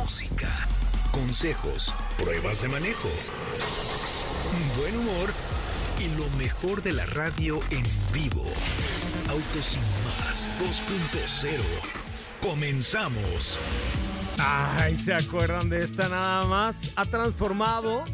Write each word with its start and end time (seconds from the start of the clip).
música, 0.00 0.48
consejos, 1.10 1.92
pruebas 2.16 2.62
de 2.62 2.68
manejo, 2.68 3.08
buen 4.78 4.96
humor 4.96 5.30
y 5.98 6.18
lo 6.18 6.28
mejor 6.38 6.82
de 6.82 6.92
la 6.92 7.04
radio 7.06 7.60
en 7.70 7.84
vivo. 8.12 8.44
Autos 9.28 9.64
sin 9.64 9.82
más 10.06 10.48
2.0. 10.58 11.50
Comenzamos. 12.40 13.58
Ay, 14.38 14.96
¿se 14.96 15.12
acuerdan 15.12 15.68
de 15.68 15.84
esta 15.84 16.08
nada 16.08 16.46
más? 16.46 16.76
Ha 16.96 17.04
transformado 17.04 18.04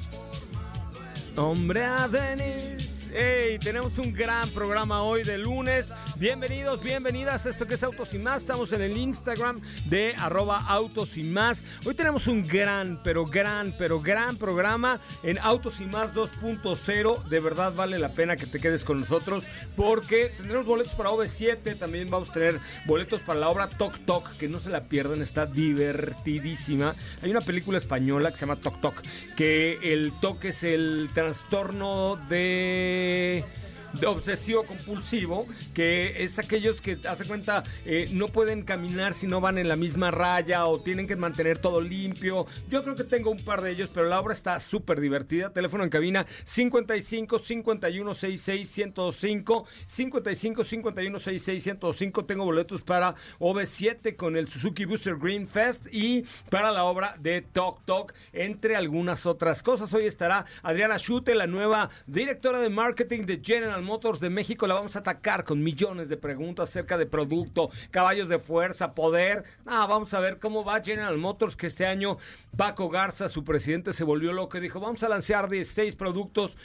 Hombre 1.37 1.85
a 1.85 2.09
Denis. 2.09 2.96
Hey, 3.19 3.59
tenemos 3.59 3.97
un 3.97 4.13
gran 4.13 4.47
programa 4.51 5.01
hoy 5.01 5.23
de 5.23 5.39
lunes. 5.39 5.91
Bienvenidos, 6.17 6.83
bienvenidas 6.83 7.47
a 7.47 7.49
esto 7.49 7.65
que 7.65 7.77
es 7.77 7.83
Autos 7.83 8.13
y 8.13 8.19
Más. 8.19 8.43
Estamos 8.43 8.73
en 8.73 8.83
el 8.83 8.95
Instagram 8.95 9.59
de 9.87 10.15
arroba 10.19 10.59
Autos 10.59 11.17
y 11.17 11.23
Más. 11.23 11.65
Hoy 11.87 11.95
tenemos 11.95 12.27
un 12.27 12.47
gran, 12.47 13.01
pero 13.03 13.25
gran, 13.25 13.75
pero 13.79 14.03
gran 14.03 14.37
programa 14.37 15.01
en 15.23 15.39
Autos 15.39 15.81
y 15.81 15.87
Más 15.87 16.13
2.0. 16.15 17.25
De 17.25 17.41
verdad 17.41 17.73
vale 17.75 17.99
la 17.99 18.11
pena 18.11 18.37
que 18.37 18.45
te 18.45 18.61
quedes 18.61 18.85
con 18.85 19.01
nosotros 19.01 19.45
porque 19.77 20.31
tendremos 20.37 20.67
boletos 20.67 20.95
para 20.95 21.09
OV7. 21.09 21.79
También 21.79 22.11
vamos 22.11 22.29
a 22.29 22.35
tener 22.35 22.59
boletos 22.85 23.23
para 23.23 23.41
la 23.41 23.49
obra 23.49 23.71
Tok 23.71 23.99
Tok, 24.05 24.37
que 24.37 24.47
no 24.47 24.59
se 24.59 24.69
la 24.69 24.91
pierdan, 24.91 25.23
está 25.23 25.47
divertidísima. 25.47 26.95
Hay 27.23 27.31
una 27.31 27.41
película 27.41 27.79
española 27.79 28.31
que 28.31 28.37
se 28.37 28.45
llama 28.45 28.61
Tok 28.61 28.79
Tok, 28.83 29.03
que 29.39 29.79
el 29.83 30.13
toque 30.21 30.49
es 30.49 30.63
el 30.65 31.09
trastorno 31.15 32.17
de 32.29 33.06
eh, 33.07 33.45
de 33.95 34.07
obsesivo 34.07 34.65
compulsivo, 34.65 35.47
que 35.75 36.23
es 36.23 36.39
aquellos 36.39 36.81
que, 36.81 36.99
hace 37.09 37.25
cuenta, 37.25 37.65
eh, 37.85 38.07
no 38.13 38.29
pueden 38.29 38.63
caminar 38.63 39.15
si 39.15 39.27
no 39.27 39.41
van 39.41 39.59
en 39.59 39.69
la 39.69 39.77
misma 39.77 40.11
raya 40.11 40.67
o 40.67 40.81
tienen 40.81 41.07
que 41.07 41.17
mantener 41.17 41.59
todo 41.59 41.81
limpio. 41.81 42.47
Yo 42.69 42.83
creo 42.83 42.95
que 42.95 43.05
tengo 43.05 43.31
un 43.31 43.45
par 43.45 43.63
de 43.63 43.71
ellos, 43.71 43.91
pero 43.93 44.07
la 44.07 44.21
obra 44.21 44.35
está 44.35 44.61
súper 44.61 45.01
divertida. 45.01 45.53
Teléfono 45.53 45.85
en 45.85 45.91
cabina 45.91 46.27
55 46.45 47.39
51 47.39 48.15
66 48.15 48.69
105 48.69 49.67
55 49.87 50.65
51 50.65 51.19
66 51.19 51.63
105. 51.63 52.25
Tengo 52.25 52.45
boletos 52.45 52.83
para 52.83 53.15
OV7 53.39 54.17
con 54.17 54.37
el 54.37 54.49
Suzuki 54.49 54.85
Booster 54.85 55.17
Green 55.17 55.49
Fest 55.49 55.87
y 55.93 56.25
para 56.51 56.71
la 56.71 56.85
obra 56.85 57.17
de 57.19 57.43
Tok 57.43 57.85
Tok, 57.85 58.13
entre 58.33 58.77
algunas 58.77 59.27
otras 59.27 59.63
cosas. 59.63 59.93
Hoy 59.95 60.05
estará 60.05 60.47
Adriana 60.63 60.99
Schute, 60.99 61.35
la 61.35 61.47
nueva 61.47 61.91
directora 62.07 62.61
de 62.61 62.69
marketing 62.69 63.23
de 63.23 63.41
General 63.43 63.76
Motors 63.83 64.21
de 64.21 64.31
México. 64.31 64.67
La 64.67 64.75
vamos 64.75 64.97
a 64.97 65.01
atacar 65.01 65.45
con 65.45 65.63
millones 65.63 66.09
de 66.09 66.17
preguntas 66.17 66.69
acerca 66.69 66.99
de 66.99 67.07
producto, 67.07 67.71
caballos 67.91 68.29
de 68.29 68.39
fuerza, 68.39 68.95
poder. 68.95 69.45
Ah, 69.65 69.87
vamos 69.87 70.13
a 70.15 70.21
ver 70.21 70.39
cómo 70.39 70.65
va 70.65 70.83
General 70.83 71.17
Motors, 71.17 71.57
que 71.57 71.67
este 71.67 71.87
año 71.87 72.19
Paco 72.57 72.89
Garza, 72.89 73.29
su 73.29 73.45
presidente, 73.45 73.93
se 73.93 74.05
volvió 74.05 74.33
loco 74.33 74.59
y 74.59 74.61
dijo, 74.61 74.81
vamos 74.81 75.03
a 75.03 75.09
lanzar 75.09 75.49
16 75.49 75.95
productos 75.95 76.57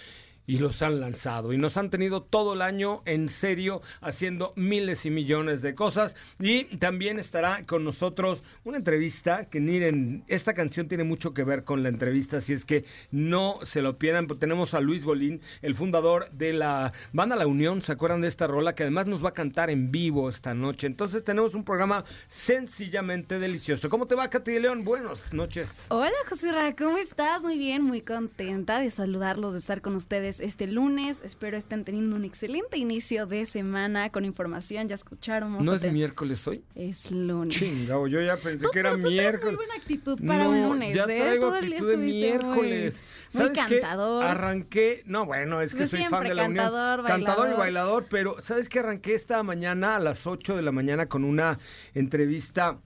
y 0.46 0.58
los 0.58 0.82
han 0.82 1.00
lanzado. 1.00 1.54
Y 1.54 1.58
nos 1.58 1.78
han 1.78 1.90
tenido 1.90 2.24
todo 2.24 2.54
el 2.54 2.62
año 2.62 3.02
en 3.06 3.30
serio 3.30 3.82
haciendo 4.02 4.54
miles 4.56 5.06
y 5.06 5.12
millones 5.12 5.62
de 5.62 5.76
cosas. 5.76 6.16
Y 6.40 6.64
también 6.78 7.20
estará 7.20 7.66
con 7.66 7.84
nosotros 7.84 8.44
una 8.64 8.78
entrevista 8.78 9.46
que 9.46 9.60
miren 9.60 10.24
esta 10.28 10.54
canción 10.54 10.88
tiene 10.88 11.04
mucho 11.04 11.34
que 11.34 11.44
ver 11.44 11.64
con 11.64 11.84
la 11.84 11.90
entrevista 11.90 12.38
así 12.38 12.54
es 12.54 12.66
que 12.66 12.86
no 13.12 13.60
se 13.64 13.82
lo 13.82 13.98
pierdan. 13.98 14.28
Tenemos 14.28 14.74
a 14.74 14.80
Luis 14.80 15.04
Bolín 15.04 15.42
el 15.62 15.76
fundador 15.76 16.30
de 16.32 16.54
la 16.54 16.94
banda 17.14 17.36
La 17.36 17.48
Unión 17.48 17.82
se 17.82 17.92
acuerdan 17.92 18.22
de 18.22 18.28
esta 18.28 18.48
rola 18.48 18.76
que 18.76 18.84
además 18.84 19.08
nos 19.08 19.24
va 19.24 19.30
a 19.30 19.34
cantar 19.34 19.70
en 19.70 19.92
vivo 19.92 20.30
esta 20.30 20.54
noche. 20.54 20.88
Entonces 20.88 21.24
tenemos 21.24 21.56
un 21.56 21.64
programa 21.64 22.04
sencillamente 22.28 23.40
delicioso. 23.40 23.90
¿cómo 23.90 24.08
te 24.08 24.16
va 24.16 24.30
Katy 24.30 24.60
León? 24.60 24.84
buenas 24.84 25.34
noches. 25.34 25.86
Hola 25.90 26.12
José 26.30 26.52
Ra, 26.52 26.76
¿cómo 26.76 26.98
estás? 26.98 27.42
Muy 27.42 27.58
bien, 27.58 27.84
muy 27.84 28.02
contenta 28.02 28.80
de 28.80 28.92
saludarlos 28.92 29.54
de 29.54 29.60
estar 29.60 29.82
con 29.82 29.96
ustedes 29.96 30.31
este 30.40 30.68
lunes. 30.68 31.22
Espero 31.24 31.58
estén 31.58 31.84
teniendo 31.84 32.16
un 32.16 32.26
excelente 32.26 32.78
inicio 32.78 33.26
de 33.26 33.46
semana 33.46 34.10
con 34.12 34.26
información. 34.26 34.88
Ya 34.88 34.96
escucharon. 34.96 35.64
¿No 35.64 35.74
es 35.74 35.92
miércoles 35.92 36.48
hoy? 36.48 36.64
Es 36.76 37.12
lunes. 37.12 37.58
Chingado, 37.58 38.08
yo 38.08 38.22
ya 38.22 38.38
pensé 38.38 38.68
que 38.72 38.80
era 38.80 38.96
miércoles. 38.96 39.44
muy 39.44 39.56
buena 39.56 39.76
actitud 39.76 40.20
para 40.26 40.48
un 40.48 40.64
lunes, 40.64 40.96
ya 40.96 41.04
¿eh? 41.04 41.06
traigo 41.06 41.48
Todo 41.48 41.58
el 41.58 41.70
día 41.70 41.82
de 41.82 41.98
miércoles. 41.98 43.02
Muy, 43.34 43.44
muy 43.44 43.56
cantador. 43.56 44.24
Arranqué, 44.24 45.04
no, 45.06 45.26
bueno, 45.26 45.62
es 45.62 45.76
que 45.76 45.88
soy 45.88 46.06
fan 46.06 46.24
de 46.24 46.36
la 46.36 46.44
cantador, 46.44 47.00
Unión. 47.00 47.12
Cantador 47.12 47.50
y 47.50 47.54
bailador. 47.54 47.60
bailador, 47.60 48.06
pero 48.10 48.42
¿sabes 48.42 48.70
qué? 48.70 48.80
Arranqué 48.80 49.14
esta 49.14 49.44
mañana 49.44 49.96
a 49.96 50.00
las 50.00 50.28
8 50.28 50.56
de 50.56 50.62
la 50.62 50.72
mañana 50.72 51.08
con 51.08 51.24
una 51.24 51.60
entrevista 51.94 52.80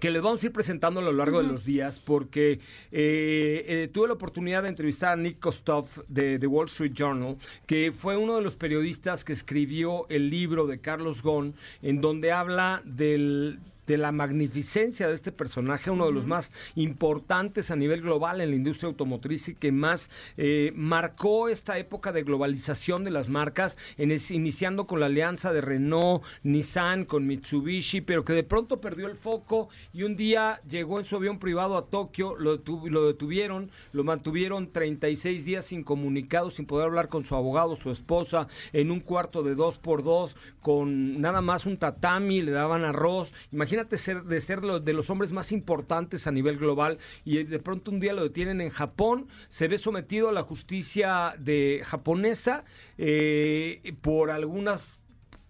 que 0.00 0.10
les 0.10 0.22
vamos 0.22 0.42
a 0.42 0.46
ir 0.46 0.52
presentando 0.52 1.00
a 1.00 1.02
lo 1.02 1.12
largo 1.12 1.42
de 1.42 1.48
los 1.48 1.64
días 1.64 2.00
porque 2.04 2.52
eh, 2.92 3.64
eh, 3.66 3.90
tuve 3.92 4.08
la 4.08 4.14
oportunidad 4.14 4.62
de 4.62 4.68
entrevistar 4.68 5.12
a 5.12 5.16
Nick 5.16 5.38
Kostov 5.38 5.86
de 6.08 6.38
The 6.38 6.46
Wall 6.46 6.66
Street 6.66 6.92
Journal, 6.94 7.36
que 7.66 7.92
fue 7.92 8.16
uno 8.16 8.36
de 8.36 8.42
los 8.42 8.54
periodistas 8.54 9.24
que 9.24 9.32
escribió 9.32 10.06
el 10.08 10.30
libro 10.30 10.66
de 10.66 10.80
Carlos 10.80 11.22
Ghosn, 11.22 11.54
en 11.82 12.00
donde 12.00 12.32
habla 12.32 12.82
del 12.84 13.58
de 13.88 13.96
la 13.98 14.12
magnificencia 14.12 15.08
de 15.08 15.14
este 15.14 15.32
personaje, 15.32 15.90
uno 15.90 16.06
de 16.06 16.12
los 16.12 16.26
más 16.26 16.52
importantes 16.76 17.70
a 17.70 17.76
nivel 17.76 18.02
global 18.02 18.40
en 18.40 18.50
la 18.50 18.56
industria 18.56 18.88
automotriz 18.88 19.48
y 19.48 19.54
que 19.54 19.72
más 19.72 20.10
eh, 20.36 20.72
marcó 20.76 21.48
esta 21.48 21.78
época 21.78 22.12
de 22.12 22.22
globalización 22.22 23.02
de 23.02 23.10
las 23.10 23.28
marcas, 23.30 23.76
en 23.96 24.12
es- 24.12 24.30
iniciando 24.30 24.86
con 24.86 25.00
la 25.00 25.06
alianza 25.06 25.52
de 25.52 25.62
Renault, 25.62 26.22
Nissan, 26.42 27.06
con 27.06 27.26
Mitsubishi, 27.26 28.02
pero 28.02 28.24
que 28.24 28.34
de 28.34 28.42
pronto 28.44 28.80
perdió 28.80 29.06
el 29.08 29.16
foco 29.16 29.70
y 29.94 30.02
un 30.02 30.16
día 30.16 30.60
llegó 30.68 30.98
en 30.98 31.06
su 31.06 31.16
avión 31.16 31.38
privado 31.38 31.76
a 31.78 31.86
Tokio, 31.86 32.36
lo, 32.36 32.60
lo 32.84 33.06
detuvieron, 33.06 33.70
lo 33.92 34.04
mantuvieron 34.04 34.70
36 34.70 35.46
días 35.46 35.72
incomunicados, 35.72 36.54
sin 36.56 36.66
poder 36.66 36.86
hablar 36.88 37.08
con 37.08 37.24
su 37.24 37.34
abogado, 37.34 37.74
su 37.76 37.90
esposa, 37.90 38.48
en 38.74 38.90
un 38.90 39.00
cuarto 39.00 39.42
de 39.42 39.54
dos 39.54 39.78
por 39.78 40.02
dos, 40.04 40.36
con 40.60 41.20
nada 41.22 41.40
más 41.40 41.64
un 41.64 41.78
tatami, 41.78 42.42
le 42.42 42.50
daban 42.50 42.84
arroz. 42.84 43.32
Imagínate 43.50 43.77
ser 43.96 44.24
de 44.24 44.40
ser 44.40 44.64
lo- 44.64 44.80
de 44.80 44.92
los 44.92 45.10
hombres 45.10 45.32
más 45.32 45.52
importantes 45.52 46.26
a 46.26 46.30
nivel 46.32 46.58
global 46.58 46.98
y 47.24 47.42
de 47.44 47.58
pronto 47.58 47.90
un 47.90 48.00
día 48.00 48.12
lo 48.12 48.22
detienen 48.22 48.60
en 48.60 48.70
Japón, 48.70 49.28
se 49.48 49.68
ve 49.68 49.78
sometido 49.78 50.28
a 50.28 50.32
la 50.32 50.42
justicia 50.42 51.34
de 51.38 51.82
japonesa 51.84 52.64
eh, 52.98 53.94
por 54.02 54.30
algunas 54.30 54.98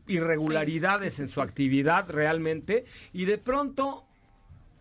irregularidades 0.07 1.21
en 1.21 1.29
su 1.29 1.41
actividad 1.41 2.09
realmente 2.11 2.85
y 3.13 3.25
de 3.25 3.39
pronto 3.39 4.05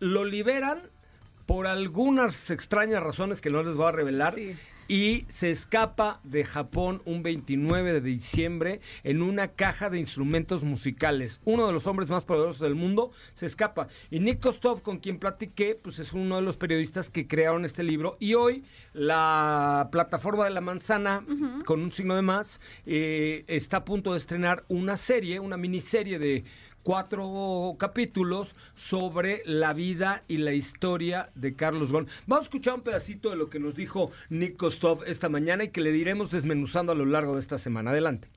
lo 0.00 0.24
liberan 0.24 0.78
por 1.46 1.66
algunas 1.66 2.50
extrañas 2.50 3.02
razones 3.02 3.40
que 3.40 3.50
no 3.50 3.62
les 3.62 3.74
voy 3.74 3.86
a 3.86 3.92
revelar 3.92 4.34
Sí. 4.34 4.54
Y 4.88 5.26
se 5.28 5.50
escapa 5.50 6.20
de 6.24 6.44
Japón 6.44 7.02
un 7.04 7.22
29 7.22 7.92
de 7.92 8.00
diciembre 8.00 8.80
en 9.04 9.22
una 9.22 9.48
caja 9.48 9.90
de 9.90 9.98
instrumentos 9.98 10.64
musicales. 10.64 11.40
Uno 11.44 11.66
de 11.66 11.72
los 11.74 11.86
hombres 11.86 12.08
más 12.08 12.24
poderosos 12.24 12.60
del 12.60 12.74
mundo 12.74 13.12
se 13.34 13.46
escapa. 13.46 13.88
Y 14.10 14.18
Nick 14.20 14.40
Kostov, 14.40 14.80
con 14.80 14.98
quien 14.98 15.18
platiqué, 15.18 15.78
pues 15.80 15.98
es 15.98 16.14
uno 16.14 16.36
de 16.36 16.42
los 16.42 16.56
periodistas 16.56 17.10
que 17.10 17.28
crearon 17.28 17.66
este 17.66 17.82
libro. 17.82 18.16
Y 18.18 18.34
hoy 18.34 18.64
la 18.94 19.88
plataforma 19.92 20.44
de 20.44 20.50
la 20.50 20.62
manzana, 20.62 21.22
con 21.66 21.82
un 21.82 21.90
signo 21.90 22.16
de 22.16 22.22
más, 22.22 22.60
eh, 22.86 23.44
está 23.46 23.78
a 23.78 23.84
punto 23.84 24.12
de 24.12 24.18
estrenar 24.18 24.64
una 24.68 24.96
serie, 24.96 25.38
una 25.38 25.58
miniserie 25.58 26.18
de 26.18 26.44
cuatro 26.82 27.76
capítulos 27.78 28.56
sobre 28.74 29.42
la 29.44 29.72
vida 29.72 30.22
y 30.28 30.38
la 30.38 30.52
historia 30.52 31.30
de 31.34 31.54
Carlos 31.54 31.92
Ghosn. 31.92 32.08
Vamos 32.26 32.42
a 32.42 32.46
escuchar 32.46 32.74
un 32.74 32.82
pedacito 32.82 33.30
de 33.30 33.36
lo 33.36 33.50
que 33.50 33.58
nos 33.58 33.76
dijo 33.76 34.10
Nick 34.30 34.56
Kostov 34.56 35.04
esta 35.04 35.28
mañana 35.28 35.64
y 35.64 35.68
que 35.68 35.80
le 35.80 35.92
diremos 35.92 36.30
desmenuzando 36.30 36.92
a 36.92 36.94
lo 36.94 37.04
largo 37.04 37.34
de 37.34 37.40
esta 37.40 37.58
semana. 37.58 37.90
Adelante. 37.90 38.28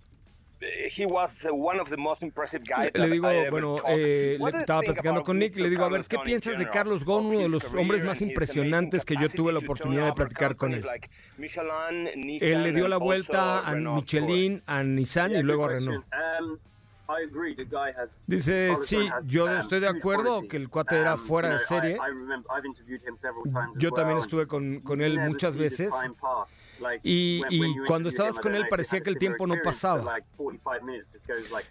Le 2.93 3.09
digo, 3.09 3.27
bueno, 3.49 3.77
eh, 3.87 4.37
le 4.39 4.59
estaba 4.59 4.81
platicando 4.81 5.23
con 5.23 5.39
Nick 5.39 5.57
y 5.57 5.61
le 5.61 5.69
digo, 5.69 5.83
a 5.83 5.89
ver, 5.89 6.05
¿qué 6.05 6.19
piensas 6.19 6.59
de 6.59 6.69
Carlos 6.69 7.03
Ghosn, 7.03 7.25
uno 7.27 7.39
de 7.39 7.49
los 7.49 7.63
hombres 7.73 8.03
más 8.03 8.21
impresionantes 8.21 9.03
que 9.03 9.15
yo 9.19 9.27
tuve 9.29 9.51
la 9.53 9.59
oportunidad 9.59 10.05
de 10.07 10.13
platicar 10.13 10.55
con 10.55 10.73
él? 10.73 10.85
Él 12.41 12.63
le 12.63 12.73
dio 12.73 12.87
la 12.87 12.97
vuelta 12.97 13.67
a 13.67 13.73
Michelin, 13.75 14.61
a 14.67 14.83
Nissan 14.83 15.31
y 15.35 15.41
luego 15.41 15.65
a 15.65 15.69
Renault. 15.69 16.05
Dice, 18.27 18.75
sí, 18.83 19.09
yo 19.25 19.49
estoy 19.49 19.79
de 19.79 19.87
acuerdo 19.87 20.47
que 20.47 20.57
el 20.57 20.69
cuate 20.69 20.99
era 20.99 21.17
fuera 21.17 21.49
de 21.49 21.59
serie. 21.59 21.97
Yo 23.75 23.91
también 23.91 24.19
estuve 24.19 24.47
con, 24.47 24.79
con 24.81 25.01
él 25.01 25.19
muchas 25.19 25.55
veces. 25.55 25.89
Y, 27.03 27.41
y 27.49 27.77
cuando 27.87 28.09
estabas 28.09 28.39
con 28.39 28.55
él 28.55 28.67
parecía 28.69 29.01
que 29.01 29.09
el 29.09 29.17
tiempo 29.17 29.47
no 29.47 29.55
pasaba. 29.63 30.17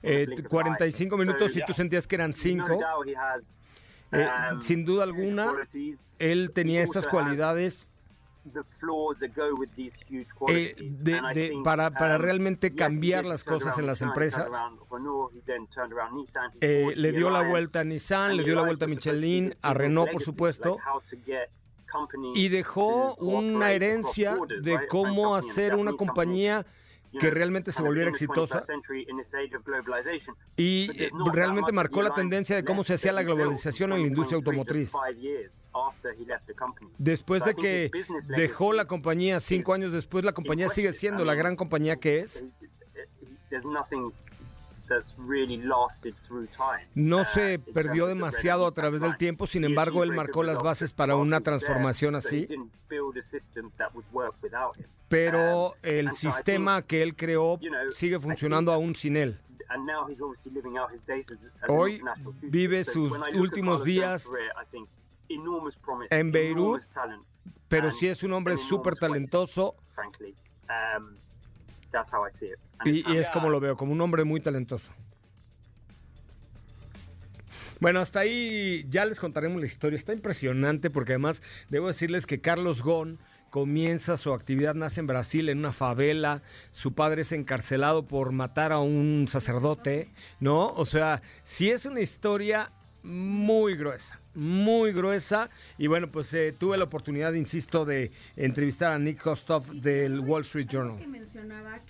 Eh, 0.02 0.26
45 0.48 1.16
minutos 1.16 1.56
y 1.56 1.64
tú 1.64 1.72
sentías 1.72 2.06
que 2.06 2.16
eran 2.16 2.32
5. 2.32 2.80
Eh, 4.12 4.28
um, 4.52 4.60
sin 4.60 4.84
duda 4.84 5.04
alguna, 5.04 5.52
él 6.18 6.50
tenía 6.52 6.82
estas 6.82 7.06
cualidades 7.06 7.88
eh, 10.48 10.74
de, 10.78 11.60
para, 11.62 11.90
para 11.90 12.16
um, 12.16 12.22
realmente 12.22 12.74
cambiar 12.74 13.24
las 13.24 13.44
cosas 13.44 13.78
en 13.78 13.86
las 13.86 14.02
empresas. 14.02 14.48
Eh, 16.60 16.92
le 16.96 17.12
dio 17.12 17.30
la 17.30 17.42
vuelta 17.42 17.80
a 17.80 17.84
Nissan, 17.84 18.36
le 18.36 18.44
dio 18.44 18.54
la 18.54 18.62
vuelta 18.62 18.86
a 18.86 18.88
Michelin, 18.88 19.54
a 19.62 19.74
Renault, 19.74 20.10
por 20.12 20.22
supuesto. 20.22 20.78
Y 22.34 22.48
dejó 22.48 23.14
una 23.16 23.72
herencia 23.72 24.36
de 24.62 24.86
cómo 24.88 25.34
hacer 25.34 25.74
una 25.74 25.92
compañía 25.92 26.64
que 27.18 27.30
realmente 27.30 27.72
se 27.72 27.82
volviera 27.82 28.08
exitosa 28.08 28.60
y 30.56 30.90
eh, 31.02 31.10
realmente 31.32 31.72
marcó 31.72 32.02
la 32.02 32.14
tendencia 32.14 32.54
de 32.56 32.64
cómo 32.64 32.84
se 32.84 32.94
hacía 32.94 33.12
la 33.12 33.22
globalización 33.22 33.92
en 33.92 34.02
la 34.02 34.06
industria 34.06 34.36
automotriz. 34.36 34.92
Después 36.98 37.44
de 37.44 37.54
que 37.54 37.90
dejó 38.28 38.72
la 38.72 38.86
compañía, 38.86 39.40
cinco 39.40 39.72
años 39.74 39.92
después, 39.92 40.24
la 40.24 40.32
compañía 40.32 40.68
sigue 40.68 40.92
siendo 40.92 41.24
la 41.24 41.34
gran 41.34 41.56
compañía 41.56 41.96
que 41.96 42.20
es. 42.20 42.44
No 46.94 47.24
se 47.24 47.58
perdió 47.58 48.06
demasiado 48.06 48.66
a 48.66 48.72
través 48.72 49.00
del 49.00 49.16
tiempo, 49.16 49.46
sin 49.46 49.64
embargo, 49.64 50.02
él 50.02 50.12
marcó 50.12 50.42
las 50.42 50.62
bases 50.62 50.92
para 50.92 51.16
una 51.16 51.40
transformación 51.40 52.16
así. 52.16 52.46
Pero 55.08 55.74
el 55.82 56.12
sistema 56.12 56.82
que 56.82 57.02
él 57.02 57.16
creó 57.16 57.58
sigue 57.92 58.18
funcionando 58.18 58.72
aún 58.72 58.94
sin 58.94 59.16
él. 59.16 59.40
Hoy 61.68 62.02
vive 62.42 62.84
sus 62.84 63.12
últimos 63.34 63.84
días 63.84 64.28
en 66.10 66.32
Beirut, 66.32 66.82
pero 67.68 67.90
sí 67.92 68.08
es 68.08 68.22
un 68.24 68.32
hombre 68.32 68.56
súper 68.56 68.96
talentoso. 68.96 69.76
Y, 72.84 73.16
es 73.16 73.30
como 73.30 73.48
lo 73.48 73.60
veo, 73.60 73.76
como 73.76 73.92
un 73.92 74.00
hombre 74.00 74.24
muy 74.24 74.40
talentoso. 74.40 74.92
Bueno, 77.80 78.00
hasta 78.00 78.20
ahí 78.20 78.86
ya 78.88 79.04
les 79.04 79.18
contaremos 79.18 79.58
la 79.60 79.66
historia. 79.66 79.96
Está 79.96 80.12
impresionante 80.12 80.90
porque 80.90 81.12
además 81.12 81.42
debo 81.70 81.88
decirles 81.88 82.26
que 82.26 82.40
Carlos 82.40 82.82
Gon 82.82 83.18
comienza 83.48 84.16
su 84.16 84.32
actividad, 84.32 84.74
nace 84.74 85.00
en 85.00 85.06
Brasil, 85.06 85.48
en 85.48 85.58
una 85.58 85.72
favela. 85.72 86.42
Su 86.70 86.94
padre 86.94 87.22
es 87.22 87.32
encarcelado 87.32 88.06
por 88.06 88.32
matar 88.32 88.72
a 88.72 88.78
un 88.78 89.26
sacerdote, 89.28 90.10
¿no? 90.38 90.68
O 90.68 90.84
sea, 90.84 91.22
sí 91.42 91.70
es 91.70 91.86
una 91.86 92.00
historia 92.00 92.70
muy 93.02 93.76
gruesa 93.76 94.19
muy 94.34 94.92
gruesa. 94.92 95.50
Y 95.78 95.86
bueno, 95.86 96.08
pues 96.10 96.32
eh, 96.34 96.54
tuve 96.56 96.78
la 96.78 96.84
oportunidad, 96.84 97.32
insisto, 97.32 97.84
de 97.84 98.10
entrevistar 98.36 98.92
a 98.92 98.98
Nick 98.98 99.20
Kostov 99.22 99.66
del 99.66 100.20
Wall 100.20 100.42
Street 100.42 100.68
Journal. 100.68 100.98
que 100.98 101.06
mencionaba 101.06 101.80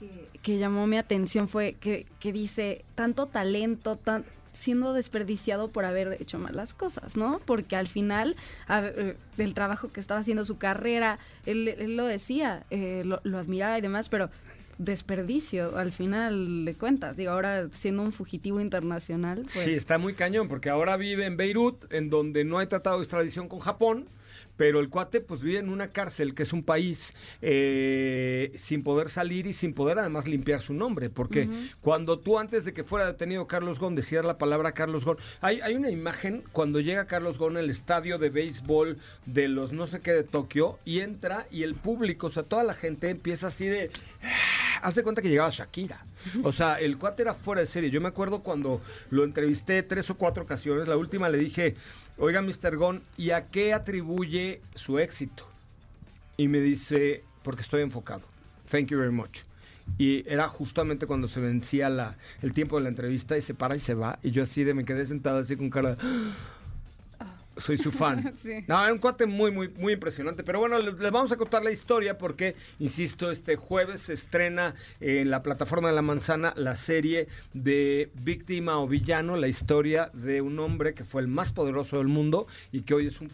que, 0.42 0.58
llamó 0.58 0.87
mi 0.87 0.96
atención 0.96 1.48
fue 1.48 1.75
que, 1.75 2.06
dice 2.22 2.84
tanto 2.94 3.26
talento, 3.26 3.96
tan, 3.96 4.25
siendo 4.52 4.92
desperdiciado 4.92 5.69
por 5.69 5.84
haber 5.84 6.16
hecho 6.20 6.38
malas 6.38 6.75
cosas, 6.75 7.16
¿no? 7.16 7.40
Porque 7.44 7.76
al 7.76 7.87
final 7.87 8.37
eh, 8.69 9.16
del 9.37 9.54
trabajo 9.54 9.92
que 9.92 10.00
estaba 10.00 10.20
haciendo 10.20 10.44
su 10.44 10.58
carrera, 10.58 11.19
él, 11.46 11.96
lo 11.96 12.04
decía, 12.06 12.64
eh, 12.70 13.02
lo, 13.04 13.20
lo 13.22 13.38
admiraba 13.38 13.78
y 13.78 13.81
demás, 13.81 14.08
pero 14.08 14.31
desperdicio 14.80 15.76
al 15.76 15.92
final 15.92 16.64
de 16.64 16.74
cuentas. 16.74 17.16
Digo, 17.16 17.32
ahora 17.32 17.68
siendo 17.72 18.02
un 18.02 18.12
fugitivo 18.12 18.60
internacional. 18.60 19.42
Pues... 19.42 19.52
Sí, 19.52 19.72
está 19.72 19.98
muy 19.98 20.14
cañón, 20.14 20.48
porque 20.48 20.70
ahora 20.70 20.96
vive 20.96 21.26
en 21.26 21.36
Beirut, 21.36 21.92
en 21.92 22.08
donde 22.08 22.44
no 22.44 22.58
hay 22.58 22.66
tratado 22.66 22.96
de 22.96 23.04
extradición 23.04 23.48
con 23.48 23.60
Japón 23.60 24.08
pero 24.60 24.80
el 24.80 24.90
cuate 24.90 25.22
pues 25.22 25.40
vive 25.40 25.58
en 25.58 25.70
una 25.70 25.88
cárcel 25.88 26.34
que 26.34 26.42
es 26.42 26.52
un 26.52 26.62
país 26.62 27.14
eh, 27.40 28.52
sin 28.56 28.82
poder 28.82 29.08
salir 29.08 29.46
y 29.46 29.54
sin 29.54 29.72
poder 29.72 29.98
además 29.98 30.28
limpiar 30.28 30.60
su 30.60 30.74
nombre, 30.74 31.08
porque 31.08 31.48
cuando 31.80 32.18
tú 32.18 32.38
antes 32.38 32.66
de 32.66 32.74
que 32.74 32.84
fuera 32.84 33.06
detenido 33.06 33.46
Carlos 33.46 33.78
Gon 33.78 33.94
decías 33.94 34.22
la 34.22 34.36
palabra 34.36 34.72
Carlos 34.72 35.06
Gon, 35.06 35.16
hay, 35.40 35.62
hay 35.62 35.76
una 35.76 35.88
imagen 35.88 36.44
cuando 36.52 36.78
llega 36.78 37.06
Carlos 37.06 37.38
Gon 37.38 37.56
al 37.56 37.70
estadio 37.70 38.18
de 38.18 38.28
béisbol 38.28 38.98
de 39.24 39.48
los 39.48 39.72
no 39.72 39.86
sé 39.86 40.00
qué 40.00 40.12
de 40.12 40.24
Tokio 40.24 40.78
y 40.84 41.00
entra 41.00 41.46
y 41.50 41.62
el 41.62 41.74
público, 41.74 42.26
o 42.26 42.30
sea, 42.30 42.42
toda 42.42 42.62
la 42.62 42.74
gente 42.74 43.08
empieza 43.08 43.46
así 43.46 43.64
de... 43.64 43.90
Ah, 44.22 44.70
haz 44.82 44.94
de 44.94 45.02
cuenta 45.02 45.22
que 45.22 45.30
llegaba 45.30 45.50
Shakira. 45.50 46.04
O 46.42 46.52
sea, 46.52 46.78
el 46.78 46.98
cuate 46.98 47.22
era 47.22 47.34
fuera 47.34 47.60
de 47.60 47.66
serie. 47.66 47.90
Yo 47.90 48.00
me 48.00 48.08
acuerdo 48.08 48.42
cuando 48.42 48.80
lo 49.10 49.24
entrevisté 49.24 49.82
tres 49.82 50.10
o 50.10 50.16
cuatro 50.16 50.42
ocasiones. 50.42 50.86
La 50.86 50.96
última 50.96 51.28
le 51.28 51.38
dije, 51.38 51.74
oiga, 52.18 52.42
Mr. 52.42 52.76
Gon, 52.76 53.02
¿y 53.16 53.30
a 53.30 53.46
qué 53.46 53.72
atribuye 53.72 54.60
su 54.74 54.98
éxito? 54.98 55.46
Y 56.36 56.48
me 56.48 56.60
dice, 56.60 57.22
porque 57.42 57.62
estoy 57.62 57.82
enfocado. 57.82 58.22
Thank 58.70 58.88
you 58.88 58.98
very 58.98 59.12
much. 59.12 59.40
Y 59.98 60.24
era 60.28 60.48
justamente 60.48 61.06
cuando 61.06 61.28
se 61.28 61.40
vencía 61.40 61.88
la, 61.88 62.16
el 62.42 62.52
tiempo 62.52 62.76
de 62.76 62.84
la 62.84 62.88
entrevista 62.88 63.36
y 63.36 63.42
se 63.42 63.54
para 63.54 63.76
y 63.76 63.80
se 63.80 63.94
va. 63.94 64.18
Y 64.22 64.30
yo 64.30 64.42
así 64.42 64.64
de 64.64 64.74
me 64.74 64.84
quedé 64.84 65.04
sentado 65.04 65.38
así 65.38 65.56
con 65.56 65.70
cara 65.70 65.96
de 65.96 65.96
soy 67.60 67.76
su 67.76 67.92
fan. 67.92 68.34
No, 68.66 68.84
es 68.84 68.92
un 68.92 68.98
cuate 68.98 69.26
muy, 69.26 69.50
muy, 69.50 69.68
muy 69.68 69.94
impresionante. 69.94 70.42
Pero 70.42 70.60
bueno, 70.60 70.78
les, 70.78 70.96
vamos 70.99 71.30
a 71.32 71.37
contar 71.37 71.62
la 71.62 71.70
historia 71.70 72.18
porque, 72.18 72.56
insisto, 72.78 73.30
este 73.30 73.56
jueves 73.56 74.02
se 74.02 74.14
estrena 74.14 74.75
en 75.00 75.30
la 75.30 75.42
plataforma 75.42 75.88
de 75.88 75.94
la 75.94 76.02
manzana 76.02 76.52
la 76.56 76.75
serie 76.75 77.28
de 77.52 78.11
Víctima 78.14 78.78
o 78.78 78.88
Villano, 78.88 79.37
la 79.37 79.49
historia 79.49 80.11
de 80.12 80.40
un 80.40 80.58
hombre 80.58 80.94
que 80.94 81.04
fue 81.04 81.23
el 81.23 81.28
más 81.28 81.52
poderoso 81.52 81.99
del 81.99 82.08
mundo 82.08 82.46
y 82.73 82.82
que 82.82 82.94
hoy 82.94 83.06
es 83.06 83.20
un, 83.20 83.30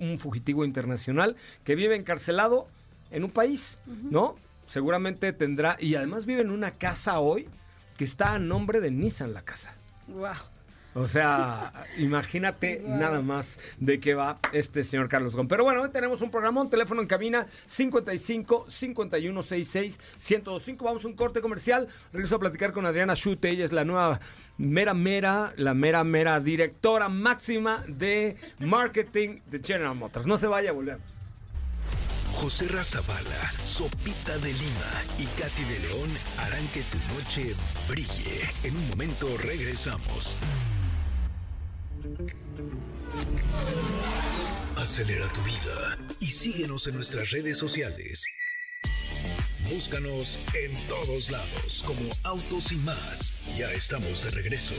un 0.00 0.18
fugitivo 0.18 0.64
internacional 0.64 1.36
que 1.64 1.74
vive 1.74 1.96
encarcelado 1.96 2.68
en 3.10 3.24
un 3.24 3.30
país, 3.30 3.78
¿no? 4.10 4.36
Seguramente 4.66 5.32
tendrá, 5.32 5.76
y 5.78 5.94
además 5.94 6.24
vive 6.24 6.40
en 6.40 6.50
una 6.50 6.72
casa 6.72 7.20
hoy 7.20 7.48
que 7.96 8.04
está 8.04 8.34
a 8.34 8.38
nombre 8.38 8.80
de 8.80 8.90
Nissan 8.90 9.34
la 9.34 9.42
casa. 9.42 9.74
Wow. 10.08 10.51
O 10.94 11.06
sea, 11.06 11.72
imagínate 11.96 12.82
nada 12.84 13.22
más 13.22 13.58
de 13.78 13.98
qué 13.98 14.14
va 14.14 14.38
este 14.52 14.84
señor 14.84 15.08
Carlos 15.08 15.34
Gómez. 15.34 15.48
Pero 15.48 15.64
bueno, 15.64 15.82
hoy 15.82 15.90
tenemos 15.90 16.20
un 16.20 16.30
programón, 16.30 16.68
teléfono 16.68 17.00
en 17.00 17.06
cabina 17.06 17.46
55 17.66 18.66
5166 18.68 19.98
1025. 20.18 20.84
Vamos 20.84 21.04
a 21.04 21.08
un 21.08 21.14
corte 21.14 21.40
comercial. 21.40 21.88
Regreso 22.12 22.36
a 22.36 22.40
platicar 22.40 22.72
con 22.72 22.84
Adriana 22.84 23.14
Schute, 23.14 23.48
ella 23.48 23.64
es 23.64 23.72
la 23.72 23.84
nueva 23.84 24.20
mera 24.58 24.92
mera, 24.92 25.54
la 25.56 25.72
mera 25.72 26.04
mera 26.04 26.40
directora 26.40 27.08
máxima 27.08 27.84
de 27.88 28.36
marketing 28.58 29.40
de 29.46 29.60
General 29.60 29.94
Motors. 29.94 30.26
No 30.26 30.36
se 30.36 30.46
vaya, 30.46 30.72
volvemos. 30.72 31.02
José 32.32 32.66
Razabala, 32.66 33.50
Sopita 33.64 34.36
de 34.38 34.52
Lima 34.52 35.02
y 35.18 35.26
Katy 35.40 35.64
de 35.64 35.78
León 35.80 36.10
harán 36.38 36.66
que 36.68 36.82
tu 36.82 36.98
noche 37.14 37.54
brille. 37.88 38.40
En 38.64 38.76
un 38.76 38.88
momento 38.88 39.28
regresamos. 39.38 40.36
Acelera 44.76 45.28
tu 45.32 45.42
vida 45.42 45.98
y 46.20 46.26
síguenos 46.26 46.86
en 46.88 46.96
nuestras 46.96 47.30
redes 47.30 47.58
sociales. 47.58 48.26
Búscanos 49.70 50.38
en 50.54 50.72
todos 50.88 51.30
lados 51.30 51.84
como 51.86 52.00
Autos 52.24 52.72
y 52.72 52.76
más. 52.76 53.32
Ya 53.56 53.70
estamos 53.72 54.24
de 54.24 54.30
regreso. 54.30 54.74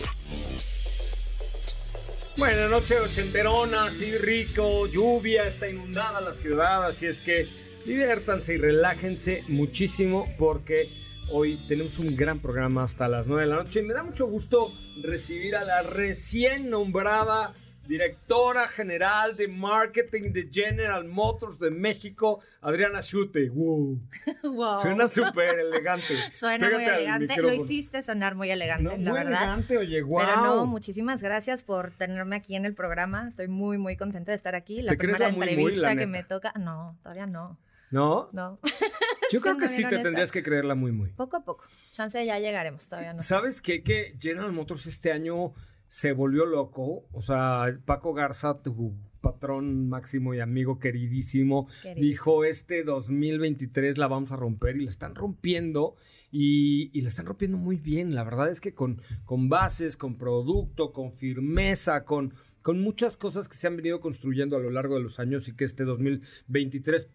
Buenas 2.35 2.69
noches, 2.69 2.99
ochenterona, 2.99 3.85
así 3.85 4.17
rico, 4.17 4.87
lluvia, 4.87 5.47
está 5.47 5.69
inundada 5.69 6.19
la 6.19 6.33
ciudad, 6.33 6.85
así 6.85 7.05
es 7.05 7.19
que 7.19 7.47
diviértanse 7.85 8.55
y 8.55 8.57
relájense 8.57 9.43
muchísimo 9.47 10.33
porque 10.37 10.89
Hoy 11.31 11.57
tenemos 11.67 11.97
un 11.99 12.15
gran 12.15 12.39
programa 12.39 12.83
hasta 12.83 13.07
las 13.07 13.27
9 13.27 13.43
de 13.43 13.47
la 13.47 13.55
noche 13.55 13.81
y 13.81 13.83
me 13.83 13.93
da 13.93 14.03
mucho 14.03 14.27
gusto 14.27 14.71
recibir 15.01 15.55
a 15.55 15.63
la 15.63 15.81
recién 15.81 16.69
nombrada 16.69 17.53
directora 17.87 18.67
general 18.67 19.35
de 19.35 19.47
marketing 19.47 20.31
de 20.31 20.49
General 20.51 21.03
Motors 21.05 21.59
de 21.59 21.71
México, 21.71 22.39
Adriana 22.61 23.01
Schute. 23.01 23.49
Wow. 23.49 23.99
wow. 24.43 24.81
Suena 24.81 25.07
súper 25.09 25.59
elegante. 25.59 26.13
Suena 26.33 26.69
muy 26.69 26.83
elegante. 26.83 27.41
Lo 27.41 27.51
hiciste 27.51 28.01
sonar 28.01 28.35
muy 28.35 28.51
elegante, 28.51 28.97
la 28.97 29.11
muy 29.11 29.19
verdad. 29.19 29.41
elegante, 29.41 29.77
oye, 29.77 30.01
wow. 30.01 30.19
Pero 30.19 30.35
no, 30.43 30.65
muchísimas 30.65 31.21
gracias 31.21 31.63
por 31.63 31.91
tenerme 31.91 32.35
aquí 32.35 32.55
en 32.55 32.65
el 32.65 32.73
programa. 32.73 33.27
Estoy 33.27 33.47
muy, 33.47 33.77
muy 33.77 33.97
contenta 33.97 34.31
de 34.31 34.37
estar 34.37 34.55
aquí. 34.55 34.81
La 34.81 34.91
¿Te 34.91 34.97
primera 34.97 35.29
muy, 35.29 35.47
entrevista 35.47 35.87
muy, 35.87 35.97
que 35.97 36.07
me 36.07 36.23
toca. 36.23 36.53
No, 36.57 36.97
todavía 37.01 37.25
no. 37.25 37.57
¿No? 37.91 38.29
No. 38.31 38.59
Yo 39.33 39.41
creo 39.41 39.57
que 39.57 39.67
sí 39.67 39.83
te 39.83 39.97
tendrías 39.99 40.31
que 40.31 40.43
creerla 40.43 40.75
muy, 40.75 40.91
muy. 40.91 41.09
Poco 41.11 41.37
a 41.37 41.43
poco. 41.43 41.65
Chance 41.91 42.23
ya 42.25 42.39
llegaremos, 42.39 42.87
todavía 42.87 43.13
no. 43.13 43.21
¿Sabes 43.21 43.61
qué? 43.61 43.83
Que 43.83 44.15
General 44.19 44.51
Motors 44.51 44.85
este 44.85 45.11
año 45.11 45.53
se 45.87 46.11
volvió 46.11 46.45
loco. 46.45 47.07
O 47.11 47.21
sea, 47.21 47.65
Paco 47.85 48.13
Garza, 48.13 48.61
tu 48.61 48.95
patrón 49.21 49.89
máximo 49.89 50.33
y 50.33 50.39
amigo 50.39 50.79
queridísimo, 50.79 51.67
Querido. 51.81 52.05
dijo, 52.05 52.45
este 52.45 52.83
2023 52.83 53.97
la 53.97 54.07
vamos 54.07 54.31
a 54.31 54.35
romper 54.35 54.75
y 54.75 54.85
la 54.85 54.91
están 54.91 55.15
rompiendo. 55.15 55.95
Y, 56.31 56.89
y, 56.97 57.01
la 57.01 57.09
están 57.09 57.27
rompiendo 57.27 57.57
muy 57.57 57.77
bien. 57.77 58.15
La 58.15 58.23
verdad 58.23 58.49
es 58.49 58.59
que 58.59 58.73
con, 58.73 59.01
con 59.23 59.49
bases, 59.49 59.97
con 59.97 60.17
producto, 60.17 60.91
con 60.91 61.13
firmeza, 61.13 62.05
con, 62.05 62.33
con 62.63 62.81
muchas 62.81 63.17
cosas 63.17 63.47
que 63.47 63.55
se 63.55 63.67
han 63.67 63.77
venido 63.77 64.01
construyendo 64.01 64.57
a 64.57 64.59
lo 64.59 64.71
largo 64.71 64.95
de 64.95 65.03
los 65.03 65.19
años 65.19 65.47
y 65.47 65.55
que 65.55 65.65
este 65.65 65.83
2023 65.83 67.07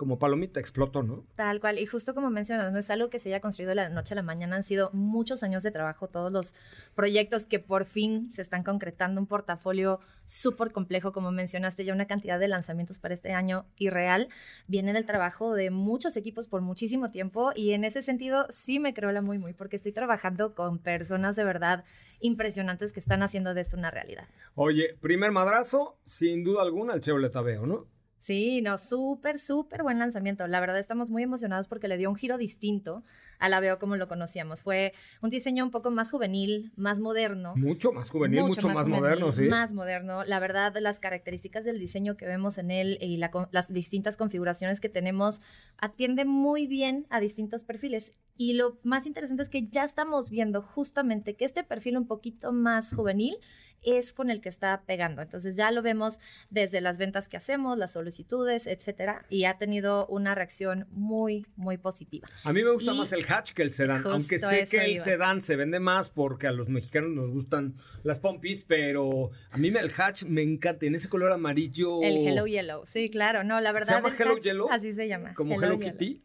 como 0.00 0.18
palomita 0.18 0.60
explotó, 0.60 1.02
¿no? 1.02 1.26
Tal 1.34 1.60
cual, 1.60 1.78
y 1.78 1.84
justo 1.84 2.14
como 2.14 2.30
mencionas, 2.30 2.72
no 2.72 2.78
es 2.78 2.88
algo 2.88 3.10
que 3.10 3.18
se 3.18 3.28
haya 3.28 3.42
construido 3.42 3.68
de 3.68 3.74
la 3.74 3.90
noche 3.90 4.14
a 4.14 4.16
la 4.16 4.22
mañana, 4.22 4.56
han 4.56 4.64
sido 4.64 4.88
muchos 4.94 5.42
años 5.42 5.62
de 5.62 5.70
trabajo, 5.70 6.08
todos 6.08 6.32
los 6.32 6.54
proyectos 6.94 7.44
que 7.44 7.58
por 7.58 7.84
fin 7.84 8.32
se 8.32 8.40
están 8.40 8.62
concretando, 8.62 9.20
un 9.20 9.26
portafolio 9.26 10.00
súper 10.24 10.72
complejo, 10.72 11.12
como 11.12 11.32
mencionaste, 11.32 11.84
ya 11.84 11.92
una 11.92 12.06
cantidad 12.06 12.40
de 12.40 12.48
lanzamientos 12.48 12.98
para 12.98 13.12
este 13.12 13.34
año 13.34 13.66
irreal, 13.76 14.28
viene 14.68 14.94
del 14.94 15.04
trabajo 15.04 15.52
de 15.52 15.68
muchos 15.68 16.16
equipos 16.16 16.48
por 16.48 16.62
muchísimo 16.62 17.10
tiempo, 17.10 17.52
y 17.54 17.72
en 17.72 17.84
ese 17.84 18.00
sentido 18.00 18.46
sí 18.48 18.78
me 18.78 18.94
creo 18.94 19.12
la 19.12 19.20
muy, 19.20 19.36
muy, 19.36 19.52
porque 19.52 19.76
estoy 19.76 19.92
trabajando 19.92 20.54
con 20.54 20.78
personas 20.78 21.36
de 21.36 21.44
verdad 21.44 21.84
impresionantes 22.20 22.94
que 22.94 23.00
están 23.00 23.22
haciendo 23.22 23.52
de 23.52 23.60
esto 23.60 23.76
una 23.76 23.90
realidad. 23.90 24.28
Oye, 24.54 24.96
primer 25.02 25.30
madrazo, 25.30 25.98
sin 26.06 26.42
duda 26.42 26.62
alguna, 26.62 26.94
el 26.94 27.02
Chevrolet 27.02 27.36
Aveo, 27.36 27.66
¿no? 27.66 27.99
Sí, 28.20 28.60
no, 28.60 28.76
súper, 28.76 29.38
súper 29.38 29.82
buen 29.82 29.98
lanzamiento. 29.98 30.46
La 30.46 30.60
verdad 30.60 30.78
estamos 30.78 31.10
muy 31.10 31.22
emocionados 31.22 31.68
porque 31.68 31.88
le 31.88 31.96
dio 31.96 32.10
un 32.10 32.16
giro 32.16 32.36
distinto 32.36 33.02
a 33.38 33.48
la 33.48 33.60
Veo 33.60 33.78
como 33.78 33.96
lo 33.96 34.08
conocíamos. 34.08 34.62
Fue 34.62 34.92
un 35.22 35.30
diseño 35.30 35.64
un 35.64 35.70
poco 35.70 35.90
más 35.90 36.10
juvenil, 36.10 36.70
más 36.76 37.00
moderno. 37.00 37.54
Mucho 37.56 37.92
más 37.92 38.10
juvenil, 38.10 38.42
mucho, 38.42 38.48
mucho 38.48 38.66
más, 38.68 38.74
más 38.74 38.84
juvenil, 38.84 39.00
moderno, 39.00 39.32
sí. 39.32 39.42
Más 39.44 39.72
moderno. 39.72 40.24
La 40.24 40.38
verdad, 40.38 40.74
las 40.80 41.00
características 41.00 41.64
del 41.64 41.78
diseño 41.78 42.18
que 42.18 42.26
vemos 42.26 42.58
en 42.58 42.70
él 42.70 42.98
y 43.00 43.16
la, 43.16 43.30
las 43.52 43.72
distintas 43.72 44.18
configuraciones 44.18 44.80
que 44.80 44.90
tenemos 44.90 45.40
atiende 45.78 46.26
muy 46.26 46.66
bien 46.66 47.06
a 47.08 47.20
distintos 47.20 47.64
perfiles. 47.64 48.12
Y 48.36 48.52
lo 48.54 48.78
más 48.82 49.06
interesante 49.06 49.42
es 49.42 49.48
que 49.48 49.68
ya 49.68 49.84
estamos 49.84 50.30
viendo 50.30 50.62
justamente 50.62 51.36
que 51.36 51.46
este 51.46 51.64
perfil 51.64 51.96
un 51.96 52.06
poquito 52.06 52.52
más 52.52 52.94
juvenil 52.94 53.36
es 53.82 54.12
con 54.12 54.30
el 54.30 54.40
que 54.40 54.48
está 54.48 54.82
pegando. 54.86 55.22
Entonces 55.22 55.56
ya 55.56 55.70
lo 55.70 55.82
vemos 55.82 56.18
desde 56.50 56.80
las 56.80 56.98
ventas 56.98 57.28
que 57.28 57.36
hacemos, 57.36 57.78
las 57.78 57.92
solicitudes, 57.92 58.66
etcétera, 58.66 59.24
y 59.28 59.44
ha 59.44 59.58
tenido 59.58 60.06
una 60.06 60.34
reacción 60.34 60.86
muy, 60.90 61.46
muy 61.56 61.78
positiva. 61.78 62.28
A 62.44 62.52
mí 62.52 62.62
me 62.62 62.72
gusta 62.72 62.92
y 62.92 62.98
más 62.98 63.12
el 63.12 63.24
hatch 63.28 63.52
que 63.52 63.62
el 63.62 63.72
sedán, 63.72 64.02
aunque 64.06 64.38
sé 64.38 64.66
que 64.68 64.84
el 64.84 64.92
iba. 64.92 65.04
sedán 65.04 65.40
se 65.40 65.56
vende 65.56 65.80
más 65.80 66.10
porque 66.10 66.46
a 66.46 66.52
los 66.52 66.68
mexicanos 66.68 67.10
nos 67.10 67.30
gustan 67.30 67.74
las 68.02 68.18
pompis, 68.18 68.64
pero 68.64 69.30
a 69.50 69.58
mí 69.58 69.68
el 69.68 69.92
hatch 69.96 70.24
me 70.24 70.42
encanta, 70.42 70.86
en 70.86 70.94
ese 70.94 71.08
color 71.08 71.32
amarillo. 71.32 72.02
El 72.02 72.26
Hello 72.26 72.46
Yellow, 72.46 72.84
sí, 72.86 73.10
claro, 73.10 73.44
no, 73.44 73.60
la 73.60 73.72
verdad. 73.72 73.88
¿Se 73.88 74.02
llama 74.02 74.16
Hello 74.18 74.34
hatch, 74.34 74.42
Yellow? 74.44 74.68
Así 74.70 74.94
se 74.94 75.08
llama. 75.08 75.34
¿Como 75.34 75.54
Hello, 75.54 75.74
Hello 75.74 75.78
Kitty? 75.78 76.22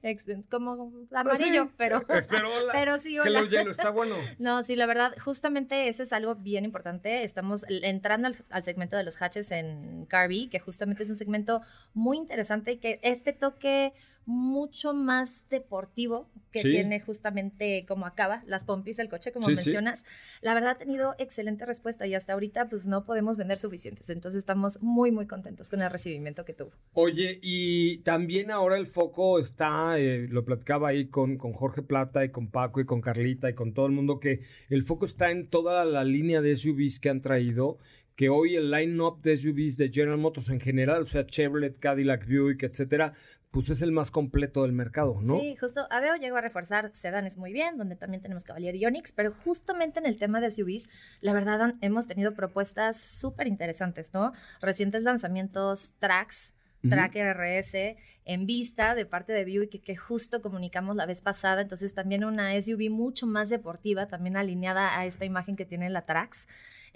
Como 0.50 0.92
amarillo, 1.12 1.66
sí, 1.66 1.72
pero, 1.78 2.06
pero, 2.30 2.50
hola, 2.52 2.74
pero 2.74 2.98
sí, 2.98 3.18
hola. 3.20 3.40
Hello 3.40 3.50
Yellow, 3.50 3.72
está 3.72 3.90
bueno. 3.90 4.16
No, 4.40 4.64
sí, 4.64 4.76
la 4.76 4.86
verdad, 4.86 5.16
justamente 5.24 5.88
ese 5.88 6.04
es 6.04 6.14
algo 6.14 6.36
bien 6.36 6.66
importante. 6.66 7.24
Estamos 7.24 7.45
entrando 7.68 8.28
al, 8.28 8.38
al 8.50 8.64
segmento 8.64 8.98
de 8.98 9.04
los 9.04 9.22
hatches 9.22 9.52
en 9.52 10.06
Carby, 10.06 10.50
que 10.50 10.60
justamente 10.60 11.04
es 11.04 11.10
un 11.10 11.18
segmento 11.18 11.62
muy 11.94 12.18
interesante 12.18 12.80
que 12.80 13.00
este 13.04 13.34
toque 13.34 13.94
mucho 14.26 14.94
más 14.94 15.48
deportivo 15.50 16.30
que 16.52 16.62
Sí. 16.62 16.72
tiene 16.72 17.00
justamente 17.00 17.86
como 17.88 18.06
acaba 18.06 18.44
las 18.48 18.64
pompis 18.64 18.98
del 18.98 19.10
coche, 19.10 19.32
como 19.32 19.48
Sí, 19.48 19.56
sí. 19.56 19.58
mencionas. 19.58 20.04
La 20.42 20.54
verdad 20.54 20.72
ha 20.72 20.78
tenido 20.78 21.16
excelente 21.20 21.66
respuesta 21.66 22.08
y 22.08 22.14
hasta 22.16 22.34
ahorita 22.34 22.70
pues 22.70 22.86
no 22.86 23.06
podemos 23.06 23.38
vender 23.38 23.60
suficientes. 23.60 24.10
Entonces 24.10 24.40
estamos 24.40 24.82
muy, 24.82 25.12
muy 25.12 25.28
contentos 25.28 25.70
con 25.70 25.82
el 25.82 25.92
recibimiento 25.92 26.44
que 26.46 26.54
tuvo. 26.54 26.72
Oye, 26.94 27.40
y 27.42 28.00
también 28.00 28.52
ahora 28.52 28.78
el 28.78 28.88
foco 28.88 29.40
está, 29.40 30.00
eh, 30.00 30.28
lo 30.30 30.44
platicaba 30.46 30.90
ahí 30.90 31.08
con, 31.08 31.38
con 31.38 31.54
Jorge 31.54 31.82
Plata 31.82 32.24
y 32.26 32.30
con 32.30 32.48
Paco 32.50 32.80
y 32.82 32.86
con 32.86 33.02
Carlita 33.02 33.50
y 33.50 33.54
con 33.54 33.74
todo 33.74 33.86
el 33.86 33.92
mundo, 33.92 34.20
que 34.20 34.42
el 34.70 34.84
foco 34.84 35.06
está 35.06 35.30
en 35.32 35.48
toda 35.48 35.86
la 35.86 36.04
línea 36.04 36.42
de 36.42 36.56
SUVs 36.56 37.00
que 37.00 37.10
han 37.10 37.22
traído, 37.22 37.78
que 38.16 38.30
hoy 38.30 38.56
el 38.56 38.72
line-up 38.72 39.22
de 39.22 39.36
SUVs 39.36 39.76
de 39.76 39.90
General 39.90 40.18
Motors 40.18 40.50
en 40.50 40.62
general, 40.62 41.02
o 41.02 41.06
sea, 41.06 41.26
Chevrolet, 41.26 41.78
Cadillac, 41.80 42.26
Buick, 42.26 42.64
etcétera, 42.64 43.12
pues 43.56 43.70
es 43.70 43.82
el 43.82 43.94
más 43.94 44.12
completo 44.12 44.64
del 44.64 44.74
mercado, 44.74 45.18
¿no? 45.24 45.40
Sí, 45.40 45.56
justo 45.56 45.88
Aveo 45.90 46.18
llegó 46.18 46.36
a 46.36 46.42
reforzar 46.42 46.92
sedanes 46.94 47.38
muy 47.38 47.54
bien, 47.54 47.78
donde 47.78 47.96
también 47.96 48.22
tenemos 48.22 48.44
Cavalier 48.44 48.76
y 48.76 48.86
Onix, 48.86 49.14
pero 49.14 49.34
justamente 49.46 49.98
en 50.00 50.06
el 50.06 50.18
tema 50.18 50.42
de 50.42 50.52
SUVs, 50.52 50.90
la 51.22 51.32
verdad 51.32 51.62
han- 51.62 51.78
hemos 51.80 52.06
tenido 52.06 52.34
propuestas 52.34 52.98
súper 53.00 53.48
interesantes, 53.48 54.14
¿no? 54.14 54.34
Recientes 54.60 55.04
lanzamientos 55.04 55.94
Trax, 56.00 56.54
Ujú. 56.84 56.90
Track 56.90 57.16
RS 57.16 57.96
en 58.26 58.46
vista 58.46 58.94
de 58.94 59.06
parte 59.06 59.32
de 59.32 59.46
Buick 59.46 59.72
que, 59.72 59.82
que 59.82 59.96
justo 59.96 60.42
comunicamos 60.42 60.96
la 60.98 61.06
vez 61.06 61.22
pasada, 61.22 61.62
entonces 61.62 61.94
también 61.94 62.26
una 62.26 62.54
SUV 62.56 62.90
mucho 62.90 63.26
más 63.26 63.50
deportiva, 63.50 64.08
también 64.08 64.36
alineada 64.36 65.00
a 65.00 65.06
esta 65.06 65.24
imagen 65.26 65.56
que 65.56 65.66
tiene 65.66 65.90
la 65.90 66.02
Trax. 66.02 66.46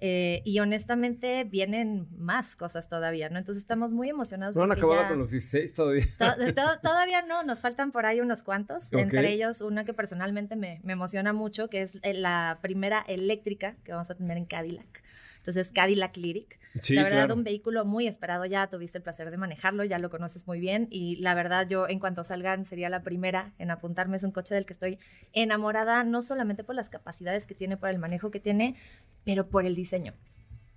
Eh, 0.02 0.42
y 0.46 0.60
honestamente 0.60 1.44
vienen 1.44 2.08
más 2.18 2.56
cosas 2.56 2.88
todavía, 2.88 3.30
¿no? 3.30 3.38
Entonces 3.38 3.62
estamos 3.64 3.92
muy 3.94 4.10
emocionados. 4.10 4.56
No 4.56 4.64
han 4.64 4.72
acabado 4.72 5.02
ya- 5.02 5.10
con 5.10 5.20
los 5.20 5.30
16 5.32 5.74
todavía. 5.74 6.06
To- 6.18 6.36
to- 6.56 6.80
todavía 6.82 7.22
no, 7.24 7.44
nos 7.44 7.60
faltan 7.60 7.92
por 7.92 8.06
ahí 8.06 8.22
unos 8.22 8.42
cuantos, 8.44 8.88
Ok. 8.94 9.00
entre 9.00 9.32
ellos 9.34 9.62
una 9.62 9.84
que 9.84 9.94
personalmente 9.94 10.56
me, 10.56 10.80
me 10.84 10.94
emociona 10.94 11.34
mucho, 11.34 11.70
que 11.70 11.82
es 11.82 11.98
eh, 12.04 12.14
la 12.14 12.60
primera 12.62 13.04
eléctrica 13.08 13.76
que 13.84 13.92
vamos 13.92 14.10
a 14.10 14.16
tener 14.16 14.38
en 14.38 14.46
Cadillac. 14.46 15.04
Entonces, 15.38 15.72
Cadillac 15.72 16.16
Lyric. 16.18 16.60
Sí, 16.84 16.94
la 16.94 17.02
verdad, 17.04 17.20
claro. 17.26 17.36
un 17.36 17.44
vehículo 17.44 17.84
muy 17.84 18.08
esperado, 18.08 18.46
ya 18.46 18.68
tuviste 18.68 19.00
el 19.00 19.04
placer 19.04 19.32
de 19.32 19.38
manejarlo, 19.38 19.84
ya 19.84 19.98
lo 19.98 20.12
conoces 20.12 20.46
muy 20.46 20.60
bien 20.60 20.88
y 20.92 21.16
la 21.16 21.34
verdad 21.34 21.68
yo 21.68 21.88
en 21.88 21.98
cuanto 22.00 22.24
salgan 22.24 22.66
sería 22.66 22.90
la 22.90 23.02
primera 23.02 23.54
en 23.58 23.72
apuntarme, 23.72 24.18
es 24.18 24.24
un 24.24 24.32
coche 24.32 24.54
del 24.54 24.68
que 24.68 24.74
estoy 24.74 25.00
enamorada, 25.34 26.04
no 26.04 26.22
solamente 26.22 26.64
por 26.64 26.76
las 26.76 26.90
capacidades 26.90 27.48
que 27.48 27.56
tiene, 27.56 27.76
por 27.78 27.90
el 27.90 27.98
manejo 27.98 28.30
que 28.30 28.40
tiene, 28.40 28.76
pero 29.24 29.48
por 29.50 29.66
el 29.66 29.76
diseño. 29.76 30.14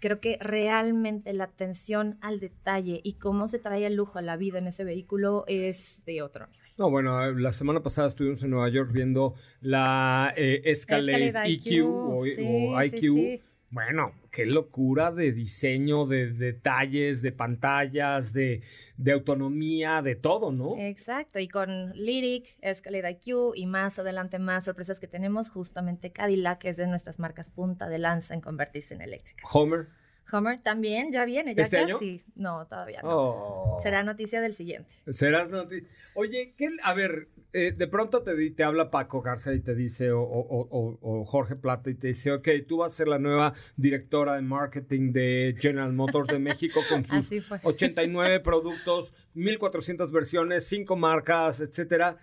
Creo 0.00 0.20
que 0.20 0.36
realmente 0.40 1.32
la 1.32 1.44
atención 1.44 2.18
al 2.20 2.40
detalle 2.40 3.00
y 3.04 3.14
cómo 3.14 3.46
se 3.46 3.60
trae 3.60 3.86
el 3.86 3.94
lujo 3.94 4.18
a 4.18 4.22
la 4.22 4.36
vida 4.36 4.58
en 4.58 4.66
ese 4.66 4.82
vehículo 4.82 5.44
es 5.46 6.04
de 6.04 6.22
otro 6.22 6.46
nivel. 6.48 6.62
No, 6.76 6.90
bueno, 6.90 7.30
la 7.32 7.52
semana 7.52 7.82
pasada 7.82 8.08
estuvimos 8.08 8.42
en 8.42 8.50
Nueva 8.50 8.68
York 8.68 8.90
viendo 8.92 9.34
la 9.60 10.32
eh, 10.36 10.62
Escalade, 10.64 11.28
Escalade 11.28 11.52
EQ 11.52 11.86
o, 11.86 12.24
sí, 12.24 12.32
o 12.32 12.80
sí, 12.80 12.86
IQ. 12.86 13.00
sí. 13.00 13.42
Bueno, 13.72 14.12
qué 14.30 14.44
locura 14.44 15.12
de 15.12 15.32
diseño, 15.32 16.04
de 16.06 16.30
detalles, 16.30 17.22
de 17.22 17.32
pantallas, 17.32 18.34
de, 18.34 18.60
de 18.98 19.12
autonomía, 19.12 20.02
de 20.02 20.14
todo, 20.14 20.52
¿no? 20.52 20.76
Exacto, 20.76 21.38
y 21.38 21.48
con 21.48 21.90
Lyric, 21.94 22.54
Escalade 22.60 23.10
IQ 23.12 23.54
y 23.54 23.64
más 23.66 23.98
adelante 23.98 24.38
más 24.38 24.64
sorpresas 24.64 25.00
que 25.00 25.08
tenemos, 25.08 25.48
justamente 25.48 26.12
Cadillac 26.12 26.62
es 26.66 26.76
de 26.76 26.86
nuestras 26.86 27.18
marcas 27.18 27.48
punta 27.48 27.88
de 27.88 27.98
lanza 27.98 28.34
en 28.34 28.42
convertirse 28.42 28.92
en 28.92 29.00
eléctrica. 29.00 29.42
Homer. 29.50 29.86
Homer 30.30 30.60
también 30.62 31.10
ya 31.10 31.24
viene, 31.24 31.54
ya 31.54 31.62
¿Este 31.62 31.78
año? 31.78 31.94
casi. 31.98 32.22
No, 32.34 32.66
todavía 32.66 33.00
no. 33.02 33.08
Oh. 33.10 33.80
Será 33.82 34.02
noticia 34.04 34.42
del 34.42 34.54
siguiente. 34.54 34.90
Serás 35.10 35.48
noti- 35.50 35.86
Oye, 36.14 36.54
¿qué, 36.58 36.68
a 36.82 36.92
ver, 36.94 37.28
eh, 37.52 37.72
de 37.76 37.86
pronto 37.86 38.22
te, 38.22 38.50
te 38.50 38.64
habla 38.64 38.90
Paco 38.90 39.20
Garza 39.22 39.52
y 39.52 39.60
te 39.60 39.74
dice, 39.74 40.10
o, 40.12 40.22
o- 40.22 40.68
o- 40.70 40.98
o 41.02 41.24
Jorge 41.24 41.56
Plata 41.56 41.90
y 41.90 41.94
te 41.94 42.08
dice, 42.08 42.32
ok, 42.32 42.48
tú 42.66 42.78
vas 42.78 42.92
a 42.92 42.96
ser 42.96 43.08
la 43.08 43.18
nueva 43.18 43.54
directora 43.76 44.34
de 44.36 44.42
marketing 44.42 45.12
de 45.12 45.54
General 45.58 45.92
Motors 45.92 46.28
de 46.28 46.38
México 46.38 46.80
con 46.88 47.04
sus 47.04 47.26
Así 47.26 47.40
fue. 47.40 47.58
89 47.62 48.40
productos, 48.44 49.14
1400 49.34 50.10
versiones, 50.12 50.64
5 50.66 50.96
marcas, 50.96 51.60
etcétera. 51.60 52.18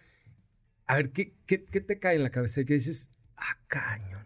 A 0.88 0.96
ver, 0.96 1.12
¿qué, 1.12 1.36
qué, 1.46 1.66
qué 1.66 1.82
te 1.82 2.00
cae 2.00 2.16
en 2.16 2.24
la 2.24 2.32
cabeza? 2.32 2.64
¿Qué 2.64 2.74
dices? 2.74 3.12
Ah, 3.38 3.58
cañón. 3.68 4.26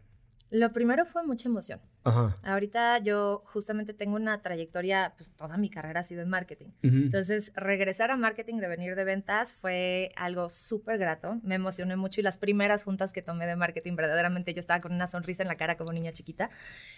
Lo 0.50 0.72
primero 0.72 1.06
fue 1.06 1.24
mucha 1.26 1.50
emoción. 1.50 1.82
Ajá. 2.06 2.38
Ahorita 2.44 2.98
yo 3.00 3.44
justamente 3.46 3.94
tengo 3.94 4.16
una 4.16 4.42
trayectoria, 4.42 5.14
pues 5.18 5.32
toda 5.32 5.56
mi 5.58 5.70
carrera 5.70 6.02
ha 6.02 6.04
sido 6.04 6.22
en 6.22 6.30
marketing. 6.30 6.68
Entonces, 6.82 7.54
regresar 7.56 8.12
a 8.12 8.18
marketing 8.18 8.56
de 8.56 8.68
venir 8.68 8.96
de 8.96 9.04
ventas 9.06 9.56
fue 9.56 10.12
algo 10.18 10.50
súper 10.50 10.98
grato. 10.98 11.40
Me 11.44 11.56
emocioné 11.56 11.96
mucho 11.96 12.20
y 12.20 12.24
las 12.24 12.38
primeras 12.38 12.84
juntas 12.84 13.14
que 13.14 13.22
tomé 13.22 13.46
de 13.48 13.56
marketing, 13.56 13.96
verdaderamente 13.96 14.54
yo 14.54 14.60
estaba 14.60 14.82
con 14.82 14.92
una 14.94 15.08
sonrisa 15.08 15.44
en 15.44 15.48
la 15.48 15.56
cara 15.56 15.78
como 15.78 15.94
niña 15.94 16.12
chiquita. 16.12 16.50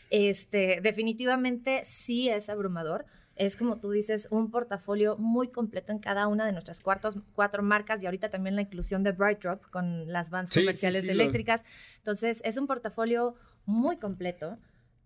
Este, 0.09 0.79
definitivamente 0.81 1.83
sí 1.85 2.29
es 2.29 2.50
abrumador. 2.50 3.05
Es 3.35 3.57
como 3.57 3.79
tú 3.79 3.91
dices, 3.91 4.29
un 4.31 4.50
portafolio 4.50 5.17
muy 5.17 5.50
completo 5.50 5.91
en 5.91 6.00
cada 6.00 6.27
una 6.27 6.45
de 6.45 6.53
nuestras 6.53 6.79
cuartos, 6.79 7.17
cuatro 7.33 7.62
marcas 7.63 8.01
y 8.01 8.05
ahorita 8.05 8.29
también 8.29 8.55
la 8.55 8.62
inclusión 8.62 9.03
de 9.03 9.12
Bright 9.12 9.41
Drop 9.41 9.62
con 9.71 10.07
las 10.12 10.29
vans 10.29 10.51
Sí, 10.53 10.62
comerciales 10.62 11.03
sí, 11.03 11.09
eléctricas. 11.09 11.63
Entonces, 11.97 12.41
es 12.45 12.57
un 12.57 12.65
portafolio 12.65 13.35
muy 13.65 13.97
completo, 13.97 14.57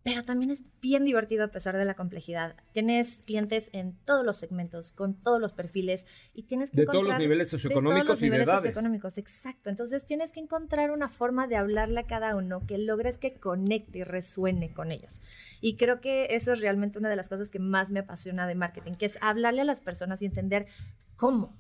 pero 0.10 0.26
también 0.26 0.52
es 0.52 0.64
bien 0.82 1.06
divertido 1.06 1.44
a 1.44 1.48
pesar 1.50 1.78
de 1.78 1.86
la 1.86 1.94
complejidad. 1.96 2.56
Tienes 2.74 3.24
clientes 3.26 3.70
en 3.74 3.94
todos 4.06 4.26
los 4.26 4.38
segmentos, 4.38 4.92
con 4.92 5.14
todos 5.16 5.40
los 5.40 5.54
perfiles 5.54 6.06
y 6.34 6.44
tienes 6.44 6.72
que 6.72 6.78
De 6.78 6.86
todos 6.86 6.96
los 6.98 7.04
encontrar- 7.04 7.20
niveles 7.22 7.48
de 7.48 7.52
todos 7.52 7.62
socioeconómicos 7.62 8.08
los 8.08 8.18
y 8.20 8.22
de 8.22 8.26
niveles 8.28 8.48
edades. 8.48 8.62
socioeconómicos, 8.64 9.18
exacto. 9.18 9.70
Entonces 9.70 10.06
tienes 10.06 10.32
que 10.32 10.40
encontrar 10.40 10.92
una 10.92 11.10
forma 11.10 11.48
de 11.48 11.56
hablarle 11.56 12.00
a 12.02 12.08
cada 12.08 12.36
uno 12.36 12.66
que 12.66 12.78
logres 12.78 13.18
que 13.18 13.34
conecte 13.40 14.00
y 14.00 14.04
resuene 14.04 14.74
con 14.74 14.92
ellos. 14.92 15.22
Y 15.62 15.76
creo 15.78 16.02
que 16.02 16.28
eso 16.32 16.54
es 16.54 16.60
realmente 16.62 17.00
una 17.00 17.10
de 17.10 17.16
las 17.16 17.30
cosas 17.30 17.50
que 17.50 17.60
más 17.60 17.90
me 17.92 18.00
apasiona 18.00 18.48
de 18.48 18.56
marketing, 18.56 18.94
que 18.94 19.06
es 19.06 19.18
hablarle 19.22 19.62
a 19.62 19.66
las 19.66 19.82
personas 19.82 20.22
y 20.22 20.26
entender 20.26 20.68
cómo 21.16 21.56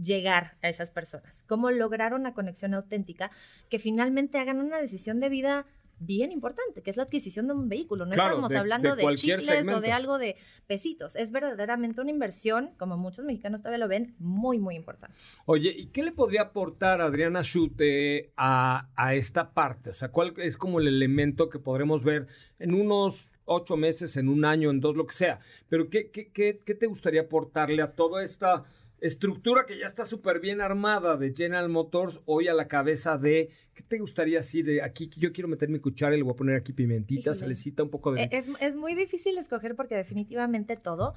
llegar 0.00 0.56
a 0.62 0.68
esas 0.68 0.90
personas, 0.90 1.42
cómo 1.48 1.70
lograr 1.72 2.14
una 2.14 2.32
conexión 2.32 2.72
auténtica 2.74 3.30
que 3.68 3.78
finalmente 3.80 4.38
hagan 4.38 4.60
una 4.60 4.78
decisión 4.78 5.18
de 5.18 5.28
vida 5.28 5.66
bien 6.00 6.30
importante, 6.32 6.82
que 6.82 6.90
es 6.90 6.96
la 6.96 7.02
adquisición 7.04 7.46
de 7.48 7.54
un 7.54 7.68
vehículo. 7.68 8.06
No 8.06 8.12
Claro, 8.12 8.30
estamos 8.30 8.50
de- 8.50 8.56
hablando 8.58 8.94
de 8.96 9.14
chicles 9.14 9.68
o 9.68 9.80
de 9.80 9.92
algo 9.92 10.18
de 10.18 10.36
pesitos. 10.66 11.16
Es 11.16 11.30
verdaderamente 11.32 12.00
una 12.00 12.10
inversión, 12.10 12.70
como 12.78 12.96
muchos 12.96 13.24
mexicanos 13.24 13.60
todavía 13.60 13.78
lo 13.78 13.88
ven, 13.88 14.14
muy, 14.18 14.58
muy 14.58 14.76
importante. 14.76 15.16
Oye, 15.46 15.70
¿y 15.70 15.86
qué 15.86 16.02
le 16.02 16.12
podría 16.12 16.42
aportar 16.42 17.00
Adriana 17.00 17.42
Schute 17.42 18.30
a, 18.36 18.88
a 18.96 19.14
esta 19.14 19.50
parte? 19.52 19.90
O 19.90 19.94
sea, 19.94 20.08
¿cuál 20.10 20.34
es 20.38 20.56
como 20.56 20.80
el 20.80 20.88
elemento 20.88 21.48
que 21.48 21.58
podremos 21.58 22.04
ver 22.04 22.26
en 22.58 22.74
unos 22.74 23.30
ocho 23.44 23.76
meses, 23.76 24.16
en 24.16 24.28
un 24.28 24.44
año, 24.44 24.70
en 24.70 24.80
dos, 24.80 24.96
lo 24.96 25.06
que 25.06 25.14
sea? 25.14 25.40
Pero 25.68 25.88
¿qué, 25.90 26.10
qué, 26.10 26.28
qué, 26.30 26.60
qué 26.64 26.74
te 26.74 26.86
gustaría 26.86 27.22
aportarle 27.22 27.82
a 27.82 27.92
toda 27.92 28.22
esta 28.22 28.64
estructura 29.00 29.64
que 29.66 29.78
ya 29.78 29.86
está 29.86 30.04
súper 30.04 30.40
bien 30.40 30.60
armada 30.60 31.16
de 31.16 31.32
General 31.34 31.68
Motors 31.68 32.20
hoy 32.26 32.48
a 32.48 32.54
la 32.54 32.68
cabeza 32.68 33.18
de, 33.18 33.50
¿qué 33.74 33.82
te 33.82 33.98
gustaría 33.98 34.40
así 34.40 34.62
de 34.62 34.82
aquí? 34.82 35.08
Yo 35.16 35.32
quiero 35.32 35.48
meter 35.48 35.68
mi 35.68 35.78
cuchara 35.78 36.14
y 36.14 36.18
le 36.18 36.24
voy 36.24 36.32
a 36.32 36.36
poner 36.36 36.56
aquí 36.56 36.72
pimentita, 36.72 37.20
Híjole. 37.30 37.38
salecita, 37.38 37.82
un 37.82 37.90
poco 37.90 38.12
de... 38.12 38.22
Eh, 38.24 38.28
Es, 38.32 38.48
es 38.60 38.74
muy 38.76 38.94
difícil 38.94 39.38
escoger 39.38 39.76
porque 39.76 39.94
definitivamente 39.94 40.76
todo, 40.76 41.14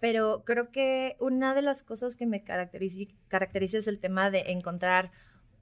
pero 0.00 0.44
creo 0.44 0.70
que 0.70 1.16
una 1.18 1.54
de 1.54 1.62
las 1.62 1.82
cosas 1.82 2.16
que 2.16 2.26
me 2.26 2.44
caracteriza, 2.44 3.00
caracteriza 3.28 3.78
es 3.78 3.88
el 3.88 3.98
tema 3.98 4.30
de 4.30 4.52
encontrar 4.52 5.10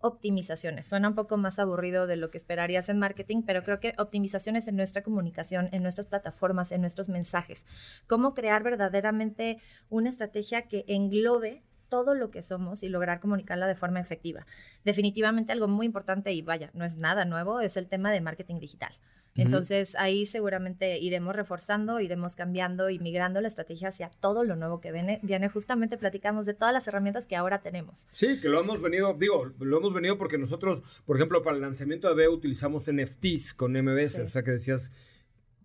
optimizaciones. 0.03 0.87
Suena 0.87 1.09
un 1.09 1.15
poco 1.15 1.37
más 1.37 1.59
aburrido 1.59 2.07
de 2.07 2.17
lo 2.17 2.31
que 2.31 2.39
esperarías 2.39 2.89
en 2.89 2.99
marketing, 2.99 3.43
pero 3.47 3.63
creo 3.63 3.81
que 3.81 3.95
optimizaciones 3.99 4.69
en 4.69 4.77
nuestra 4.77 5.03
comunicación, 5.03 5.69
en 5.73 5.83
nuestras 5.83 6.07
plataformas, 6.07 6.73
en 6.73 6.81
nuestros 6.83 7.09
mensajes. 7.09 7.65
Cómo 8.07 8.35
crear 8.35 8.63
verdaderamente 8.63 9.59
una 9.89 10.11
estrategia 10.11 10.69
que 10.69 10.85
englobe 10.89 11.63
todo 11.89 12.15
lo 12.15 12.31
que 12.31 12.43
somos 12.43 12.83
y 12.83 12.89
lograr 12.89 13.21
comunicarla 13.21 13.67
de 13.67 13.75
forma 13.75 14.01
efectiva. 14.01 14.47
Definitivamente 14.83 15.53
algo 15.53 15.69
muy 15.69 15.85
importante 15.85 16.33
y 16.33 16.41
vaya, 16.41 16.71
no 16.73 16.87
es 16.87 16.97
nada 16.97 17.27
nuevo, 17.27 17.61
es 17.61 17.77
el 17.77 17.87
tema 17.87 18.11
de 18.11 18.23
marketing 18.23 18.61
digital. 18.61 18.95
Entonces 19.35 19.95
ahí 19.97 20.27
seguramente 20.27 20.99
iremos 20.99 21.35
reforzando, 21.35 22.01
iremos 22.01 22.37
cambiando 22.37 22.91
y 22.91 22.99
migrando 22.99 23.41
la 23.41 23.49
estrategia 23.49 23.89
hacia 23.89 24.11
todo 24.11 24.45
lo 24.45 24.57
nuevo 24.57 24.81
que 24.81 24.93
viene. 24.93 25.21
Viene 25.23 25.49
justamente 25.49 25.97
platicamos 25.97 26.45
de 26.45 26.53
todas 26.55 26.75
las 26.75 26.87
herramientas 26.87 27.27
que 27.27 27.37
ahora 27.37 27.63
tenemos. 27.63 28.07
Sí, 28.13 28.41
que 28.41 28.49
lo 28.51 28.61
hemos 28.61 28.83
venido, 28.83 29.15
digo, 29.15 29.47
lo 29.59 29.79
hemos 29.79 29.95
venido 29.95 30.19
porque 30.19 30.37
nosotros, 30.37 30.83
por 31.07 31.17
ejemplo, 31.17 31.43
para 31.43 31.57
el 31.57 31.63
lanzamiento 31.63 32.09
de 32.09 32.15
Veo 32.15 32.33
utilizamos 32.33 32.85
NFTs 32.93 33.55
con 33.55 33.73
MBS, 33.73 34.13
Sí. 34.17 34.21
o 34.21 34.27
sea 34.27 34.43
que 34.43 34.51
decías, 34.51 34.93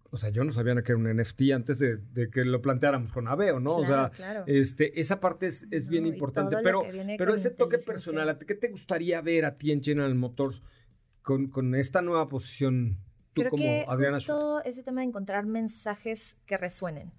o 0.10 0.16
sea, 0.16 0.30
yo 0.30 0.46
no 0.46 0.52
sabía 0.52 0.74
que 0.82 0.94
era 0.94 0.98
un 0.98 1.14
NFT 1.14 1.52
antes 1.54 1.78
de, 1.80 1.98
de 1.98 2.30
que 2.30 2.46
lo 2.46 2.62
planteáramos 2.62 3.12
con 3.12 3.28
Aveo, 3.28 3.60
¿no? 3.60 3.72
o 3.76 3.84
Claro, 3.86 4.16
sea, 4.16 4.16
claro. 4.16 4.44
este, 4.48 4.98
esa 5.02 5.20
parte 5.20 5.48
es, 5.48 5.68
es 5.72 5.90
bien 5.90 6.04
No, 6.04 6.10
importante, 6.10 6.56
pero, 6.64 6.84
pero 7.18 7.34
ese 7.34 7.50
toque 7.50 7.78
personal, 7.80 8.30
¿a 8.30 8.40
ti 8.40 8.46
¿qué 8.46 8.56
te 8.56 8.70
gustaría 8.70 9.20
ver 9.20 9.44
a 9.44 9.58
ti 9.58 9.74
en 9.74 9.84
General 9.84 10.16
Motors 10.16 10.64
con, 11.22 11.50
con 11.50 11.76
esta 11.76 12.02
nueva 12.02 12.30
posición? 12.30 13.00
Tú 13.38 13.42
Creo 13.42 13.52
como 13.52 13.64
que 13.64 13.86
Adriana 13.88 14.18
justo 14.18 14.64
ese 14.64 14.84
tema 14.84 15.02
de 15.02 15.08
encontrar 15.08 15.46
mensajes 15.46 16.38
que 16.46 16.58
resuenen. 16.58 17.12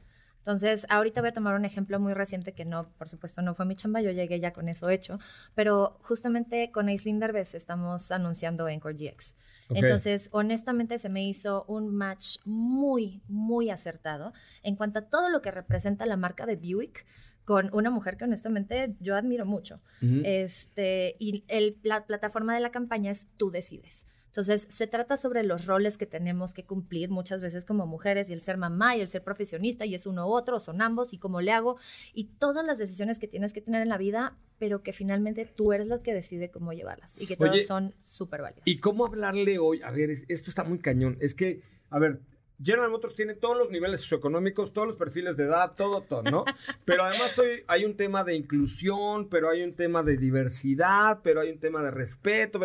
Entonces, 0.48 0.86
ahorita 0.88 1.20
voy 1.20 1.28
a 1.28 1.32
tomar 1.34 1.54
un 1.56 1.66
ejemplo 1.66 2.00
muy 2.00 2.14
reciente 2.14 2.52
que 2.52 2.64
no, 2.64 2.88
por 2.96 3.08
supuesto, 3.10 3.42
no 3.42 3.54
fue 3.54 3.66
mi 3.66 3.76
chamba, 3.76 4.00
yo 4.00 4.12
llegué 4.12 4.40
ya 4.40 4.54
con 4.54 4.70
eso 4.70 4.88
hecho, 4.88 5.18
pero 5.54 5.98
justamente 6.00 6.70
con 6.70 6.88
Aislinn 6.88 7.18
Derbez 7.18 7.54
estamos 7.54 8.10
anunciando 8.10 8.66
Encore 8.66 8.94
GX. 8.94 9.34
Ok. 9.68 9.76
Entonces, 9.76 10.30
honestamente 10.32 10.96
se 10.98 11.10
me 11.10 11.22
hizo 11.28 11.64
un 11.68 11.94
match 11.94 12.38
muy, 12.46 13.20
muy 13.28 13.68
acertado 13.68 14.32
en 14.62 14.76
cuanto 14.76 15.00
a 15.00 15.02
todo 15.02 15.28
lo 15.28 15.42
que 15.42 15.50
representa 15.50 16.06
la 16.06 16.16
marca 16.16 16.46
de 16.46 16.56
Buick 16.56 17.04
con 17.44 17.68
una 17.74 17.90
mujer 17.90 18.16
que 18.16 18.24
honestamente 18.24 18.94
yo 19.00 19.16
admiro 19.16 19.44
mucho. 19.44 19.80
Ujú. 20.00 20.22
Este, 20.24 21.16
y 21.18 21.44
el, 21.48 21.76
la 21.82 22.06
plataforma 22.06 22.54
de 22.54 22.60
la 22.60 22.70
campaña 22.70 23.10
es 23.10 23.26
tú 23.36 23.50
decides. 23.50 24.06
Entonces, 24.28 24.66
se 24.70 24.86
trata 24.86 25.16
sobre 25.16 25.42
los 25.42 25.66
roles 25.66 25.98
que 25.98 26.06
tenemos 26.06 26.54
que 26.54 26.64
cumplir 26.64 27.10
muchas 27.10 27.42
veces 27.42 27.64
como 27.64 27.86
mujeres 27.86 28.30
y 28.30 28.32
el 28.32 28.40
ser 28.40 28.56
mamá 28.56 28.96
y 28.96 29.00
el 29.00 29.08
ser 29.08 29.22
profesionista 29.24 29.84
y 29.84 29.94
es 29.94 30.06
uno 30.06 30.28
u 30.28 30.32
otro, 30.32 30.56
o 30.56 30.60
son 30.60 30.80
ambos 30.80 31.12
y 31.12 31.18
cómo 31.18 31.40
le 31.40 31.50
hago 31.52 31.76
y 32.14 32.24
todas 32.38 32.64
las 32.64 32.78
decisiones 32.78 33.18
que 33.18 33.26
tienes 33.28 33.52
que 33.52 33.60
tener 33.60 33.82
en 33.82 33.88
la 33.88 33.98
vida, 33.98 34.36
pero 34.58 34.82
que 34.82 34.92
finalmente 34.92 35.44
tú 35.46 35.72
eres 35.72 35.86
la 35.88 36.02
que 36.02 36.14
decide 36.14 36.50
cómo 36.50 36.72
llevarlas 36.72 37.20
y 37.20 37.26
que 37.26 37.36
todas 37.36 37.52
Oye, 37.52 37.64
son 37.66 37.94
súper 38.02 38.42
válidas. 38.42 38.62
¿Y 38.66 38.78
cómo 38.78 39.06
hablarle 39.06 39.58
hoy? 39.58 39.82
A 39.82 39.90
ver, 39.90 40.10
es- 40.10 40.24
esto 40.28 40.50
está 40.50 40.62
muy 40.64 40.78
cañón. 40.78 41.16
Es 41.20 41.34
que, 41.34 41.62
a 41.90 41.98
ver, 41.98 42.20
General 42.62 42.90
Motors 42.90 43.14
tiene 43.14 43.34
todos 43.34 43.56
los 43.56 43.70
niveles 43.70 44.00
socioeconómicos, 44.00 44.72
todos 44.72 44.88
los 44.88 44.96
perfiles 44.96 45.36
de 45.36 45.44
edad, 45.44 45.74
todo, 45.76 46.02
todo, 46.02 46.24
¿no? 46.24 46.44
Pero 46.84 47.04
además 47.04 47.38
hoy 47.38 47.62
hay 47.68 47.84
un 47.84 47.96
tema 47.96 48.24
de 48.24 48.34
inclusión, 48.34 49.28
pero 49.28 49.48
hay 49.48 49.62
un 49.62 49.74
tema 49.74 50.02
de 50.02 50.16
diversidad, 50.16 51.20
pero 51.22 51.40
hay 51.40 51.50
un 51.50 51.60
tema 51.60 51.82
de 51.82 51.90
respeto. 51.92 52.58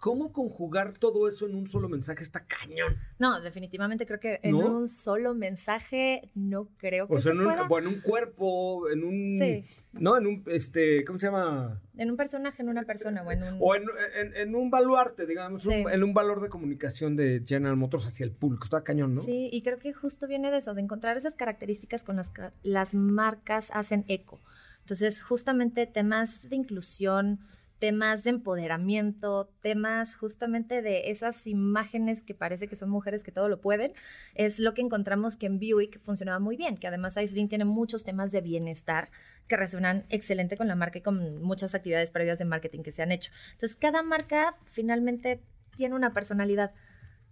¿Cómo 0.00 0.32
conjugar 0.32 0.94
todo 0.98 1.28
eso 1.28 1.46
en 1.46 1.54
un 1.54 1.66
solo 1.68 1.88
mensaje? 1.88 2.22
Está 2.22 2.46
cañón. 2.46 2.96
No, 3.18 3.40
definitivamente 3.40 4.06
creo 4.06 4.18
que 4.18 4.40
en 4.42 4.52
¿No? 4.58 4.78
un 4.78 4.88
solo 4.88 5.34
mensaje 5.34 6.30
no 6.34 6.68
creo 6.78 7.06
que 7.06 7.14
O 7.14 7.18
sea, 7.18 7.32
se 7.32 7.36
en 7.36 7.40
un, 7.40 7.44
pueda. 7.52 7.68
bueno, 7.68 7.88
en 7.90 7.94
un 7.96 8.00
cuerpo, 8.00 8.88
en 8.88 9.04
un... 9.04 9.36
Sí. 9.38 9.64
No, 9.92 10.16
en 10.16 10.26
un, 10.26 10.44
este, 10.46 11.04
¿cómo 11.04 11.18
se 11.18 11.26
llama? 11.26 11.82
En 11.98 12.10
un 12.10 12.16
personaje, 12.16 12.62
en 12.62 12.68
una 12.68 12.84
persona 12.84 13.22
o 13.22 13.30
en 13.32 13.42
un... 13.42 13.56
O 13.60 13.74
en, 13.74 13.84
en- 14.14 14.36
en 14.36 14.54
un 14.54 14.70
baluarte, 14.70 15.26
digamos, 15.26 15.66
un- 15.66 15.90
en 15.90 16.02
un 16.02 16.14
valor 16.14 16.40
de 16.40 16.48
comunicación 16.48 17.14
de 17.16 17.42
General 17.44 17.76
Motors 17.76 18.06
hacia 18.06 18.24
el 18.24 18.30
público. 18.32 18.64
Está 18.64 18.82
cañón, 18.82 19.14
¿no? 19.14 19.20
Sí, 19.20 19.50
y 19.52 19.62
creo 19.62 19.78
que 19.78 19.92
justo 19.92 20.26
viene 20.28 20.50
de 20.50 20.58
eso, 20.58 20.72
de 20.74 20.80
encontrar 20.80 21.16
esas 21.18 21.34
características 21.34 22.04
con 22.04 22.16
las 22.16 22.30
que 22.30 22.50
las 22.62 22.94
marcas 22.94 23.68
hacen 23.74 24.04
eco. 24.08 24.40
Entonces, 24.80 25.22
justamente 25.22 25.86
temas 25.86 26.48
de 26.48 26.56
inclusión, 26.56 27.40
temas 27.80 28.22
de 28.22 28.30
empoderamiento, 28.30 29.50
temas 29.62 30.14
justamente 30.14 30.82
de 30.82 31.10
esas 31.10 31.46
imágenes 31.46 32.22
que 32.22 32.34
parece 32.34 32.68
que 32.68 32.76
son 32.76 32.90
mujeres 32.90 33.24
que 33.24 33.32
todo 33.32 33.48
lo 33.48 33.60
pueden, 33.60 33.92
es 34.34 34.60
lo 34.60 34.74
que 34.74 34.82
encontramos 34.82 35.36
que 35.36 35.46
en 35.46 35.58
Buick 35.58 36.00
funcionaba 36.02 36.38
muy 36.38 36.56
bien, 36.56 36.76
que 36.76 36.86
además 36.86 37.16
Aislinn 37.16 37.48
tiene 37.48 37.64
muchos 37.64 38.04
temas 38.04 38.30
de 38.30 38.42
bienestar 38.42 39.10
que 39.48 39.56
resuenan 39.56 40.04
excelente 40.10 40.56
con 40.56 40.68
la 40.68 40.76
marca 40.76 40.98
y 40.98 41.02
con 41.02 41.42
muchas 41.42 41.74
actividades 41.74 42.10
previas 42.10 42.38
de 42.38 42.44
marketing 42.44 42.82
que 42.82 42.92
se 42.92 43.02
han 43.02 43.10
hecho. 43.10 43.32
Entonces, 43.52 43.76
cada 43.76 44.02
marca 44.02 44.54
finalmente 44.66 45.40
tiene 45.74 45.94
una 45.94 46.12
personalidad 46.12 46.72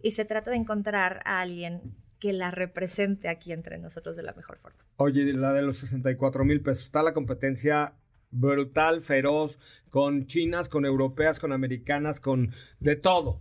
y 0.03 0.13
se 0.13 0.25
trata 0.25 0.51
de 0.51 0.57
encontrar 0.57 1.21
a 1.27 1.41
alguien 1.41 1.83
que 2.19 2.33
la 2.33 2.51
represente 2.51 3.29
aquí 3.29 3.53
entre 3.53 3.79
nosotros 3.79 4.17
de 4.17 4.23
la 4.23 4.33
mejor 4.33 4.59
forma. 4.59 4.79
Oye, 4.97 5.33
la 5.35 5.53
de 5.53 5.63
los 5.63 5.77
64 5.77 6.45
mil 6.45 6.63
pesos. 6.63 6.87
Está 6.87 7.03
la 7.03 7.13
competencia 7.13 7.93
brutal, 8.31 9.03
feroz, 9.03 9.59
con 9.91 10.27
chinas, 10.27 10.69
con 10.69 10.85
europeas, 10.85 11.39
con 11.39 11.53
americanas, 11.53 12.21
con 12.21 12.53
de 12.81 12.97
todo. 12.97 13.41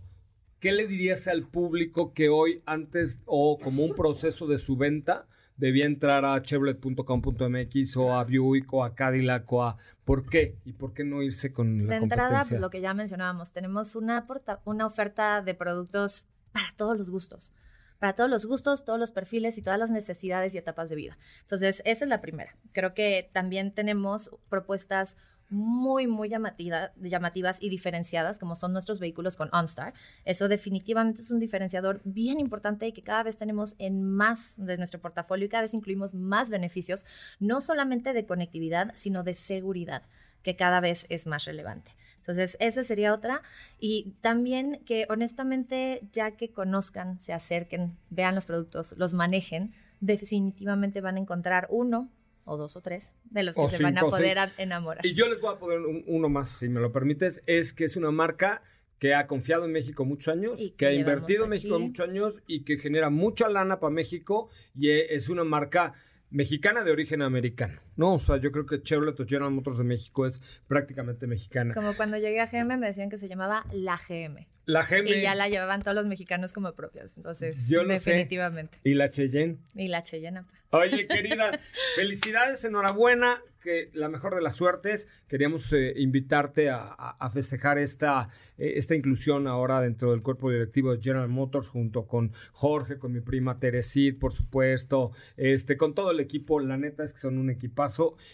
¿Qué 0.60 0.72
le 0.72 0.86
dirías 0.88 1.28
al 1.28 1.44
público 1.46 2.12
que 2.14 2.28
hoy, 2.28 2.62
antes 2.66 3.20
o 3.26 3.58
como 3.58 3.84
un 3.84 3.94
proceso 3.94 4.46
de 4.46 4.58
su 4.58 4.76
venta, 4.76 5.26
debía 5.56 5.86
entrar 5.86 6.24
a 6.24 6.40
chevrolet.com.mx 6.42 7.96
o 7.96 8.14
a 8.16 8.24
Buick 8.24 8.72
o 8.72 8.84
a 8.84 8.94
Cadillac 8.94 9.52
o 9.52 9.64
a... 9.64 9.76
¿Por 10.04 10.28
qué? 10.28 10.56
¿Y 10.64 10.72
por 10.72 10.94
qué 10.94 11.04
no 11.04 11.22
irse 11.22 11.52
con 11.52 11.86
la 11.86 11.90
de 11.90 11.96
entrada, 11.96 12.28
competencia? 12.28 12.54
pues, 12.56 12.60
lo 12.60 12.70
que 12.70 12.80
ya 12.80 12.94
mencionábamos, 12.94 13.52
tenemos 13.52 13.94
una, 13.94 14.26
porta- 14.26 14.60
una 14.64 14.86
oferta 14.86 15.42
de 15.42 15.54
productos 15.54 16.24
para 16.52 16.72
todos 16.76 16.96
los 16.98 17.10
gustos. 17.10 17.52
Para 17.98 18.14
todos 18.14 18.30
los 18.30 18.46
gustos, 18.46 18.84
todos 18.84 18.98
los 18.98 19.10
perfiles 19.10 19.58
y 19.58 19.62
todas 19.62 19.78
las 19.78 19.90
necesidades 19.90 20.54
y 20.54 20.58
etapas 20.58 20.88
de 20.88 20.96
vida. 20.96 21.18
Entonces, 21.40 21.82
esa 21.84 22.04
es 22.04 22.08
la 22.08 22.20
primera. 22.20 22.54
Creo 22.72 22.94
que 22.94 23.28
también 23.32 23.72
tenemos 23.72 24.30
propuestas 24.48 25.16
muy, 25.50 26.06
muy 26.06 26.28
llamativa, 26.28 26.92
llamativas 26.96 27.58
y 27.60 27.70
diferenciadas, 27.70 28.38
como 28.38 28.54
son 28.54 28.72
nuestros 28.72 29.00
vehículos 29.00 29.36
con 29.36 29.48
OnStar. 29.52 29.94
Eso 30.24 30.48
definitivamente 30.48 31.22
es 31.22 31.30
un 31.30 31.40
diferenciador 31.40 32.00
bien 32.04 32.38
importante 32.38 32.86
y 32.86 32.92
que 32.92 33.02
cada 33.02 33.22
vez 33.22 33.38
tenemos 33.38 33.74
en 33.78 34.02
más 34.02 34.52
de 34.56 34.76
nuestro 34.76 35.00
portafolio 35.00 35.46
y 35.46 35.48
cada 35.48 35.62
vez 35.62 35.74
incluimos 35.74 36.14
más 36.14 36.50
beneficios, 36.50 37.04
no 37.40 37.60
solamente 37.60 38.12
de 38.12 38.26
conectividad, 38.26 38.92
sino 38.94 39.22
de 39.22 39.34
seguridad, 39.34 40.02
que 40.42 40.56
cada 40.56 40.80
vez 40.80 41.06
es 41.08 41.26
más 41.26 41.44
relevante. 41.46 41.92
Entonces, 42.28 42.58
esa 42.60 42.84
sería 42.84 43.14
otra. 43.14 43.42
Y 43.80 44.12
también 44.20 44.80
que 44.84 45.06
honestamente, 45.08 46.02
ya 46.12 46.32
que 46.32 46.50
conozcan, 46.50 47.20
se 47.20 47.32
acerquen, 47.32 47.96
vean 48.10 48.34
los 48.34 48.44
productos, 48.44 48.94
los 48.98 49.14
manejen, 49.14 49.72
definitivamente 50.00 51.00
van 51.00 51.16
a 51.16 51.20
encontrar 51.20 51.66
uno 51.70 52.10
o 52.44 52.56
dos 52.56 52.76
o 52.76 52.82
tres 52.82 53.14
de 53.24 53.42
los 53.42 53.54
que 53.54 53.68
se 53.70 53.82
van 53.82 53.96
a 53.96 54.02
poder 54.02 54.38
enamorar. 54.58 55.04
Y 55.04 55.14
yo 55.14 55.26
les 55.26 55.40
voy 55.40 55.54
a 55.54 55.58
poner 55.58 55.78
uno 56.06 56.28
más, 56.28 56.50
si 56.50 56.68
me 56.68 56.80
lo 56.80 56.92
permites, 56.92 57.42
es 57.46 57.72
que 57.72 57.84
es 57.84 57.96
una 57.96 58.10
marca 58.10 58.62
que 58.98 59.14
ha 59.14 59.26
confiado 59.26 59.64
en 59.64 59.72
México 59.72 60.04
muchos 60.04 60.34
años, 60.34 60.58
que, 60.76 60.86
ha 60.86 60.92
invertido 60.92 61.44
en 61.44 61.50
México 61.50 61.78
muchos 61.78 62.08
años 62.08 62.34
y 62.46 62.64
que 62.64 62.78
genera 62.78 63.10
mucha 63.10 63.48
lana 63.48 63.80
para 63.80 63.90
México 63.90 64.50
y 64.74 64.90
es 64.90 65.28
una 65.28 65.44
marca 65.44 65.94
mexicana 66.30 66.84
de 66.84 66.90
origen 66.90 67.22
americano, 67.22 67.80
¿no? 67.98 68.14
O 68.14 68.18
sea, 68.18 68.38
yo 68.38 68.50
creo 68.52 68.64
que 68.64 68.80
Chevrolet 68.80 69.18
o 69.20 69.26
General 69.26 69.50
Motors 69.50 69.76
de 69.76 69.84
México 69.84 70.24
es 70.24 70.40
prácticamente 70.66 71.26
mexicana. 71.26 71.74
Como 71.74 71.96
cuando 71.96 72.16
llegué 72.16 72.40
a 72.40 72.46
GM 72.46 72.78
me 72.78 72.86
decían 72.86 73.10
que 73.10 73.18
se 73.18 73.28
llamaba 73.28 73.66
la 73.72 73.98
GM. 74.08 74.46
La 74.64 74.84
GM. 74.84 75.08
Y 75.08 75.20
ya 75.20 75.34
la 75.34 75.48
llevaban 75.48 75.82
todos 75.82 75.96
los 75.96 76.06
mexicanos 76.06 76.52
como 76.52 76.72
propias, 76.72 77.16
entonces 77.16 77.68
yo 77.68 77.84
definitivamente. 77.84 78.78
Y 78.84 78.94
la 78.94 79.10
Cheyenne. 79.10 79.58
Y 79.74 79.88
la 79.88 80.02
Cheyenne. 80.04 80.42
Oye, 80.70 81.06
querida, 81.08 81.58
felicidades, 81.96 82.64
enhorabuena 82.64 83.42
que 83.60 83.90
la 83.94 84.08
mejor 84.08 84.34
de 84.34 84.42
las 84.42 84.56
suertes. 84.56 85.08
Queríamos 85.26 85.72
eh, 85.72 85.94
invitarte 85.96 86.70
a, 86.70 87.30
festejar 87.32 87.78
esta, 87.78 88.28
eh, 88.56 88.74
esta 88.76 88.94
inclusión 88.94 89.46
ahora 89.46 89.80
dentro 89.80 90.12
del 90.12 90.22
cuerpo 90.22 90.50
directivo 90.50 90.94
de 90.94 91.02
General 91.02 91.28
Motors, 91.28 91.68
junto 91.68 92.06
con 92.06 92.32
Jorge, 92.52 92.98
con 92.98 93.12
mi 93.12 93.20
prima 93.20 93.58
Teresit, 93.58 94.18
por 94.18 94.32
supuesto, 94.32 95.12
este, 95.36 95.76
con 95.76 95.94
todo 95.94 96.10
el 96.10 96.20
equipo. 96.20 96.60
La 96.60 96.76
neta 96.76 97.04
es 97.04 97.12
que 97.12 97.20
son 97.20 97.38
un 97.38 97.50
equipazo 97.50 97.87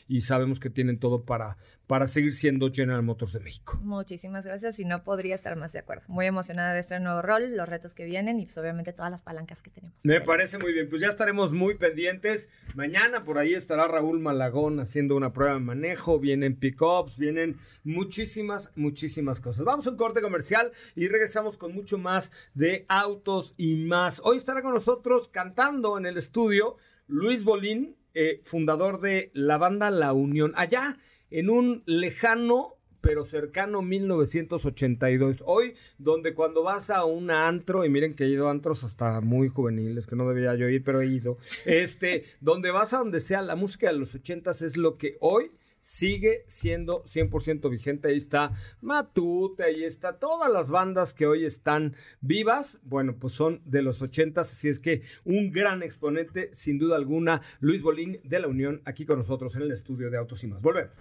y 0.08 0.22
sabemos 0.22 0.60
que 0.60 0.70
tienen 0.70 0.98
todo 0.98 1.24
para, 1.24 1.56
para 1.86 2.06
seguir 2.06 2.34
siendo 2.34 2.72
General 2.72 3.02
Motors 3.02 3.32
de 3.32 3.40
México. 3.40 3.78
Muchísimas 3.82 4.44
gracias 4.44 4.78
y 4.80 4.84
no 4.84 5.04
podría 5.04 5.34
estar 5.34 5.56
más 5.56 5.72
de 5.72 5.80
acuerdo. 5.80 6.02
Muy 6.08 6.26
emocionada 6.26 6.72
de 6.72 6.80
este 6.80 6.98
nuevo 7.00 7.22
rol, 7.22 7.56
los 7.56 7.68
retos 7.68 7.94
que 7.94 8.04
vienen 8.04 8.40
y 8.40 8.46
pues 8.46 8.58
obviamente 8.58 8.92
todas 8.92 9.10
las 9.10 9.22
palancas 9.22 9.62
que 9.62 9.70
tenemos. 9.70 9.96
Me 10.04 10.20
parece 10.20 10.58
muy 10.58 10.72
bien, 10.72 10.88
pues 10.88 11.02
ya 11.02 11.08
estaremos 11.08 11.52
muy 11.52 11.76
pendientes. 11.76 12.48
Mañana 12.74 13.24
por 13.24 13.38
ahí 13.38 13.54
estará 13.54 13.86
Raúl 13.86 14.18
Malagón 14.20 14.80
haciendo 14.80 15.16
una 15.16 15.32
prueba 15.32 15.54
de 15.54 15.60
manejo, 15.60 16.18
vienen 16.18 16.56
pickups, 16.56 17.18
vienen 17.18 17.58
muchísimas, 17.84 18.70
muchísimas 18.74 19.40
cosas. 19.40 19.64
Vamos 19.64 19.86
a 19.86 19.90
un 19.90 19.96
corte 19.96 20.20
comercial 20.20 20.72
y 20.96 21.08
regresamos 21.08 21.56
con 21.56 21.74
mucho 21.74 21.98
más 21.98 22.32
de 22.54 22.84
autos 22.88 23.54
y 23.56 23.74
más. 23.76 24.20
Hoy 24.24 24.38
estará 24.38 24.62
con 24.62 24.74
nosotros 24.74 25.28
cantando 25.28 25.98
en 25.98 26.06
el 26.06 26.16
estudio 26.16 26.76
Luis 27.06 27.44
Bolín, 27.44 27.96
eh, 28.14 28.40
fundador 28.44 29.00
de 29.00 29.30
la 29.34 29.58
banda 29.58 29.90
La 29.90 30.12
Unión. 30.12 30.52
Allá 30.56 30.98
en 31.30 31.50
un 31.50 31.82
lejano 31.86 32.76
pero 33.04 33.26
cercano 33.26 33.82
1982. 33.82 35.42
Hoy, 35.44 35.74
donde 35.98 36.32
cuando 36.32 36.62
vas 36.62 36.88
a 36.88 37.04
un 37.04 37.30
antro, 37.30 37.84
y 37.84 37.90
miren 37.90 38.14
que 38.14 38.24
he 38.24 38.28
ido 38.28 38.48
a 38.48 38.50
antros 38.50 38.82
hasta 38.82 39.20
muy 39.20 39.48
juveniles, 39.48 40.06
que 40.06 40.16
no 40.16 40.26
debería 40.26 40.54
yo 40.54 40.70
ir, 40.70 40.82
pero 40.82 41.02
he 41.02 41.06
ido, 41.06 41.36
este, 41.66 42.24
donde 42.40 42.70
vas 42.70 42.94
a 42.94 42.98
donde 42.98 43.20
sea, 43.20 43.42
la 43.42 43.56
música 43.56 43.88
de 43.88 43.98
los 43.98 44.14
80 44.14 44.52
es 44.52 44.78
lo 44.78 44.96
que 44.96 45.18
hoy 45.20 45.50
sigue 45.84 46.44
siendo 46.48 47.04
100% 47.04 47.70
vigente. 47.70 48.08
Ahí 48.08 48.18
está 48.18 48.52
Matute, 48.80 49.62
ahí 49.62 49.84
está 49.84 50.18
todas 50.18 50.50
las 50.50 50.68
bandas 50.68 51.14
que 51.14 51.26
hoy 51.26 51.44
están 51.44 51.94
vivas. 52.20 52.78
Bueno, 52.82 53.14
pues 53.16 53.34
son 53.34 53.62
de 53.64 53.82
los 53.82 54.02
80, 54.02 54.40
así 54.40 54.68
es 54.68 54.80
que 54.80 55.02
un 55.24 55.52
gran 55.52 55.82
exponente, 55.82 56.50
sin 56.52 56.78
duda 56.78 56.96
alguna, 56.96 57.42
Luis 57.60 57.82
Bolín 57.82 58.20
de 58.24 58.40
la 58.40 58.48
Unión, 58.48 58.82
aquí 58.84 59.06
con 59.06 59.18
nosotros 59.18 59.54
en 59.54 59.62
el 59.62 59.72
estudio 59.72 60.10
de 60.10 60.18
Autos 60.18 60.42
y 60.42 60.48
más. 60.48 60.60
Volvemos. 60.60 60.92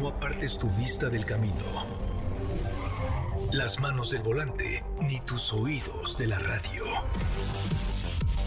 No 0.00 0.08
apartes 0.08 0.58
tu 0.58 0.70
vista 0.70 1.10
del 1.10 1.26
camino, 1.26 1.54
las 3.52 3.78
manos 3.78 4.10
del 4.10 4.22
volante, 4.22 4.82
ni 5.02 5.20
tus 5.20 5.52
oídos 5.52 6.16
de 6.16 6.26
la 6.28 6.38
radio. 6.38 6.84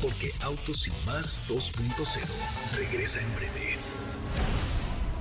Porque 0.02 0.30
Autos 0.44 0.88
y 0.88 0.92
más 1.06 1.48
2.0 1.48 2.78
regresa 2.78 3.22
en 3.22 3.36
breve. 3.36 3.95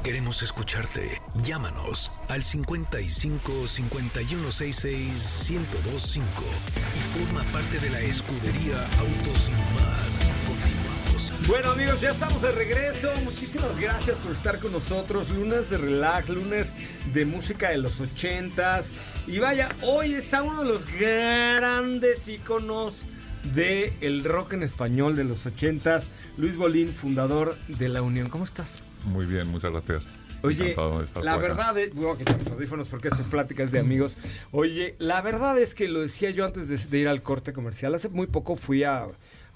Queremos 0.04 0.42
escucharte. 0.42 1.22
Llámanos 1.42 2.10
al 2.28 2.42
55 2.42 3.66
5166 3.66 5.46
1025 5.48 6.28
y 6.94 7.24
forma 7.24 7.42
parte 7.44 7.80
de 7.80 7.88
la 7.88 8.00
escudería 8.00 8.86
Autos 8.98 9.38
Sin 9.38 9.54
Más. 9.54 10.20
Continuamos. 10.46 11.48
Bueno 11.48 11.70
amigos, 11.70 12.02
ya 12.02 12.10
estamos 12.10 12.42
de 12.42 12.52
regreso. 12.52 13.12
Muchísimas 13.24 13.80
gracias 13.80 14.18
por 14.18 14.32
estar 14.32 14.58
con 14.58 14.72
nosotros. 14.72 15.30
Lunes 15.30 15.70
de 15.70 15.78
relax, 15.78 16.28
lunes 16.28 16.66
de 17.14 17.24
música 17.24 17.70
de 17.70 17.78
los 17.78 17.98
ochentas. 17.98 18.90
Y 19.26 19.38
vaya, 19.38 19.70
hoy 19.80 20.12
está 20.12 20.42
uno 20.42 20.64
de 20.64 20.68
los 20.68 20.84
grandes 20.84 22.28
iconos 22.28 22.94
del 23.54 23.94
el 24.02 24.22
rock 24.24 24.52
en 24.52 24.64
español 24.64 25.16
de 25.16 25.24
los 25.24 25.46
ochentas. 25.46 26.08
Luis 26.36 26.56
Bolín, 26.56 26.88
fundador 26.88 27.56
de 27.68 27.88
La 27.88 28.02
Unión. 28.02 28.28
¿Cómo 28.28 28.44
estás? 28.44 28.82
Muy 29.06 29.26
bien, 29.26 29.48
muchas 29.48 29.72
gracias. 29.72 30.04
Oye, 30.44 30.76
la 31.22 31.38
verdad 31.38 31.76
es, 31.78 31.94
voy 31.94 32.14
a 32.14 32.18
quitar 32.18 32.38
los 32.38 32.48
audífonos 32.48 32.88
porque 32.88 33.08
esta 33.08 33.24
plática 33.24 33.62
es 33.62 33.72
de 33.72 33.78
amigos. 33.78 34.18
Oye, 34.52 34.94
la 34.98 35.22
verdad 35.22 35.58
es 35.58 35.74
que 35.74 35.88
lo 35.88 36.00
decía 36.00 36.30
yo 36.30 36.44
antes 36.44 36.90
de, 36.90 36.98
ir 36.98 37.08
al 37.08 37.22
corte 37.22 37.54
comercial. 37.54 37.94
Hace 37.94 38.10
muy 38.10 38.26
poco 38.26 38.56
fui 38.56 38.84
a, 38.84 39.06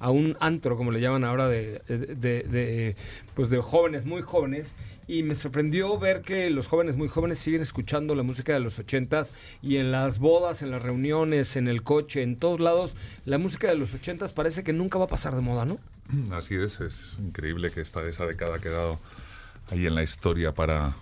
un 0.00 0.38
antro, 0.40 0.78
como 0.78 0.90
le 0.90 1.02
llaman 1.02 1.24
ahora, 1.24 1.46
de, 1.46 1.82
de, 1.88 2.96
pues 3.34 3.50
de 3.50 3.58
jóvenes, 3.58 4.06
muy 4.06 4.22
jóvenes. 4.22 4.76
Y 5.06 5.22
me 5.24 5.34
sorprendió 5.34 5.98
ver 5.98 6.22
que 6.22 6.48
los 6.48 6.66
jóvenes 6.66 6.96
muy 6.96 7.08
jóvenes 7.08 7.38
siguen 7.38 7.60
escuchando 7.60 8.14
la 8.14 8.22
música 8.22 8.54
de 8.54 8.60
los 8.60 8.78
ochentas 8.78 9.32
y 9.60 9.76
en 9.76 9.92
las 9.92 10.18
bodas, 10.18 10.62
en 10.62 10.70
las 10.70 10.82
reuniones, 10.82 11.56
en 11.56 11.68
el 11.68 11.82
coche, 11.82 12.22
en 12.22 12.36
todos 12.36 12.60
lados, 12.60 12.96
la 13.26 13.36
música 13.36 13.68
de 13.68 13.74
los 13.74 13.92
ochentas 13.92 14.32
parece 14.32 14.64
que 14.64 14.72
nunca 14.72 14.98
va 14.98 15.04
a 15.04 15.08
pasar 15.08 15.34
de 15.34 15.42
moda, 15.42 15.66
¿no? 15.66 15.78
Así 16.32 16.54
es, 16.54 16.80
es 16.80 17.18
increíble 17.18 17.70
que 17.70 17.82
esta, 17.82 18.06
esa 18.08 18.24
década 18.24 18.56
ha 18.56 18.58
quedado 18.58 18.98
ahí 19.70 19.86
en 19.86 19.94
la 19.94 20.02
historia 20.02 20.52
para, 20.52 20.94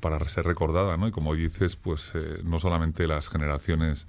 para 0.00 0.18
ser 0.28 0.44
recordada, 0.44 0.96
¿no? 0.96 1.08
Y 1.08 1.10
como 1.10 1.34
dices, 1.34 1.76
pues 1.76 2.12
eh, 2.14 2.40
no 2.44 2.60
solamente 2.60 3.06
las 3.06 3.28
generaciones 3.28 4.06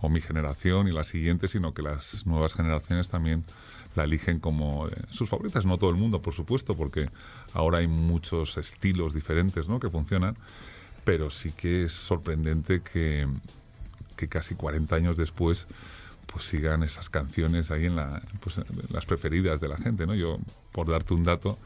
o 0.00 0.08
mi 0.08 0.20
generación 0.20 0.88
y 0.88 0.92
la 0.92 1.04
siguiente, 1.04 1.48
sino 1.48 1.74
que 1.74 1.82
las 1.82 2.26
nuevas 2.26 2.54
generaciones 2.54 3.08
también 3.08 3.44
la 3.94 4.04
eligen 4.04 4.38
como 4.38 4.88
eh, 4.88 4.92
sus 5.10 5.28
favoritas. 5.28 5.66
No 5.66 5.78
todo 5.78 5.90
el 5.90 5.96
mundo, 5.96 6.22
por 6.22 6.34
supuesto, 6.34 6.76
porque 6.76 7.08
ahora 7.52 7.78
hay 7.78 7.88
muchos 7.88 8.56
estilos 8.56 9.14
diferentes 9.14 9.68
¿no? 9.68 9.80
que 9.80 9.90
funcionan, 9.90 10.36
pero 11.04 11.30
sí 11.30 11.52
que 11.52 11.84
es 11.84 11.92
sorprendente 11.92 12.80
que, 12.82 13.26
que 14.16 14.28
casi 14.28 14.54
40 14.54 14.94
años 14.94 15.16
después 15.16 15.66
pues 16.26 16.44
sigan 16.44 16.82
esas 16.82 17.08
canciones 17.08 17.70
ahí 17.70 17.86
en, 17.86 17.96
la, 17.96 18.20
pues, 18.40 18.58
en 18.58 18.66
las 18.90 19.06
preferidas 19.06 19.60
de 19.60 19.68
la 19.68 19.78
gente. 19.78 20.06
¿no? 20.06 20.14
Yo, 20.14 20.38
por 20.72 20.88
darte 20.88 21.14
un 21.14 21.24
dato, 21.24 21.58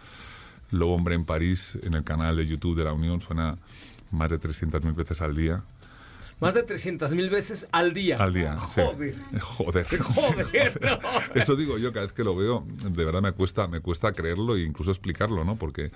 Lobo 0.72 0.96
Hombre 0.96 1.14
en 1.14 1.24
París, 1.24 1.78
en 1.82 1.94
el 1.94 2.02
canal 2.02 2.36
de 2.36 2.46
YouTube 2.46 2.76
de 2.76 2.84
la 2.84 2.92
Unión, 2.92 3.20
suena 3.20 3.58
más 4.10 4.30
de 4.30 4.40
300.000 4.40 4.94
veces 4.94 5.22
al 5.22 5.36
día. 5.36 5.62
Más 6.40 6.54
de 6.54 6.66
300.000 6.66 7.30
veces 7.30 7.68
al 7.70 7.94
día. 7.94 8.16
Al 8.16 8.32
día. 8.32 8.58
Joder. 8.58 9.14
Joder. 9.40 9.86
Joder. 10.00 10.80
Eso 11.34 11.54
digo 11.54 11.78
yo, 11.78 11.92
cada 11.92 12.06
vez 12.06 12.12
que 12.12 12.24
lo 12.24 12.34
veo, 12.34 12.66
de 12.66 13.04
verdad 13.04 13.22
me 13.22 13.32
cuesta, 13.32 13.68
me 13.68 13.80
cuesta 13.80 14.10
creerlo 14.10 14.56
e 14.56 14.62
incluso 14.62 14.90
explicarlo, 14.90 15.44
¿no? 15.44 15.56
Porque 15.56 15.92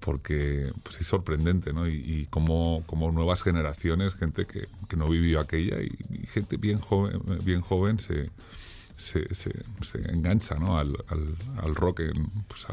porque 0.00 0.70
pues, 0.84 1.00
es 1.00 1.06
sorprendente, 1.08 1.72
¿no? 1.72 1.88
Y, 1.88 2.28
como, 2.30 2.84
como, 2.86 3.10
nuevas 3.10 3.42
generaciones, 3.42 4.14
gente 4.14 4.46
que, 4.46 4.68
que 4.88 4.96
no 4.96 5.08
vivió 5.08 5.40
aquella 5.40 5.80
y, 5.82 5.90
y, 6.08 6.26
gente 6.26 6.56
bien 6.56 6.78
joven, 6.78 7.20
bien 7.44 7.62
joven 7.62 7.98
se, 7.98 8.30
se, 8.98 9.34
se, 9.34 9.52
engancha 10.10 10.56
¿no? 10.56 10.78
al, 10.78 10.96
al, 11.08 11.74
rock 11.74 12.00
en, 12.00 12.28
pues 12.48 12.66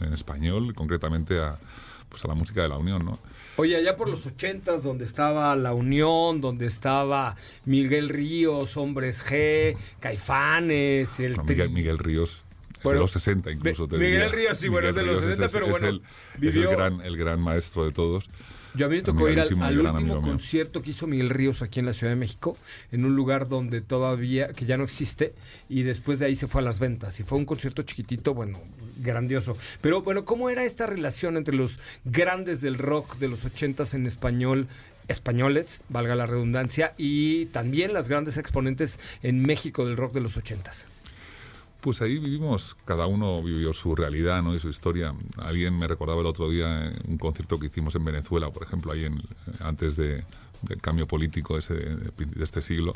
en, 0.00 0.12
español, 0.12 0.74
concretamente 0.74 1.40
a, 1.40 1.58
pues 2.08 2.24
a 2.24 2.28
la 2.28 2.34
música 2.34 2.62
de 2.62 2.68
la 2.68 2.76
Unión, 2.76 3.04
¿no? 3.04 3.18
Oye, 3.56 3.76
allá 3.76 3.96
por 3.96 4.08
los 4.08 4.26
ochentas, 4.26 4.82
donde 4.82 5.04
estaba 5.04 5.56
La 5.56 5.72
Unión, 5.72 6.40
donde 6.40 6.66
estaba 6.66 7.36
Miguel 7.64 8.10
Ríos, 8.10 8.76
Hombres 8.76 9.24
G, 9.24 9.76
Caifanes, 9.98 11.18
el... 11.20 11.36
Miguel, 11.42 11.70
Miguel 11.70 11.98
Ríos 11.98 12.44
de 12.90 12.98
los 12.98 13.12
60 13.12 13.50
incluso. 13.50 13.88
Te 13.88 13.96
Miguel 13.96 14.32
Ríos, 14.32 14.58
sí, 14.58 14.68
bueno, 14.68 14.88
es 14.88 14.94
de 14.94 15.02
los 15.02 15.20
60, 15.20 15.48
pero 15.48 15.68
bueno. 15.68 15.88
Es, 15.88 15.94
el, 15.94 16.48
es 16.48 16.56
el, 16.56 16.68
gran, 16.68 17.00
el 17.00 17.16
gran 17.16 17.40
maestro 17.40 17.84
de 17.84 17.92
todos. 17.92 18.28
Yo 18.74 18.86
a 18.86 18.88
mí 18.88 18.96
me 18.96 19.02
tocó 19.02 19.28
ir 19.28 19.38
al, 19.38 19.80
último 19.80 20.22
concierto 20.22 20.80
que 20.80 20.90
hizo 20.90 21.06
Miguel 21.06 21.30
Ríos 21.30 21.62
aquí 21.62 21.80
en 21.80 21.86
la 21.86 21.92
Ciudad 21.92 22.12
de 22.12 22.18
México, 22.18 22.56
en 22.90 23.04
un 23.04 23.14
lugar 23.14 23.48
donde 23.48 23.80
todavía, 23.82 24.48
que 24.48 24.64
ya 24.64 24.76
no 24.76 24.84
existe, 24.84 25.34
y 25.68 25.82
después 25.82 26.18
de 26.18 26.26
ahí 26.26 26.36
se 26.36 26.46
fue 26.46 26.62
a 26.62 26.64
las 26.64 26.78
ventas. 26.78 27.20
Y 27.20 27.22
fue 27.22 27.38
un 27.38 27.44
concierto 27.44 27.82
chiquitito, 27.82 28.34
bueno, 28.34 28.60
grandioso. 28.98 29.56
Pero 29.80 30.02
bueno, 30.02 30.24
¿cómo 30.24 30.48
era 30.48 30.64
esta 30.64 30.86
relación 30.86 31.36
entre 31.36 31.54
los 31.54 31.78
grandes 32.04 32.60
del 32.62 32.78
rock 32.78 33.18
de 33.18 33.28
los 33.28 33.44
ochentas 33.44 33.94
en 33.94 34.06
español? 34.06 34.68
españoles, 35.08 35.82
valga 35.88 36.14
la 36.14 36.26
redundancia, 36.26 36.94
y 36.96 37.46
también 37.46 37.92
las 37.92 38.08
grandes 38.08 38.36
exponentes 38.36 39.00
en 39.22 39.42
México 39.42 39.84
del 39.84 39.96
rock 39.96 40.14
de 40.14 40.20
los 40.20 40.36
ochentas. 40.36 40.86
Pues 41.82 42.00
ahí 42.00 42.16
vivimos, 42.16 42.76
cada 42.84 43.08
uno 43.08 43.42
vivió 43.42 43.72
su 43.72 43.96
realidad 43.96 44.40
¿no? 44.40 44.54
y 44.54 44.60
su 44.60 44.68
historia. 44.68 45.16
Alguien 45.38 45.76
me 45.76 45.88
recordaba 45.88 46.20
el 46.20 46.28
otro 46.28 46.48
día 46.48 46.92
un 47.08 47.18
concierto 47.18 47.58
que 47.58 47.66
hicimos 47.66 47.96
en 47.96 48.04
Venezuela, 48.04 48.50
por 48.50 48.62
ejemplo, 48.62 48.92
ahí 48.92 49.04
en, 49.04 49.20
antes 49.58 49.96
de, 49.96 50.22
del 50.62 50.80
cambio 50.80 51.08
político 51.08 51.58
de 51.58 52.12
este 52.40 52.62
siglo, 52.62 52.92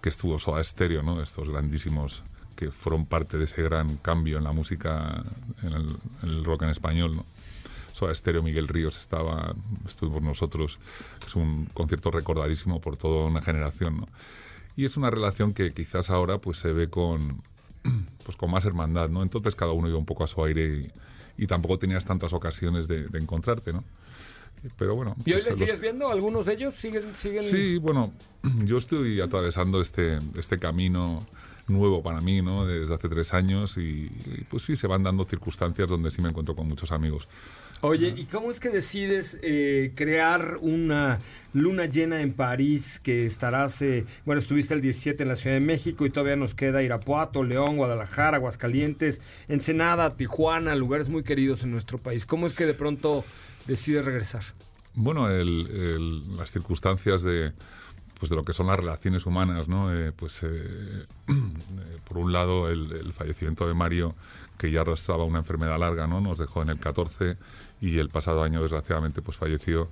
que 0.00 0.08
estuvo 0.08 0.38
Soda 0.38 0.64
Stereo, 0.64 1.02
¿no? 1.02 1.22
estos 1.22 1.50
grandísimos 1.50 2.22
que 2.56 2.70
fueron 2.70 3.04
parte 3.04 3.36
de 3.36 3.44
ese 3.44 3.60
gran 3.60 3.98
cambio 3.98 4.38
en 4.38 4.44
la 4.44 4.52
música, 4.52 5.22
en 5.62 5.98
el, 6.22 6.42
rock 6.42 6.62
en 6.62 6.70
español. 6.70 7.16
¿no? 7.16 7.26
Soda 7.92 8.14
Stereo, 8.14 8.42
Miguel 8.42 8.66
Ríos 8.66 8.96
estaba, 8.96 9.54
estuvimos 9.86 10.22
nosotros, 10.22 10.78
es 11.26 11.36
un 11.36 11.66
concierto 11.66 12.10
recordadísimo 12.10 12.80
por 12.80 12.96
toda 12.96 13.26
una 13.26 13.42
generación. 13.42 13.98
¿no? 13.98 14.08
Y 14.74 14.86
es 14.86 14.96
una 14.96 15.10
relación 15.10 15.52
que 15.52 15.74
quizás 15.74 16.08
ahora 16.08 16.38
pues 16.38 16.58
se 16.58 16.72
ve 16.72 16.88
con 16.88 17.42
pues 18.26 18.36
con 18.36 18.50
más 18.50 18.64
hermandad, 18.64 19.08
¿no? 19.08 19.22
Entonces 19.22 19.54
cada 19.54 19.70
uno 19.70 19.88
iba 19.88 19.96
un 19.96 20.04
poco 20.04 20.24
a 20.24 20.26
su 20.26 20.44
aire 20.44 20.90
y, 21.38 21.46
tampoco 21.46 21.78
tenías 21.78 22.04
tantas 22.04 22.32
ocasiones 22.32 22.88
de, 22.88 23.06
encontrarte, 23.14 23.72
¿no? 23.72 23.84
Pero 24.76 24.96
bueno. 24.96 25.14
¿Y 25.24 25.32
hoy 25.32 25.40
pues, 25.42 25.46
le 25.46 25.54
sigues 25.54 25.80
viendo? 25.80 26.08
¿Algunos 26.08 26.44
de 26.46 26.54
ellos 26.54 26.74
siguen, 26.74 27.14
siguen...? 27.14 27.44
Sí, 27.44 27.78
bueno, 27.78 28.12
yo 28.64 28.78
estoy 28.78 29.20
atravesando 29.20 29.80
este, 29.80 30.18
este 30.36 30.58
camino 30.58 31.24
nuevo 31.68 32.02
para 32.02 32.20
mí, 32.20 32.42
¿no? 32.42 32.66
Desde 32.66 32.92
hace 32.92 33.08
tres 33.08 33.32
años 33.32 33.78
y, 33.78 34.10
pues 34.50 34.64
sí, 34.64 34.74
se 34.74 34.88
van 34.88 35.04
dando 35.04 35.24
circunstancias 35.24 35.88
donde 35.88 36.10
sí 36.10 36.20
me 36.20 36.30
encuentro 36.30 36.56
con 36.56 36.66
muchos 36.66 36.90
amigos. 36.90 37.28
Oye, 37.82 38.14
¿y 38.16 38.24
cómo 38.24 38.50
es 38.50 38.58
que 38.58 38.70
decides 38.70 39.38
eh, 39.42 39.92
crear 39.94 40.58
una 40.60 41.18
luna 41.52 41.86
llena 41.86 42.20
en 42.22 42.32
París 42.32 43.00
que 43.02 43.26
estarás, 43.26 43.80
eh, 43.82 44.06
bueno, 44.24 44.40
estuviste 44.40 44.74
el 44.74 44.80
17 44.80 45.22
en 45.22 45.28
la 45.28 45.36
Ciudad 45.36 45.56
de 45.56 45.60
México 45.60 46.06
y 46.06 46.10
todavía 46.10 46.36
nos 46.36 46.54
queda 46.54 46.82
Irapuato, 46.82 47.44
León, 47.44 47.76
Guadalajara, 47.76 48.38
Aguascalientes, 48.38 49.20
Ensenada, 49.48 50.16
Tijuana, 50.16 50.74
lugares 50.74 51.08
muy 51.08 51.22
queridos 51.22 51.64
en 51.64 51.70
nuestro 51.70 51.98
país. 51.98 52.24
¿Cómo 52.26 52.46
es 52.46 52.56
que 52.56 52.66
de 52.66 52.74
pronto 52.74 53.24
decides 53.66 54.04
regresar? 54.04 54.42
Bueno, 54.94 55.28
las 55.28 56.50
circunstancias 56.50 57.22
de, 57.22 57.52
pues 58.18 58.30
de 58.30 58.36
lo 58.36 58.44
que 58.44 58.54
son 58.54 58.66
las 58.66 58.78
relaciones 58.78 59.26
humanas, 59.26 59.68
¿no? 59.68 59.94
Eh, 59.94 60.12
pues 60.12 60.40
por 62.08 62.18
un 62.18 62.32
lado 62.32 62.70
el, 62.70 63.12
fallecimiento 63.12 63.68
de 63.68 63.74
Mario, 63.74 64.14
que 64.56 64.70
ya 64.70 64.80
arrastraba 64.80 65.24
una 65.24 65.38
enfermedad 65.38 65.78
larga, 65.78 66.06
¿no? 66.06 66.20
Nos 66.20 66.38
dejó 66.38 66.62
en 66.62 66.70
el 66.70 66.78
14 66.78 67.36
y 67.80 67.98
el 67.98 68.08
pasado 68.08 68.42
año 68.42 68.62
desgraciadamente 68.62 69.22
pues 69.22 69.36
falleció 69.36 69.88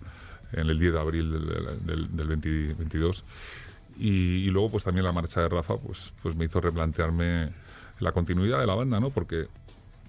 en 0.52 0.68
el 0.68 0.78
10 0.78 0.92
de 0.92 1.00
abril 1.00 1.32
del, 1.32 2.16
del, 2.16 2.28
2022 2.28 3.24
y, 3.98 4.46
luego 4.50 4.70
pues 4.70 4.84
también 4.84 5.04
la 5.04 5.12
marcha 5.12 5.40
de 5.40 5.48
Rafa 5.48 5.76
pues 5.76 6.12
pues 6.22 6.34
me 6.36 6.46
hizo 6.46 6.60
replantearme 6.60 7.50
la 8.00 8.12
continuidad 8.12 8.58
de 8.60 8.66
la 8.66 8.74
banda 8.74 9.00
no 9.00 9.10
porque 9.10 9.46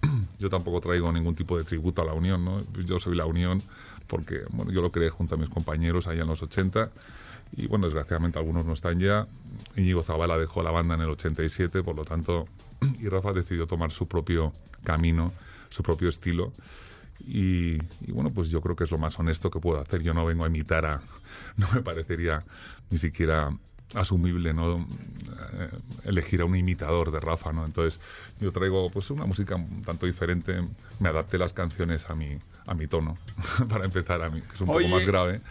yo 0.40 0.50
tampoco 0.50 0.82
traigo 0.82 1.12
ningún 1.12 1.36
tipo 1.36 1.58
de 1.58 1.64
tributo 1.64 2.02
a 2.02 2.06
la 2.06 2.14
Unión 2.14 2.44
no 2.44 2.64
yo 2.86 3.00
soy 3.00 3.16
la 3.16 3.26
Unión 3.26 3.62
porque 4.08 4.44
bueno 4.50 4.72
yo 4.72 4.82
lo 4.82 4.92
creé 4.92 5.10
junto 5.10 5.36
a 5.36 5.38
mis 5.38 5.50
compañeros 5.50 6.08
allá 6.08 6.22
en 6.22 6.28
los 6.28 6.42
80 6.42 6.90
y 7.58 7.68
bueno 7.68 7.86
desgraciadamente 7.86 8.40
algunos 8.40 8.66
no 8.66 8.74
están 8.74 9.00
ya. 9.00 9.28
Íñigo 9.76 10.04
Zavala 10.04 10.38
dejó 10.38 10.64
la 10.64 10.72
banda 10.72 10.96
en 10.96 11.02
el 11.02 11.10
87 11.10 11.84
por 11.84 11.96
lo 11.96 12.06
tanto 12.06 12.48
y 13.00 13.08
Rafa 13.08 13.34
decidió 13.34 13.68
tomar 13.68 13.92
su 13.92 14.08
propio 14.08 14.54
camino 14.84 15.34
su 15.70 15.84
propio 15.84 16.10
estilo 16.10 16.54
y, 17.20 17.78
bueno, 18.08 18.32
pues 18.32 18.50
yo 18.50 18.62
creo 18.62 18.76
que 18.76 18.84
es 18.84 18.92
lo 18.92 18.98
más 18.98 19.18
honesto 19.20 19.50
que 19.50 19.60
puedo 19.60 19.80
hacer. 19.80 20.02
Yo 20.02 20.14
no 20.14 20.26
vengo 20.26 20.44
a 20.46 20.48
imitar 20.48 20.86
a... 20.86 21.02
No 21.58 21.68
me 21.74 21.82
parecería 21.82 22.44
ni 22.90 22.98
siquiera 22.98 23.50
asumible 23.94 24.54
no 24.54 24.80
eh, 24.80 25.70
elegir 26.06 26.42
a 26.42 26.46
un 26.46 26.56
imitador 26.56 27.12
de 27.12 27.20
Rafa 27.20 27.54
no 27.54 27.66
entonces 27.66 28.02
yo 28.42 28.52
traigo 28.52 28.90
pues 28.90 29.10
una 29.12 29.26
música 29.26 29.56
un 29.56 29.84
tanto 29.84 30.06
diferente 30.06 30.60
me 31.00 31.10
adapté 31.10 31.38
las 31.38 31.54
canciones 31.54 32.10
a 32.10 32.16
mi 32.16 32.38
a 32.66 32.74
mi 32.74 32.88
tono 32.88 33.18
para 33.70 33.86
empezar 33.86 34.22
a 34.24 34.30
mí 34.30 34.42
que 34.42 34.56
es 34.56 34.62
un 34.62 34.68
poco 34.68 34.88
más 34.88 35.06
grave 35.06 35.42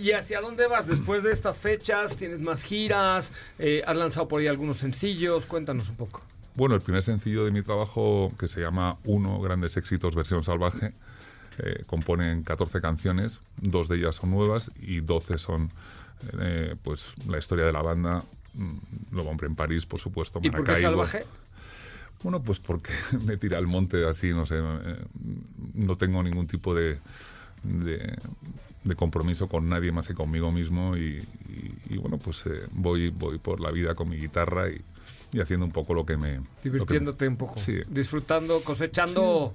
¿Y 0.00 0.12
hacia 0.12 0.40
dónde 0.40 0.66
vas 0.66 0.86
después 0.86 1.22
de 1.22 1.32
estas 1.32 1.58
fechas? 1.58 2.16
¿Tienes 2.16 2.40
más 2.40 2.62
giras? 2.62 3.32
Eh, 3.58 3.82
¿Has 3.86 3.96
lanzado 3.96 4.28
por 4.28 4.40
ahí 4.40 4.46
algunos 4.46 4.78
sencillos? 4.78 5.44
Cuéntanos 5.44 5.90
un 5.90 5.96
poco. 5.96 6.22
Bueno, 6.54 6.76
el 6.76 6.80
primer 6.80 7.02
sencillo 7.02 7.44
de 7.44 7.50
mi 7.50 7.62
trabajo, 7.62 8.32
que 8.38 8.46
se 8.46 8.60
llama 8.60 8.96
Uno, 9.04 9.40
Grandes 9.40 9.76
Éxitos, 9.76 10.14
versión 10.14 10.44
salvaje, 10.44 10.92
eh, 11.58 11.82
componen 11.86 12.44
14 12.44 12.80
canciones, 12.80 13.40
dos 13.56 13.88
de 13.88 13.96
ellas 13.96 14.16
son 14.16 14.30
nuevas 14.30 14.70
y 14.80 15.00
12 15.00 15.38
son 15.38 15.70
eh, 16.40 16.76
pues 16.82 17.12
la 17.28 17.38
historia 17.38 17.64
de 17.64 17.72
la 17.72 17.82
banda, 17.82 18.22
mm, 18.54 19.14
Lo 19.16 19.22
Hombre 19.24 19.48
en 19.48 19.56
París, 19.56 19.84
por 19.84 19.98
supuesto, 19.98 20.38
¿Y 20.42 20.50
por 20.50 20.62
qué 20.62 20.80
salvaje? 20.80 21.24
Bueno, 22.22 22.40
pues 22.40 22.60
porque 22.60 22.92
me 23.24 23.36
tira 23.36 23.58
al 23.58 23.66
monte 23.66 24.08
así, 24.08 24.30
no 24.30 24.46
sé, 24.46 24.58
eh, 24.58 24.96
no 25.74 25.96
tengo 25.96 26.22
ningún 26.22 26.46
tipo 26.46 26.72
de, 26.72 26.98
de, 27.64 28.16
compromiso 28.94 29.48
con 29.48 29.68
nadie 29.68 29.90
más 29.90 30.06
que 30.06 30.14
conmigo 30.14 30.52
mismo 30.52 30.96
y, 30.96 31.26
bueno, 32.00 32.18
pues 32.18 32.44
voy, 32.72 33.10
voy 33.10 33.38
por 33.38 33.60
la 33.60 33.72
vida 33.72 33.96
con 33.96 34.08
mi 34.08 34.16
guitarra 34.16 34.70
y 34.70 34.80
y 35.34 35.40
haciendo 35.40 35.66
un 35.66 35.72
poco 35.72 35.94
lo 35.94 36.06
que 36.06 36.16
me... 36.16 36.40
Divirtiéndote 36.62 37.26
un 37.26 37.36
poco. 37.36 37.58
Sí. 37.58 37.80
Disfrutando, 37.88 38.60
cosechando, 38.60 39.52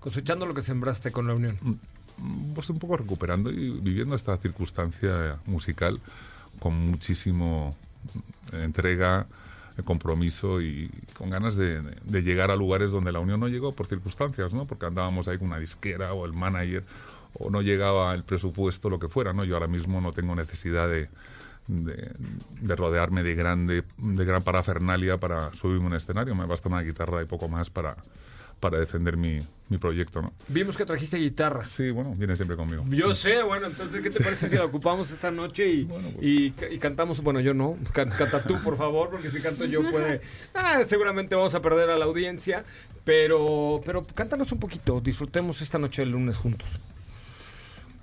cosechando 0.00 0.46
lo 0.46 0.52
que 0.52 0.62
sembraste 0.62 1.12
con 1.12 1.28
la 1.28 1.34
Unión. 1.34 1.56
Mm, 1.62 2.54
pues 2.54 2.68
un 2.70 2.80
poco 2.80 2.96
recuperando 2.96 3.50
y 3.50 3.70
viviendo 3.70 4.16
esta 4.16 4.36
circunstancia 4.36 5.38
musical 5.46 6.00
con 6.58 6.74
muchísimo 6.90 7.76
entrega, 8.52 9.26
compromiso 9.84 10.60
y 10.60 10.90
con 11.16 11.30
ganas 11.30 11.54
de, 11.54 11.80
de, 11.80 12.22
llegar 12.22 12.50
a 12.50 12.56
lugares 12.56 12.90
donde 12.90 13.12
la 13.12 13.20
Unión 13.20 13.40
no 13.40 13.48
llegó 13.48 13.72
por 13.72 13.86
circunstancias, 13.86 14.52
¿no? 14.52 14.66
Porque 14.66 14.86
andábamos 14.86 15.28
ahí 15.28 15.38
con 15.38 15.48
una 15.48 15.58
disquera 15.58 16.12
o 16.12 16.26
el 16.26 16.32
manager 16.32 16.84
o 17.34 17.48
no 17.48 17.62
llegaba 17.62 18.12
el 18.12 18.24
presupuesto, 18.24 18.90
lo 18.90 18.98
que 18.98 19.08
fuera, 19.08 19.32
¿no? 19.32 19.44
Yo 19.44 19.54
ahora 19.54 19.68
mismo 19.68 20.00
no 20.00 20.12
tengo 20.12 20.34
necesidad 20.34 20.88
de, 20.88 21.08
de, 21.66 22.76
rodearme 22.76 23.22
de, 23.22 23.34
grande, 23.34 23.84
de 23.96 24.24
gran 24.24 24.42
parafernalia 24.42 25.18
para 25.18 25.52
subirme 25.54 25.84
a 25.84 25.88
un 25.88 25.94
escenario. 25.94 26.34
Me 26.34 26.46
basta 26.46 26.68
una 26.68 26.82
guitarra 26.82 27.22
y 27.22 27.26
poco 27.26 27.48
más 27.48 27.70
para, 27.70 27.96
para 28.60 28.78
defender 28.78 29.16
mi, 29.16 29.40
mi, 29.68 29.78
proyecto, 29.78 30.22
¿no? 30.22 30.32
Vimos 30.48 30.76
que 30.76 30.84
trajiste 30.84 31.16
guitarra. 31.18 31.64
Sí, 31.64 31.90
bueno, 31.90 32.14
viene 32.16 32.36
siempre 32.36 32.56
conmigo. 32.56 32.84
Yo 32.90 33.14
sé, 33.14 33.42
bueno, 33.42 33.66
entonces, 33.66 34.00
¿qué 34.00 34.10
te 34.10 34.22
parece 34.22 34.48
si 34.48 34.56
la 34.56 34.64
ocupamos 34.64 35.10
esta 35.10 35.30
noche 35.30 35.68
y, 35.68 35.84
pues. 35.84 36.02
y, 36.20 36.78
cantamos? 36.78 37.22
Bueno, 37.22 37.40
yo 37.40 37.54
no, 37.54 37.76
canta 37.92 38.42
tú, 38.42 38.60
por 38.62 38.76
favor, 38.76 39.10
porque 39.10 39.30
si 39.30 39.40
canto 39.40 39.64
yo 39.64 39.88
puede... 39.90 40.20
Ah, 40.54 40.82
seguramente 40.86 41.34
vamos 41.34 41.54
a 41.54 41.62
perder 41.62 41.90
a 41.90 41.96
la 41.96 42.04
audiencia, 42.04 42.64
pero, 43.04 43.80
pero 43.84 44.04
cántanos 44.14 44.52
un 44.52 44.60
poquito, 44.60 45.00
disfrutemos 45.00 45.60
esta 45.60 45.78
noche 45.78 46.02
el 46.02 46.10
lunes 46.10 46.36
juntos. 46.36 46.80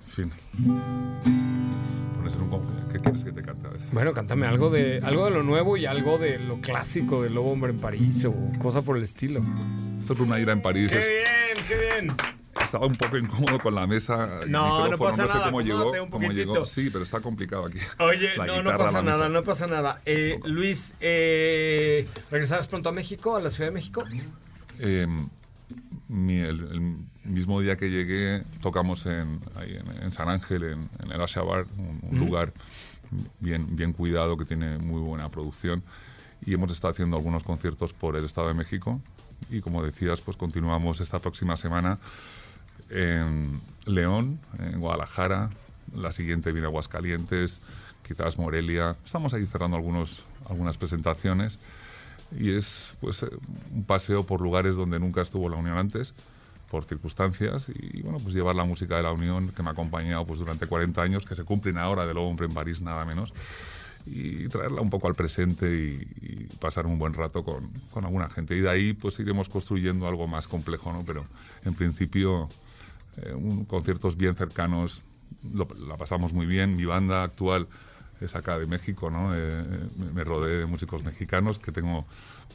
Fin. 0.08 0.32
¿Qué 2.92 2.98
quieres 2.98 3.24
que 3.24 3.32
te 3.32 3.42
cante? 3.42 3.68
Bueno, 3.92 4.12
cántame 4.12 4.46
algo 4.46 4.70
de, 4.70 5.00
algo 5.02 5.24
de 5.24 5.30
lo 5.30 5.42
nuevo 5.42 5.76
y 5.76 5.86
algo 5.86 6.18
de 6.18 6.38
lo 6.38 6.60
clásico 6.60 7.22
del 7.22 7.34
Lobo 7.34 7.52
Hombre 7.52 7.72
en 7.72 7.78
París 7.78 8.24
o 8.24 8.34
cosa 8.58 8.82
por 8.82 8.96
el 8.96 9.02
estilo. 9.02 9.40
Esto 9.98 10.12
es 10.14 10.20
una 10.20 10.38
ira 10.38 10.52
en 10.52 10.62
París. 10.62 10.92
¡Qué 10.92 10.98
bien, 10.98 11.66
qué 11.66 11.76
bien! 11.76 12.16
Estaba 12.62 12.86
un 12.86 12.94
poco 12.94 13.16
incómodo 13.16 13.58
con 13.58 13.74
la 13.74 13.86
mesa. 13.86 14.40
No, 14.46 14.88
no 14.88 14.98
pasa 14.98 15.24
no 15.24 15.32
sé 15.32 15.38
Cómo 15.44 15.60
llegó, 15.60 15.92
cómo 16.10 16.30
llegó. 16.32 16.64
Sí, 16.64 16.90
pero 16.90 17.04
está 17.04 17.20
complicado 17.20 17.66
aquí. 17.66 17.78
Oye, 17.98 18.36
no, 18.36 18.62
no 18.62 18.76
pasa 18.76 19.02
nada, 19.02 19.28
no 19.28 19.42
pasa 19.42 19.66
nada. 19.66 20.00
Eh, 20.04 20.38
Luis, 20.44 20.94
eh, 21.00 22.06
¿regresarás 22.30 22.66
pronto 22.66 22.88
a 22.88 22.92
México, 22.92 23.36
a 23.36 23.40
la 23.40 23.50
Ciudad 23.50 23.70
de 23.70 23.74
México? 23.74 24.04
Eh, 24.78 25.06
el, 26.08 26.96
mismo 27.24 27.60
día 27.60 27.76
que 27.76 27.90
llegué 27.90 28.42
tocamos 28.62 29.06
en, 29.06 29.40
en, 30.02 30.12
San 30.12 30.28
Ángel, 30.28 30.64
en, 30.64 31.12
el 31.12 31.20
Asia 31.20 31.42
Bar, 31.42 31.66
un, 32.02 32.18
lugar 32.18 32.52
bien, 33.40 33.76
bien 33.76 33.92
cuidado 33.92 34.36
que 34.36 34.44
tiene 34.44 34.78
muy 34.78 35.00
buena 35.00 35.28
producción. 35.28 35.82
Y 36.44 36.54
hemos 36.54 36.72
estado 36.72 36.92
haciendo 36.92 37.16
algunos 37.16 37.44
conciertos 37.44 37.92
por 37.92 38.16
el 38.16 38.24
Estado 38.24 38.48
de 38.48 38.54
México. 38.54 39.00
Y 39.50 39.60
como 39.60 39.82
decías, 39.82 40.20
pues 40.20 40.36
continuamos 40.36 41.00
esta 41.00 41.18
próxima 41.18 41.56
semana 41.56 41.98
en 42.88 43.60
León, 43.84 44.40
en 44.58 44.80
Guadalajara. 44.80 45.50
La 45.94 46.12
siguiente 46.12 46.52
viene 46.52 46.66
Aguascalientes, 46.66 47.60
quizás 48.06 48.38
Morelia. 48.38 48.96
Estamos 49.04 49.34
ahí 49.34 49.44
cerrando 49.44 49.76
algunos, 49.76 50.22
algunas 50.48 50.78
presentaciones. 50.78 51.58
y 52.38 52.52
es 52.52 52.94
pues 53.00 53.22
eh, 53.22 53.28
un 53.74 53.84
paseo 53.84 54.24
por 54.24 54.40
lugares 54.40 54.76
donde 54.76 54.98
nunca 54.98 55.20
estuvo 55.20 55.48
la 55.48 55.56
Unión 55.56 55.76
antes 55.76 56.14
por 56.70 56.84
circunstancias 56.84 57.66
y 57.68 58.00
bueno 58.02 58.18
pues 58.18 58.34
llevar 58.34 58.54
la 58.54 58.64
música 58.64 58.96
de 58.96 59.02
la 59.02 59.12
Unión 59.12 59.48
que 59.48 59.62
me 59.62 59.70
ha 59.70 59.72
acompañado 59.72 60.24
pues 60.24 60.38
durante 60.38 60.66
40 60.66 61.02
años 61.02 61.26
que 61.26 61.34
se 61.34 61.44
cumplen 61.44 61.78
ahora 61.78 62.06
de 62.06 62.14
Lobo 62.14 62.28
Hombre 62.28 62.46
en 62.46 62.54
París 62.54 62.80
nada 62.80 63.04
menos 63.04 63.32
y 64.06 64.48
traerla 64.48 64.80
un 64.80 64.88
poco 64.88 65.08
al 65.08 65.14
presente 65.14 65.66
y, 65.66 66.46
pasar 66.58 66.86
un 66.86 66.98
buen 66.98 67.14
rato 67.14 67.42
con, 67.42 67.70
con, 67.90 68.04
alguna 68.04 68.28
gente. 68.28 68.54
Y 68.54 68.60
de 68.60 68.68
ahí 68.68 68.92
pues 68.92 69.18
iremos 69.18 69.48
construyendo 69.48 70.06
algo 70.06 70.26
más 70.26 70.46
complejo 70.46 70.92
no 70.92 71.04
pero 71.06 71.24
en 71.64 71.74
principio 71.74 72.48
eh, 73.16 73.32
un, 73.32 73.64
conciertos 73.64 74.16
bien 74.16 74.34
cercanos 74.34 75.02
la 75.54 75.96
pasamos 75.96 76.32
muy 76.32 76.46
bien. 76.46 76.76
Mi 76.76 76.84
banda 76.84 77.22
actual 77.22 77.66
es 78.20 78.34
acá 78.34 78.58
de 78.58 78.66
México, 78.66 79.10
¿no? 79.10 79.34
Eh, 79.34 79.64
me, 80.14 80.22
rodeé 80.24 80.58
de 80.58 80.66
músicos 80.66 81.02
mexicanos 81.02 81.58
que 81.58 81.72
tengo 81.72 82.04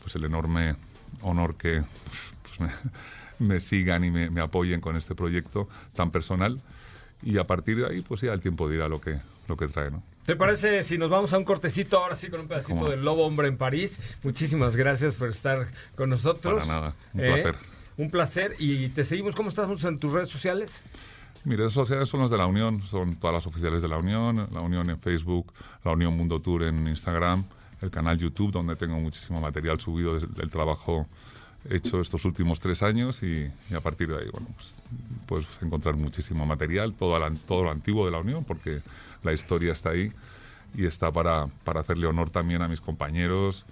pues 0.02 0.16
el 0.16 0.26
enorme 0.26 0.76
honor 1.22 1.56
que 1.56 1.82
pues, 2.44 2.60
me, 2.60 2.70
sigan 3.60 4.04
y 4.04 4.12
me, 4.12 4.42
apoyen 4.42 4.82
con 4.82 4.96
este 4.96 5.16
proyecto 5.16 5.68
tan 5.96 6.12
personal 6.12 6.62
y 7.24 7.38
a 7.38 7.46
partir 7.46 7.78
de 7.78 7.88
ahí 7.88 8.02
pues 8.02 8.22
ya 8.22 8.34
el 8.34 8.42
tiempo 8.42 8.70
dirá 8.70 8.88
lo 8.88 9.02
que 9.02 9.20
lo 9.48 9.58
que 9.58 9.68
trae, 9.68 9.92
¿no? 9.92 10.02
¿Te 10.26 10.36
parece 10.36 10.82
si 10.84 10.98
nos 10.98 11.12
vamos 11.12 11.32
a 11.34 11.38
un 11.38 11.44
cortecito 11.44 12.00
ahora 12.00 12.16
sí 12.16 12.30
con 12.30 12.40
un 12.40 12.48
pedacito 12.48 12.90
del 12.90 13.04
Lobo 13.04 13.28
Hombre 13.28 13.48
en 13.48 13.58
París? 13.58 14.00
Muchísimas 14.24 14.76
gracias 14.76 15.14
por 15.14 15.30
estar 15.30 15.68
con 15.96 16.10
nosotros. 16.10 16.66
Para 16.66 16.80
nada, 16.82 16.96
un 17.14 17.22
¿Eh? 17.22 17.32
placer. 17.32 17.56
Un 17.98 18.10
placer 18.10 18.56
y 18.58 18.90
te 18.90 19.04
seguimos. 19.04 19.36
¿Cómo 19.36 19.50
estás 19.50 19.70
en 19.86 20.00
tus 20.00 20.12
redes 20.12 20.30
sociales? 20.30 20.82
Mis 21.46 21.60
redes 21.60 21.74
sociales 21.74 22.10
son 22.10 22.22
las 22.22 22.32
de 22.32 22.40
la 22.40 22.48
Unión, 22.48 22.82
son 22.82 23.18
todas 23.18 23.36
las 23.36 23.46
oficiales 23.46 23.84
de 23.84 23.88
la 23.88 23.98
Unión, 23.98 24.50
la 24.52 24.62
Unión 24.62 24.90
en 24.90 25.00
Facebook, 25.00 25.54
la 25.84 25.92
Unión 25.92 26.18
Mundo 26.18 26.42
Tour 26.42 26.64
en 26.64 26.88
Instagram, 26.88 27.46
el 27.82 27.92
canal 27.92 28.18
YouTube 28.18 28.52
donde 28.52 28.76
tengo 28.76 29.00
muchísimo 29.00 29.40
material 29.40 29.80
subido 29.80 30.20
del, 30.20 30.50
trabajo 30.50 31.08
hecho 31.70 32.00
estos 32.00 32.26
últimos 32.26 32.60
tres 32.60 32.84
años 32.84 33.24
y, 33.24 33.50
a 33.74 33.82
partir 33.82 34.10
de 34.10 34.18
ahí, 34.18 34.30
bueno, 34.32 34.48
pues 34.56 34.76
puedes 35.26 35.48
encontrar 35.62 35.96
muchísimo 35.96 36.46
material, 36.46 36.94
todo, 36.94 37.18
todo 37.48 37.64
lo 37.64 37.72
antiguo 37.72 38.06
de 38.06 38.12
la 38.12 38.20
Unión, 38.20 38.44
porque 38.44 38.82
la 39.24 39.34
historia 39.34 39.74
está 39.74 39.92
ahí 39.92 40.12
y 40.76 40.86
está 40.86 41.12
para, 41.12 41.48
para 41.64 41.82
hacerle 41.82 42.08
honor 42.08 42.30
también 42.30 42.62
a 42.62 42.68
mis 42.68 42.82
compañeros 42.82 43.66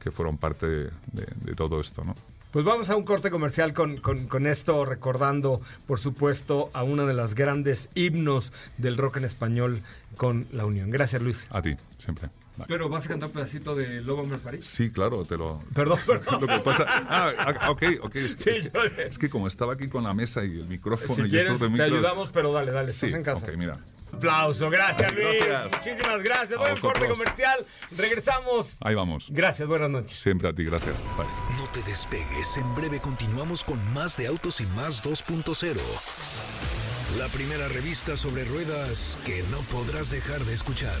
que 0.00 0.10
fueron 0.10 0.38
parte 0.38 0.66
de, 0.66 0.90
de 1.12 1.54
todo 1.54 1.80
esto, 1.80 2.04
¿no? 2.04 2.14
Pues 2.56 2.64
vamos 2.64 2.88
a 2.88 2.96
un 2.96 3.04
corte 3.04 3.30
comercial 3.30 3.74
con, 3.74 3.98
con, 3.98 4.46
esto, 4.46 4.86
recordando, 4.86 5.60
por 5.86 5.98
supuesto, 5.98 6.70
a 6.72 6.84
una 6.84 7.04
de 7.04 7.12
las 7.12 7.34
grandes 7.34 7.90
himnos 7.94 8.50
del 8.78 8.96
rock 8.96 9.18
en 9.18 9.26
español 9.26 9.82
con 10.16 10.46
La 10.52 10.64
Unión. 10.64 10.90
Gracias, 10.90 11.20
Luis. 11.20 11.46
A 11.50 11.60
ti, 11.60 11.76
siempre. 11.98 12.30
Pero 12.66 12.88
vas 12.88 13.04
a 13.04 13.08
cantar 13.08 13.28
un 13.28 13.34
pedacito 13.34 13.74
de 13.74 14.00
Lobo 14.00 14.22
Hombre 14.22 14.38
París. 14.38 14.64
Sí, 14.64 14.90
claro, 14.90 15.24
te 15.24 15.36
lo. 15.36 15.62
Perdón, 15.74 15.98
perdón. 16.06 16.40
Lo 16.40 16.46
que 16.46 16.58
pasa. 16.60 16.84
Ah, 16.88 17.32
ah 17.38 17.70
ok, 17.70 17.82
ok. 18.02 18.16
Es, 18.16 18.32
sí, 18.32 18.50
es, 18.50 18.70
que, 18.70 19.02
es, 19.08 19.18
que, 19.18 19.30
como 19.30 19.46
estaba 19.46 19.74
aquí 19.74 19.88
con 19.88 20.04
la 20.04 20.14
mesa 20.14 20.44
y 20.44 20.60
el 20.60 20.66
micrófono 20.66 21.14
si 21.14 21.22
y 21.22 21.30
quieres, 21.30 21.52
esto 21.52 21.64
de 21.64 21.70
micros, 21.70 21.88
Te 21.88 21.94
ayudamos, 21.94 22.30
pero 22.30 22.52
dale, 22.52 22.72
dale, 22.72 22.90
estás 22.90 23.10
sí, 23.10 23.16
en 23.16 23.22
casa. 23.22 23.46
Ok, 23.46 23.56
mira. 23.56 23.78
Aplauso, 24.12 24.70
gracias 24.70 25.14
Luis. 25.14 25.44
Muchísimas 25.72 26.22
gracias. 26.22 26.58
Voy 26.58 26.68
a 26.68 26.80
corte 26.80 27.08
comercial. 27.08 27.66
Regresamos. 27.96 28.76
Ahí 28.80 28.94
vamos. 28.94 29.26
Gracias, 29.30 29.68
buenas 29.68 29.90
noches. 29.90 30.18
Siempre 30.18 30.48
a 30.48 30.52
ti, 30.54 30.64
gracias. 30.64 30.96
Bye. 31.16 31.26
No 31.58 31.66
te 31.72 31.82
despegues. 31.82 32.56
En 32.56 32.74
breve 32.74 33.00
continuamos 33.00 33.62
con 33.62 33.78
más 33.92 34.16
de 34.16 34.26
Autos 34.26 34.60
y 34.60 34.66
Más 34.66 35.04
2.0. 35.04 35.76
La 37.18 37.28
primera 37.28 37.68
revista 37.68 38.16
sobre 38.16 38.44
ruedas 38.44 39.18
que 39.24 39.42
no 39.50 39.58
podrás 39.72 40.10
dejar 40.10 40.40
de 40.40 40.54
escuchar. 40.54 41.00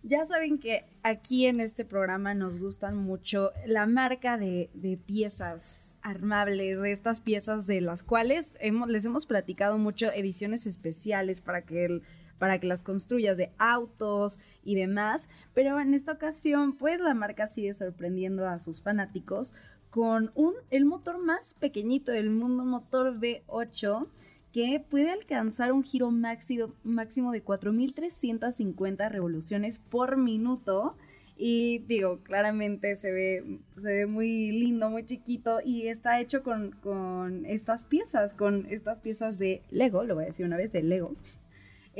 Ya 0.02 0.26
saben 0.26 0.58
que 0.58 0.84
aquí 1.02 1.46
en 1.46 1.58
este 1.58 1.86
programa 1.86 2.34
nos 2.34 2.60
gustan 2.60 2.98
mucho 2.98 3.52
la 3.66 3.86
marca 3.86 4.36
de, 4.36 4.68
piezas 5.06 5.94
armables, 6.02 6.78
de 6.82 6.92
estas 6.92 7.22
piezas 7.22 7.66
de 7.66 7.80
las 7.80 8.02
cuales 8.02 8.58
hemos, 8.60 8.90
les 8.90 9.06
hemos 9.06 9.24
platicado 9.24 9.78
mucho 9.78 10.12
ediciones 10.12 10.66
especiales 10.66 11.40
para 11.40 11.62
que 11.62 11.86
el 11.86 12.02
para 12.38 12.58
que 12.58 12.66
las 12.66 12.82
construyas 12.82 13.36
de 13.36 13.50
autos 13.58 14.38
y 14.64 14.74
demás, 14.74 15.28
pero 15.54 15.80
en 15.80 15.94
esta 15.94 16.12
ocasión 16.12 16.76
pues 16.76 17.00
la 17.00 17.14
marca 17.14 17.46
sigue 17.46 17.74
sorprendiendo 17.74 18.46
a 18.46 18.58
sus 18.58 18.82
fanáticos 18.82 19.52
con 19.90 20.30
un, 20.34 20.54
el 20.70 20.84
motor 20.84 21.18
más 21.18 21.54
pequeñito 21.54 22.12
del 22.12 22.30
mundo, 22.30 22.64
motor 22.64 23.18
V8, 23.18 24.06
que 24.52 24.84
puede 24.88 25.10
alcanzar 25.10 25.72
un 25.72 25.82
giro 25.82 26.10
máximo, 26.10 26.72
máximo 26.82 27.32
de 27.32 27.44
4.350 27.44 29.10
revoluciones 29.10 29.78
por 29.78 30.16
minuto. 30.16 30.96
Y 31.40 31.78
digo, 31.86 32.18
claramente 32.24 32.96
se 32.96 33.12
ve, 33.12 33.60
se 33.76 33.88
ve 33.88 34.06
muy 34.06 34.50
lindo, 34.50 34.90
muy 34.90 35.04
chiquito 35.04 35.60
y 35.64 35.86
está 35.86 36.20
hecho 36.20 36.42
con, 36.42 36.72
con 36.72 37.46
estas 37.46 37.84
piezas, 37.84 38.34
con 38.34 38.66
estas 38.70 38.98
piezas 38.98 39.38
de 39.38 39.62
Lego, 39.70 40.02
lo 40.02 40.16
voy 40.16 40.24
a 40.24 40.26
decir 40.28 40.44
una 40.44 40.56
vez, 40.56 40.72
de 40.72 40.82
Lego. 40.82 41.14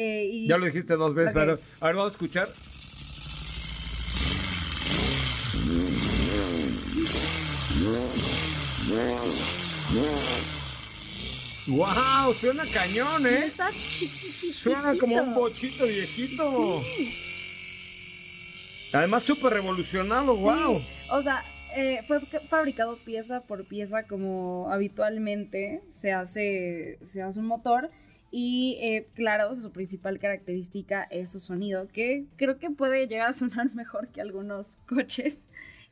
Eh, 0.00 0.46
ya 0.46 0.56
lo 0.56 0.66
dijiste 0.66 0.94
dos 0.94 1.12
veces, 1.12 1.32
pero 1.34 1.58
a 1.80 1.86
ver, 1.86 1.96
vamos 1.96 2.12
a 2.12 2.12
escuchar. 2.12 2.48
¡Wow! 11.66 12.32
Suena 12.34 12.64
cañón, 12.72 13.26
¿eh? 13.26 13.46
Está 13.46 13.72
Suena 13.72 14.94
como 14.96 15.20
un 15.20 15.34
bochito 15.34 15.84
viejito. 15.84 16.80
Además, 18.92 19.24
súper 19.24 19.52
revolucionado, 19.52 20.36
wow. 20.36 20.80
O 21.10 21.22
sea, 21.22 21.42
eh, 21.74 22.02
fue 22.06 22.20
fabricado 22.20 22.96
pieza 22.98 23.40
por 23.40 23.64
pieza 23.64 24.04
como 24.04 24.70
habitualmente 24.70 25.82
se 25.90 26.12
hace, 26.12 27.00
se 27.12 27.20
hace 27.20 27.40
un 27.40 27.46
motor 27.46 27.90
y 28.30 28.78
eh, 28.80 29.06
claro, 29.14 29.54
su 29.56 29.70
principal 29.72 30.18
característica 30.18 31.04
es 31.04 31.30
su 31.30 31.40
sonido, 31.40 31.88
que 31.88 32.26
creo 32.36 32.58
que 32.58 32.70
puede 32.70 33.06
llegar 33.06 33.30
a 33.30 33.32
sonar 33.32 33.72
mejor 33.74 34.08
que 34.08 34.20
algunos 34.20 34.76
coches. 34.86 35.38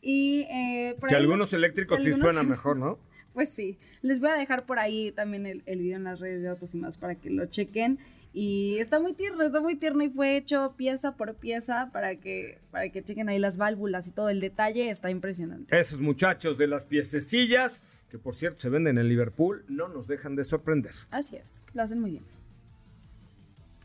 Y, 0.03 0.43
eh, 0.51 0.97
que 1.09 1.17
algunos 1.17 1.53
eléctricos 1.53 2.01
sí 2.03 2.13
suenan 2.13 2.49
mejor, 2.49 2.77
¿no? 2.77 2.99
Pues 3.33 3.51
sí. 3.51 3.77
Les 4.01 4.19
voy 4.19 4.31
a 4.31 4.35
dejar 4.35 4.65
por 4.65 4.79
ahí 4.79 5.13
también 5.13 5.45
el, 5.45 5.63
el, 5.67 5.81
video 5.81 5.99
en 5.99 6.05
las 6.05 6.21
redes 6.21 6.41
de 6.41 6.49
autos 6.49 6.73
y 6.73 6.79
más 6.79 6.97
para 6.97 7.17
que 7.17 7.29
lo 7.29 7.45
chequen. 7.45 7.99
Y 8.33 8.79
está 8.79 8.99
muy 8.99 9.13
tierno, 9.13 9.43
está 9.43 9.61
muy 9.61 9.77
tierno 9.77 10.03
y 10.03 10.09
fue 10.09 10.39
hecho 10.39 10.73
pieza 10.79 11.17
por 11.17 11.35
pieza 11.35 11.91
para 11.93 12.17
que, 12.17 12.61
para 12.71 12.89
que 12.89 13.05
chequen 13.05 13.29
ahí 13.29 13.39
las 13.39 13.59
válvulas 13.59 14.07
y 14.07 14.11
todo 14.11 14.31
el 14.31 14.41
detalle. 14.41 14.89
Está 14.89 15.11
impresionante. 15.11 15.79
Esos 15.79 16.01
muchachos 16.01 16.57
de 16.57 16.67
las 16.67 16.87
piececillas 16.87 17.83
que 18.11 18.19
por 18.19 18.35
cierto 18.35 18.61
se 18.61 18.69
venden 18.69 18.99
en 18.99 19.09
Liverpool, 19.09 19.65
no 19.69 19.89
nos 19.89 20.07
dejan 20.07 20.37
de 20.37 20.45
sorprender. 20.45 20.93
Así 21.11 21.37
es, 21.37 21.65
lo 21.75 21.83
hacen 21.83 22.01
muy 22.01 22.13
bien. 22.13 22.25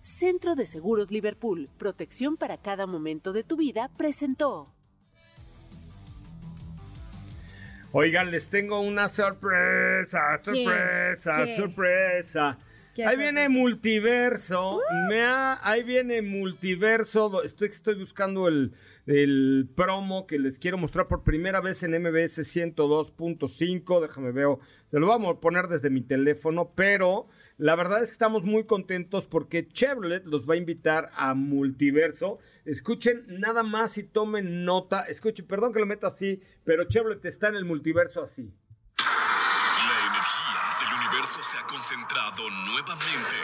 Centro 0.01 0.55
de 0.55 0.65
Seguros 0.65 1.11
Liverpool, 1.11 1.69
protección 1.77 2.37
para 2.37 2.57
cada 2.57 2.87
momento 2.87 3.33
de 3.33 3.43
tu 3.43 3.57
vida, 3.57 3.89
presentó. 3.97 4.73
Oigan, 7.93 8.31
les 8.31 8.47
tengo 8.47 8.79
una 8.79 9.09
sorpresa, 9.09 10.39
sorpresa, 10.43 11.55
sorpresa. 11.55 12.57
Ahí 13.05 13.17
viene 13.17 13.49
multiverso. 13.49 14.79
Me 15.09 15.21
ahí 15.23 15.83
viene 15.83 16.21
multiverso. 16.21 17.43
Estoy, 17.43 17.69
estoy 17.69 17.95
buscando 17.95 18.47
el, 18.47 18.73
el 19.07 19.69
promo 19.75 20.27
que 20.27 20.39
les 20.39 20.59
quiero 20.59 20.77
mostrar 20.77 21.07
por 21.07 21.23
primera 21.23 21.61
vez 21.61 21.83
en 21.83 21.91
MBS 21.91 22.39
102.5. 22.39 24.01
Déjame 24.01 24.31
ver, 24.31 24.57
se 24.89 24.99
lo 24.99 25.07
vamos 25.07 25.35
a 25.35 25.39
poner 25.39 25.67
desde 25.67 25.89
mi 25.89 26.01
teléfono, 26.01 26.71
pero 26.75 27.27
La 27.61 27.75
verdad 27.75 28.01
es 28.01 28.07
que 28.09 28.13
estamos 28.13 28.43
muy 28.43 28.65
contentos 28.65 29.27
porque 29.27 29.67
Chevrolet 29.67 30.25
los 30.25 30.49
va 30.49 30.55
a 30.55 30.57
invitar 30.57 31.11
a 31.15 31.35
Multiverso. 31.35 32.39
Escuchen 32.65 33.23
nada 33.27 33.61
más 33.61 33.99
y 33.99 34.03
tomen 34.03 34.65
nota. 34.65 35.01
Escuchen, 35.01 35.45
perdón 35.45 35.71
que 35.71 35.79
lo 35.79 35.85
meta 35.85 36.07
así, 36.07 36.41
pero 36.63 36.85
Chevrolet 36.85 37.23
está 37.23 37.49
en 37.49 37.55
el 37.57 37.65
multiverso 37.65 38.23
así. 38.23 38.51
La 38.97 40.07
energía 40.07 40.73
del 40.79 41.05
universo 41.05 41.39
se 41.43 41.57
ha 41.59 41.63
concentrado 41.67 42.49
nuevamente 42.49 43.35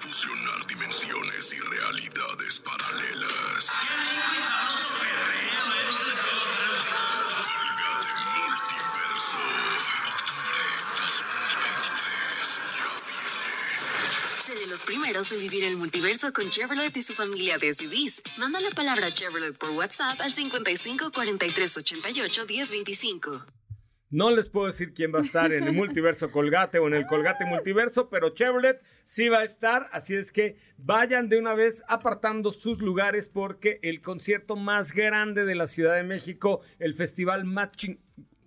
fusionar 0.00 0.66
dimensiones 0.66 1.52
y 1.52 1.60
realidades 1.60 2.58
paralelas. 2.60 3.70
Colgate 7.44 8.08
Multiverso. 8.32 9.44
Octubre 10.08 10.64
2023. 14.48 14.48
Ya 14.48 14.66
los 14.70 14.82
primeros 14.82 15.32
en 15.32 15.40
vivir 15.40 15.64
el 15.64 15.76
multiverso 15.76 16.32
con 16.32 16.48
Chevrolet 16.48 16.96
y 16.96 17.02
su 17.02 17.12
familia 17.12 17.58
de 17.58 17.74
SUVs. 17.74 18.22
Manda 18.38 18.58
la 18.60 18.70
palabra 18.70 19.12
Chevrolet 19.12 19.58
por 19.58 19.68
WhatsApp 19.70 20.18
al 20.22 20.32
55 20.32 21.12
43 21.12 21.76
88 21.76 22.46
10 22.46 22.70
25. 22.70 23.59
No 24.10 24.30
les 24.32 24.48
puedo 24.48 24.66
decir 24.66 24.92
quién 24.92 25.14
va 25.14 25.20
a 25.20 25.22
estar 25.22 25.52
en 25.52 25.62
el 25.62 25.72
multiverso 25.72 26.32
Colgate 26.32 26.80
o 26.80 26.88
en 26.88 26.94
el 26.94 27.06
Colgate 27.06 27.44
Multiverso, 27.44 28.10
pero 28.10 28.30
Chevrolet 28.30 28.82
sí 29.04 29.28
va 29.28 29.38
a 29.38 29.44
estar, 29.44 29.88
así 29.92 30.14
es 30.14 30.32
que 30.32 30.56
vayan 30.78 31.28
de 31.28 31.38
una 31.38 31.54
vez 31.54 31.84
apartando 31.86 32.50
sus 32.50 32.80
lugares 32.80 33.28
porque 33.28 33.78
el 33.82 34.02
concierto 34.02 34.56
más 34.56 34.92
grande 34.92 35.44
de 35.44 35.54
la 35.54 35.68
Ciudad 35.68 35.94
de 35.94 36.02
México, 36.02 36.60
el 36.80 36.94
festival 36.94 37.44
más 37.44 37.70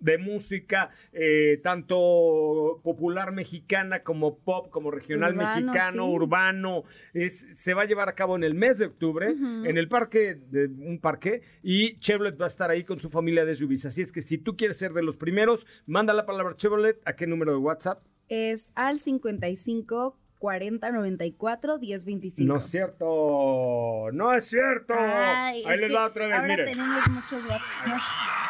de 0.04 0.18
música, 0.18 0.90
eh, 1.12 1.60
tanto 1.62 2.80
popular 2.82 3.32
mexicana 3.32 4.02
como 4.02 4.38
pop, 4.38 4.68
como 4.70 4.90
regional 4.90 5.32
Urbano, 5.32 5.66
mexicano, 5.66 6.04
sí. 6.04 6.10
urbano, 6.10 6.84
es, 7.14 7.46
se 7.54 7.72
va 7.72 7.82
a 7.82 7.86
llevar 7.86 8.08
a 8.10 8.14
cabo 8.14 8.36
en 8.36 8.44
el 8.44 8.54
mes 8.54 8.78
de 8.78 8.86
octubre, 8.86 9.28
en 9.28 9.78
el 9.78 9.88
parque, 9.88 10.34
de 10.34 10.66
un 10.66 11.00
parque, 11.00 11.42
y 11.62 11.98
Chevrolet 12.00 12.38
va 12.38 12.44
a 12.44 12.48
estar 12.48 12.70
ahí 12.70 12.84
con 12.84 13.00
su 13.00 13.08
familia 13.08 13.46
de 13.46 13.56
SUVs. 13.56 13.86
Así 13.86 14.02
es 14.02 14.12
que 14.12 14.20
si 14.20 14.36
tú 14.36 14.56
quieres 14.56 14.76
ser 14.76 14.92
de 14.92 15.02
los 15.02 15.16
primeros, 15.16 15.66
manda 15.86 16.12
la 16.12 16.26
palabra 16.26 16.54
Chevrolet, 16.56 17.00
¿a 17.06 17.16
qué 17.16 17.26
número 17.26 17.52
de 17.52 17.58
WhatsApp? 17.58 18.04
Es 18.28 18.72
al 18.74 19.00
55 19.00 20.18
40 20.44 20.90
94 20.92 21.78
10 21.78 22.04
25. 22.04 22.46
No 22.46 22.58
es 22.58 22.64
cierto, 22.66 24.10
no 24.12 24.34
es 24.34 24.46
cierto. 24.46 24.92
Ay, 24.94 25.64
ahí 25.64 25.74
es 25.74 25.80
les 25.80 25.94
va 25.94 26.04
otra 26.04 26.26
vez, 26.26 26.34
ahora 26.34 26.48
miren. 26.48 26.66
tenemos 26.66 27.08
muchos 27.08 27.42
WhatsApp. 27.44 27.62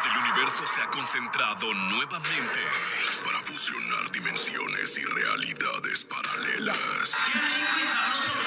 Del 0.03 0.17
universo 0.29 0.63
se 0.65 0.81
ha 0.81 0.87
concentrado 0.89 1.73
nuevamente 1.73 2.59
para 3.23 3.39
fusionar 3.39 4.11
dimensiones 4.11 4.97
y 4.97 5.05
realidades 5.05 6.03
paralelas. 6.03 7.15
Colgate 7.23 8.44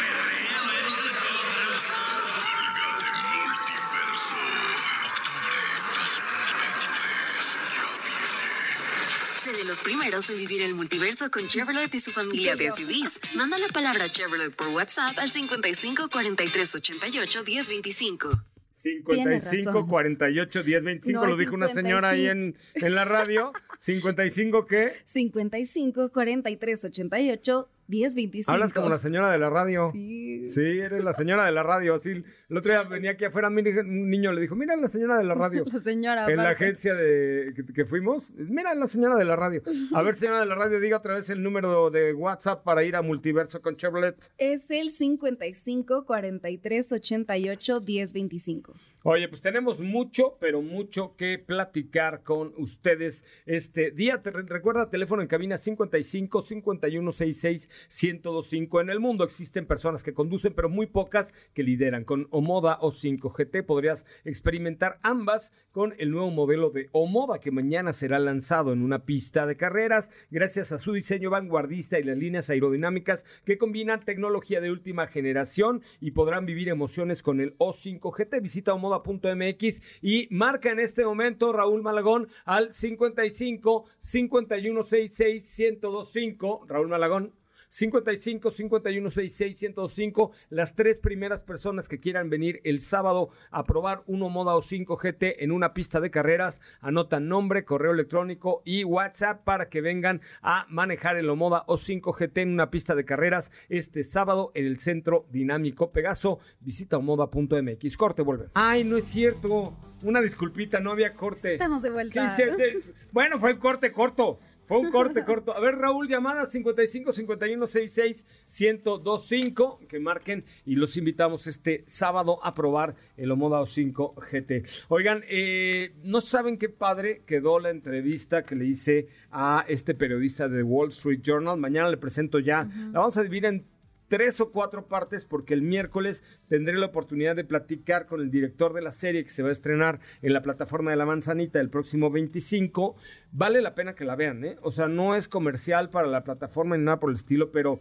los 9.68 9.80
primeros 9.80 10.30
en 10.30 10.38
vivir 10.38 10.62
el 10.62 10.74
multiverso 10.74 11.30
con 11.30 11.46
Chevrolet 11.46 11.94
y 11.94 12.00
su 12.00 12.10
familia 12.10 12.56
de 12.56 12.70
SUVs. 12.70 13.20
Manda 13.36 13.58
la 13.58 13.68
palabra 13.68 14.10
Chevrolet 14.10 14.56
por 14.56 14.68
WhatsApp 14.68 15.18
al 15.18 15.28
55 15.28 16.08
43 16.08 16.74
88 16.74 17.42
10 17.44 17.68
25. 17.68 18.30
55 18.78 19.70
razón. 19.70 19.88
48 19.88 20.62
10 20.62 20.82
25 20.82 21.20
No, 21.20 21.26
lo 21.30 21.36
dijo 21.36 21.54
una 21.54 21.68
señora 21.68 22.10
ahí 22.10 22.28
en, 22.28 22.56
en 22.74 22.94
la 22.94 23.04
radio. 23.04 23.52
55 23.80 24.66
qué? 24.66 24.94
55 25.04 26.12
43 26.12 26.84
88 26.86 27.68
10 27.89 28.14
25. 28.14 28.53
Hablas 28.53 28.72
como 28.72 28.89
la 28.89 28.99
señora 28.99 29.30
de 29.32 29.39
la 29.39 29.51
radio. 29.51 29.91
Sí. 29.93 30.47
Sí, 30.49 30.61
eres 30.61 31.03
la 31.05 31.12
señora 31.14 31.45
de 31.45 31.53
la 31.53 31.62
radio. 31.62 31.95
Así, 31.97 32.11
el 32.11 32.57
otro 32.57 32.70
día 32.72 32.82
venía 32.84 33.11
aquí 33.11 33.24
afuera, 33.24 33.49
un 33.49 34.09
niño 34.11 34.32
le 34.32 34.41
dijo, 34.41 34.55
mira 34.57 34.76
la 34.76 34.89
señora 34.89 35.18
de 35.18 35.24
la 35.24 35.34
radio. 35.34 35.64
La 35.72 35.78
señora. 35.80 36.26
En 36.30 36.36
la 36.36 36.51
agencia 36.51 36.95
de 36.95 37.53
que, 37.55 37.64
que 37.72 37.84
fuimos, 37.84 38.32
mira 38.36 38.74
la 38.74 38.86
señora 38.89 39.16
de 39.16 39.24
la 39.24 39.36
radio. 39.36 39.62
A 39.95 40.03
ver, 40.03 40.16
señora 40.16 40.41
de 40.41 40.47
la 40.47 40.55
radio, 40.55 40.80
diga 40.80 40.99
otra 40.99 41.14
vez 41.14 41.28
el 41.30 41.43
número 41.43 41.91
de 41.91 42.14
WhatsApp 42.14 42.62
para 42.64 42.84
ir 42.84 42.97
a 42.97 43.03
Multiverso 43.03 43.61
con 43.61 43.76
Chevrolet. 43.76 44.16
Es 44.39 44.70
el 44.70 44.91
55 44.91 46.05
43 46.07 46.93
88 46.93 47.80
10 47.80 48.12
25. 48.12 48.74
Oye, 49.05 49.28
pues 49.28 49.41
tenemos 49.41 49.80
mucho, 49.80 50.36
pero 50.41 50.61
mucho 50.61 51.14
que 51.16 51.39
platicar 51.39 52.22
con 52.24 52.53
ustedes 52.59 53.24
este 53.47 53.91
día. 53.93 54.20
Te 54.22 54.30
re- 54.32 54.43
recuerda, 54.43 54.91
teléfono 54.91 55.22
en 55.22 55.28
cabina 55.28 55.57
55 55.57 56.43
51 56.43 57.12
66 57.12 57.70
1025. 57.91 58.81
En 58.81 58.91
el 58.91 59.01
mundo 59.01 59.24
existen 59.24 59.66
personas 59.66 60.03
que 60.03 60.14
conducen, 60.14 60.55
pero 60.55 60.68
muy 60.68 60.87
pocas 60.87 61.33
que 61.55 61.62
lideran. 61.62 62.05
Con 62.05 62.29
Omoda 62.31 62.79
O5 62.81 63.33
GT 63.33 63.64
podrías 63.64 64.05
experimentar 64.24 64.99
ambas 65.03 65.51
con 65.72 65.95
el 65.99 66.11
nuevo 66.11 66.31
modelo 66.31 66.70
de 66.70 66.89
Omoda 66.93 67.39
que 67.41 67.51
mañana 67.51 67.93
será 67.93 68.18
lanzado 68.18 68.72
en 68.72 68.83
una 68.83 69.05
pista 69.05 69.47
de 69.47 69.57
carreras 69.57 70.09
gracias 70.31 70.72
a 70.72 70.79
su 70.79 70.93
diseño 70.93 71.31
vanguardista 71.31 71.99
y 71.99 72.05
las 72.05 72.16
líneas 72.16 72.51
aerodinámicas 72.51 73.24
que 73.45 73.59
combinan 73.59 74.05
tecnología 74.05 74.61
de 74.61 74.70
última 74.70 75.07
generación 75.07 75.83
y 76.01 76.12
podrán 76.12 76.47
vivir 76.47 76.68
emociones 76.68 77.22
con 77.22 77.41
el 77.41 77.57
O5 77.59 78.12
GT. 78.12 78.41
Visita 78.41 78.74
omoda.mx 78.74 79.83
y 80.03 80.26
marca 80.31 80.70
en 80.70 80.81
este 80.81 81.05
momento 81.05 81.53
Raúl 81.53 81.83
Malagón 81.83 82.29
al 82.45 82.72
55 82.72 83.85
5166 83.99 85.59
1025. 85.59 86.66
Raúl 86.66 86.89
Malagón 86.89 87.38
55 87.68 88.50
51 88.50 89.10
66 89.10 89.58
105. 89.58 90.32
Las 90.50 90.74
tres 90.74 90.98
primeras 90.98 91.42
personas 91.42 91.88
que 91.88 92.00
quieran 92.00 92.30
venir 92.30 92.60
el 92.64 92.80
sábado 92.80 93.30
a 93.50 93.64
probar 93.64 94.02
uno 94.06 94.28
Moda 94.28 94.54
o 94.54 94.62
5 94.62 94.96
GT 94.96 95.42
en 95.42 95.52
una 95.52 95.74
pista 95.74 96.00
de 96.00 96.10
carreras, 96.10 96.60
anotan 96.80 97.28
nombre, 97.28 97.64
correo 97.64 97.92
electrónico 97.92 98.62
y 98.64 98.84
WhatsApp 98.84 99.44
para 99.44 99.68
que 99.68 99.80
vengan 99.80 100.20
a 100.42 100.66
manejar 100.68 101.16
el 101.16 101.28
Omoda 101.28 101.64
o 101.66 101.76
5 101.76 102.12
GT 102.12 102.38
en 102.38 102.52
una 102.52 102.70
pista 102.70 102.94
de 102.94 103.04
carreras 103.04 103.50
este 103.68 104.04
sábado 104.04 104.52
en 104.54 104.66
el 104.66 104.78
Centro 104.78 105.26
Dinámico 105.30 105.90
Pegaso. 105.90 106.38
Visita 106.60 106.96
omoda.mx. 106.98 107.96
Corte, 107.96 108.22
vuelve. 108.22 108.46
Ay, 108.54 108.84
no 108.84 108.96
es 108.96 109.04
cierto. 109.04 109.76
Una 110.04 110.20
disculpita, 110.20 110.80
no 110.80 110.92
había 110.92 111.14
corte. 111.14 111.54
Estamos 111.54 111.82
de 111.82 111.88
¿Qué 111.88 111.92
vuelta. 111.92 112.36
Bueno, 113.12 113.38
fue 113.40 113.50
el 113.50 113.58
corte 113.58 113.90
corto. 113.90 114.38
Fue 114.68 114.78
un 114.78 114.90
corte 114.90 115.24
corto. 115.24 115.56
A 115.56 115.60
ver, 115.60 115.76
Raúl, 115.76 116.08
llamada 116.08 116.44
55 116.44 117.12
51 117.14 117.66
66 117.66 118.24
1025 118.60 119.80
que 119.88 119.98
marquen 119.98 120.44
y 120.66 120.76
los 120.76 120.96
invitamos 120.98 121.46
este 121.46 121.84
sábado 121.86 122.38
a 122.44 122.54
probar 122.54 122.94
el 123.16 123.30
Omoda 123.30 123.62
O5 123.62 124.14
GT. 124.14 124.68
Oigan, 124.88 125.24
eh, 125.28 125.94
no 126.02 126.20
saben 126.20 126.58
qué 126.58 126.68
padre 126.68 127.22
quedó 127.26 127.58
la 127.58 127.70
entrevista 127.70 128.44
que 128.44 128.56
le 128.56 128.66
hice 128.66 129.08
a 129.30 129.64
este 129.68 129.94
periodista 129.94 130.48
de 130.48 130.62
Wall 130.62 130.90
Street 130.90 131.20
Journal. 131.22 131.58
Mañana 131.58 131.88
le 131.88 131.96
presento 131.96 132.38
ya. 132.38 132.68
La 132.92 133.00
vamos 133.00 133.16
a 133.16 133.22
dividir 133.22 133.46
en 133.46 133.64
tres 134.09 134.40
o 134.40 134.50
cuatro 134.50 134.88
partes 134.88 135.24
porque 135.24 135.54
el 135.54 135.62
miércoles 135.62 136.22
tendré 136.48 136.76
la 136.76 136.86
oportunidad 136.86 137.36
de 137.36 137.44
platicar 137.44 138.06
con 138.06 138.20
el 138.20 138.30
director 138.30 138.72
de 138.72 138.82
la 138.82 138.92
serie 138.92 139.24
que 139.24 139.30
se 139.30 139.42
va 139.42 139.50
a 139.50 139.52
estrenar 139.52 140.00
en 140.22 140.32
la 140.32 140.42
plataforma 140.42 140.90
de 140.90 140.96
la 140.96 141.06
manzanita 141.06 141.61
el 141.61 141.70
próximo 141.70 142.11
25. 142.11 142.96
Vale 143.32 143.61
la 143.61 143.74
pena 143.74 143.94
que 143.94 144.04
la 144.04 144.16
vean, 144.16 144.44
¿eh? 144.44 144.56
O 144.62 144.70
sea, 144.70 144.88
no 144.88 145.14
es 145.14 145.28
comercial 145.28 145.90
para 145.90 146.09
la 146.09 146.24
plataforma 146.24 146.76
ni 146.76 146.84
nada 146.84 147.00
por 147.00 147.11
el 147.11 147.16
estilo, 147.16 147.52
pero 147.52 147.80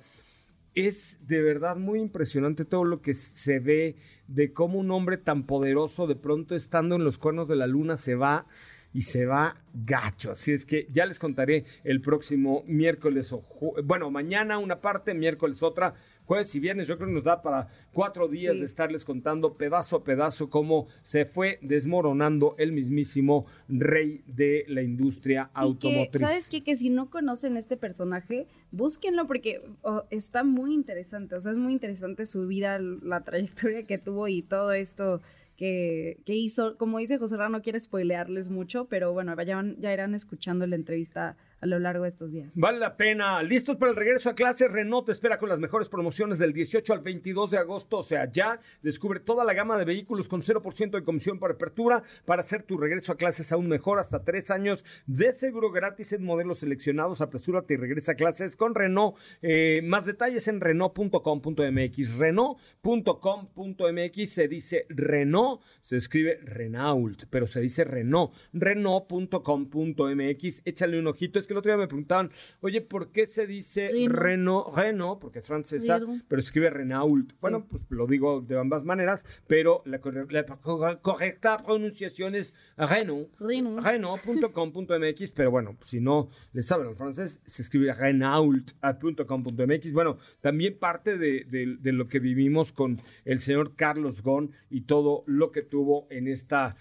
es 0.75 1.17
de 1.25 1.41
verdad 1.41 1.75
muy 1.75 1.99
impresionante 1.99 2.65
todo 2.65 2.84
lo 2.84 3.01
que 3.01 3.13
se 3.15 3.59
ve 3.59 3.95
de 4.28 4.53
cómo 4.53 4.78
un 4.78 4.91
hombre 4.91 5.17
tan 5.17 5.47
poderoso 5.47 6.05
de 6.05 6.15
pronto 6.15 6.55
estando 6.55 6.95
en 6.95 7.03
los 7.03 7.17
cuernos 7.17 7.47
de 7.47 7.55
la 7.55 7.65
luna 7.65 7.97
se 7.97 8.15
va 8.15 8.45
y 8.93 9.01
se 9.03 9.25
va 9.25 9.61
gacho. 9.73 10.32
Así 10.32 10.51
es 10.51 10.65
que 10.65 10.88
ya 10.91 11.05
les 11.05 11.19
contaré 11.19 11.65
el 11.84 12.01
próximo 12.01 12.63
miércoles 12.67 13.32
o 13.34 13.43
bueno, 13.84 14.11
mañana 14.11 14.57
una 14.57 14.80
parte, 14.80 15.13
miércoles 15.13 15.63
otra, 15.63 15.95
jueves 16.28 16.53
y 16.53 16.59
viernes. 16.59 16.88
Yo 16.88 16.97
creo 16.97 17.07
que 17.07 17.15
nos 17.15 17.23
da 17.23 17.41
para 17.41 17.69
cuatro 17.93 18.28
días 18.28 18.53
Sí. 18.53 18.59
de 18.59 18.65
estarles 18.65 19.03
contando 19.05 19.53
pedazo 19.55 19.95
a 19.95 20.03
pedazo 20.03 20.49
cómo 20.49 20.88
se 21.01 21.25
fue 21.25 21.57
desmoronando 21.61 22.53
el 22.59 22.71
mismísimo 22.73 23.45
rey 23.69 24.21
de 24.28 24.65
la 24.67 24.84
industria 24.84 25.49
Y 25.51 25.53
que, 25.53 25.59
automotriz. 25.61 26.21
¿sabes 26.21 26.47
qué? 26.47 26.63
Que 26.63 26.75
si 26.75 26.89
no 26.89 27.09
conocen 27.09 27.57
este 27.57 27.78
personaje, 27.78 28.45
búsquenlo 28.71 29.25
porque 29.25 29.61
oh, 29.82 30.03
está 30.11 30.43
muy 30.43 30.73
interesante. 30.73 31.34
O 31.36 31.39
sea, 31.39 31.51
es 31.53 31.57
muy 31.57 31.73
interesante 31.73 32.25
su 32.25 32.45
vida, 32.45 32.78
la 32.80 33.21
trayectoria 33.23 33.84
que 33.88 33.97
tuvo 33.97 34.28
y 34.28 34.41
todo 34.43 34.73
esto 34.73 35.21
que, 35.55 36.19
que 36.25 36.36
hizo. 36.36 36.78
Como 36.78 36.99
dice 36.99 37.17
José 37.17 37.38
Ra, 37.38 37.49
no 37.49 37.61
quiere 37.61 37.80
spoilearles 37.80 38.49
mucho, 38.49 38.86
pero 38.86 39.13
bueno, 39.13 39.34
ya, 39.43 39.63
ya 39.80 39.93
irán 39.93 40.13
escuchando 40.13 40.67
la 40.67 40.75
entrevista 40.75 41.36
a 41.60 41.66
lo 41.66 41.80
largo 41.80 42.03
de 42.03 42.10
estos 42.10 42.32
días. 42.32 42.55
Vale 42.55 42.78
la 42.78 42.97
pena. 42.97 43.41
¿Listos 43.41 43.78
para 43.78 43.89
el 43.91 43.97
regreso 43.97 44.30
a 44.30 44.36
clase? 44.36 44.68
Renault 44.68 45.08
te 45.08 45.12
espera 45.12 45.39
con 45.39 45.49
las 45.49 45.58
mejores 45.60 45.89
promociones 45.89 46.38
del 46.38 46.53
18 46.53 46.93
al 46.93 46.99
22 46.99 47.49
de 47.51 47.58
agosto. 47.58 47.97
O 47.97 48.03
sea, 48.03 48.32
ya 48.32 48.60
descubre 48.84 49.20
toda 49.20 49.43
la 49.43 49.53
gama 49.53 49.78
de 49.78 49.86
vehículos 49.86 50.28
con 50.28 50.43
0% 50.43 50.91
de 50.91 51.03
comisión 51.03 51.39
por 51.39 51.51
apertura 51.51 52.03
para 52.26 52.41
hacer 52.41 52.62
tu 52.64 52.78
regreso 52.78 53.12
a 53.12 53.18
clases 53.18 53.51
aún 53.51 53.68
mejor. 53.68 53.99
Hasta 53.99 54.24
tres 54.24 54.51
años 54.51 54.86
de 55.08 55.34
seguro 55.34 55.72
gratis 55.72 56.14
en 56.14 56.24
modelos 56.24 56.60
seleccionados. 56.60 57.22
Apresúrate 57.22 57.74
y 57.74 57.78
regresa 57.78 58.12
a 58.12 58.16
clases 58.16 58.55
con 58.55 58.76
Renault. 58.76 59.18
Eh, 59.41 59.82
más 59.84 60.05
detalles 60.05 60.47
en 60.47 60.62
Renault.com.mx. 60.62 62.18
Renault.com.mx 62.18 64.30
se 64.30 64.47
dice 64.47 64.86
Renault, 64.89 65.64
se 65.82 65.97
escribe 65.97 66.39
Renault, 66.43 67.24
pero 67.30 67.47
se 67.47 67.62
dice 67.62 67.84
Renault. 67.84 68.32
Renault.com.mx. 68.53 70.62
Échale 70.66 70.99
un 70.99 71.08
ojito 71.08 71.39
que 71.48 71.54
el 71.54 71.58
otro 71.58 71.72
día 71.72 71.78
me 71.78 71.88
preguntaban, 71.88 72.32
oye, 72.62 72.82
¿por 72.82 73.12
qué 73.12 73.28
se 73.28 73.48
dice 73.48 73.91
Renault? 74.08 74.76
Renault, 74.76 75.20
porque 75.20 75.39
es 75.39 75.45
francesa, 75.45 76.00
pero 76.28 76.41
escribe 76.41 76.70
Renault. 76.70 77.34
Bueno, 77.41 77.66
pues 77.68 77.84
lo 77.89 78.08
digo 78.08 78.41
de 78.41 78.60
ambas 78.60 78.84
maneras, 78.84 79.24
pero 79.48 79.82
la, 79.86 80.00
correcta 80.00 81.64
pronunciación 81.64 82.36
es 82.36 82.54
Renault. 82.78 83.30
Renault.com.mx, 83.39 85.32
pero 85.32 85.52
bueno, 85.52 85.78
si 85.86 86.00
no 86.00 86.30
le 86.54 86.62
saben 86.62 86.89
el 86.89 86.95
francés, 86.95 87.41
se 87.45 87.62
escribe 87.62 87.93
Renault.com.mx. 87.93 89.93
Bueno, 89.93 90.18
también 90.41 90.78
parte 90.78 91.18
de, 91.18 91.45
de 91.45 91.93
lo 91.93 92.08
que 92.08 92.20
vivimos 92.20 92.72
con 92.72 93.00
el 93.26 93.39
señor 93.39 93.76
Carlos 93.76 94.22
Gon 94.22 94.52
y 94.70 94.82
todo 94.82 95.24
lo 95.26 95.52
que 95.52 95.62
tuvo 95.62 96.08
en 96.10 96.28
esta 96.28 96.76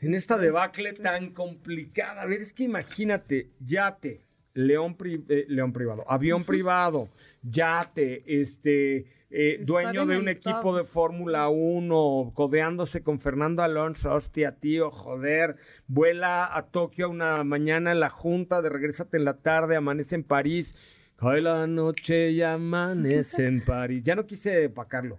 en 0.00 0.14
esta 0.14 0.38
debacle 0.38 0.92
tan 0.92 1.30
complicada. 1.30 2.22
A 2.22 2.26
ver, 2.26 2.40
es 2.42 2.52
que 2.52 2.64
imagínate, 2.64 3.50
yate, 3.60 4.24
león, 4.54 4.96
eh, 5.04 5.46
león 5.48 5.72
privado, 5.72 6.04
avión 6.08 6.44
privado, 6.44 7.08
yate, 7.42 8.22
este, 8.26 9.06
eh, 9.30 9.60
dueño 9.62 10.06
de 10.06 10.18
un 10.18 10.28
equipo 10.28 10.76
de 10.76 10.84
Fórmula 10.84 11.48
1, 11.48 12.32
codeándose 12.34 13.02
con 13.02 13.20
Fernando 13.20 13.62
Alonso, 13.62 14.12
hostia, 14.12 14.52
tío, 14.52 14.90
joder, 14.90 15.56
vuela 15.86 16.56
a 16.56 16.66
Tokio 16.66 17.10
una 17.10 17.44
mañana 17.44 17.92
en 17.92 18.00
la 18.00 18.10
junta, 18.10 18.62
de 18.62 18.70
regresate 18.70 19.16
en 19.16 19.24
la 19.24 19.38
tarde, 19.38 19.76
amanece 19.76 20.14
en 20.14 20.24
París, 20.24 20.74
cae 21.16 21.40
la 21.40 21.66
noche 21.66 22.30
y 22.30 22.42
amanece 22.42 23.46
en 23.46 23.60
París. 23.66 24.02
Ya 24.02 24.14
no 24.14 24.26
quise 24.26 24.70
pacarlo, 24.70 25.18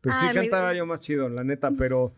pero 0.00 0.14
sí 0.16 0.26
ah, 0.28 0.34
cantaba 0.34 0.74
yo 0.74 0.84
más 0.84 1.00
chido, 1.00 1.28
la 1.28 1.42
neta, 1.42 1.70
pero, 1.70 2.14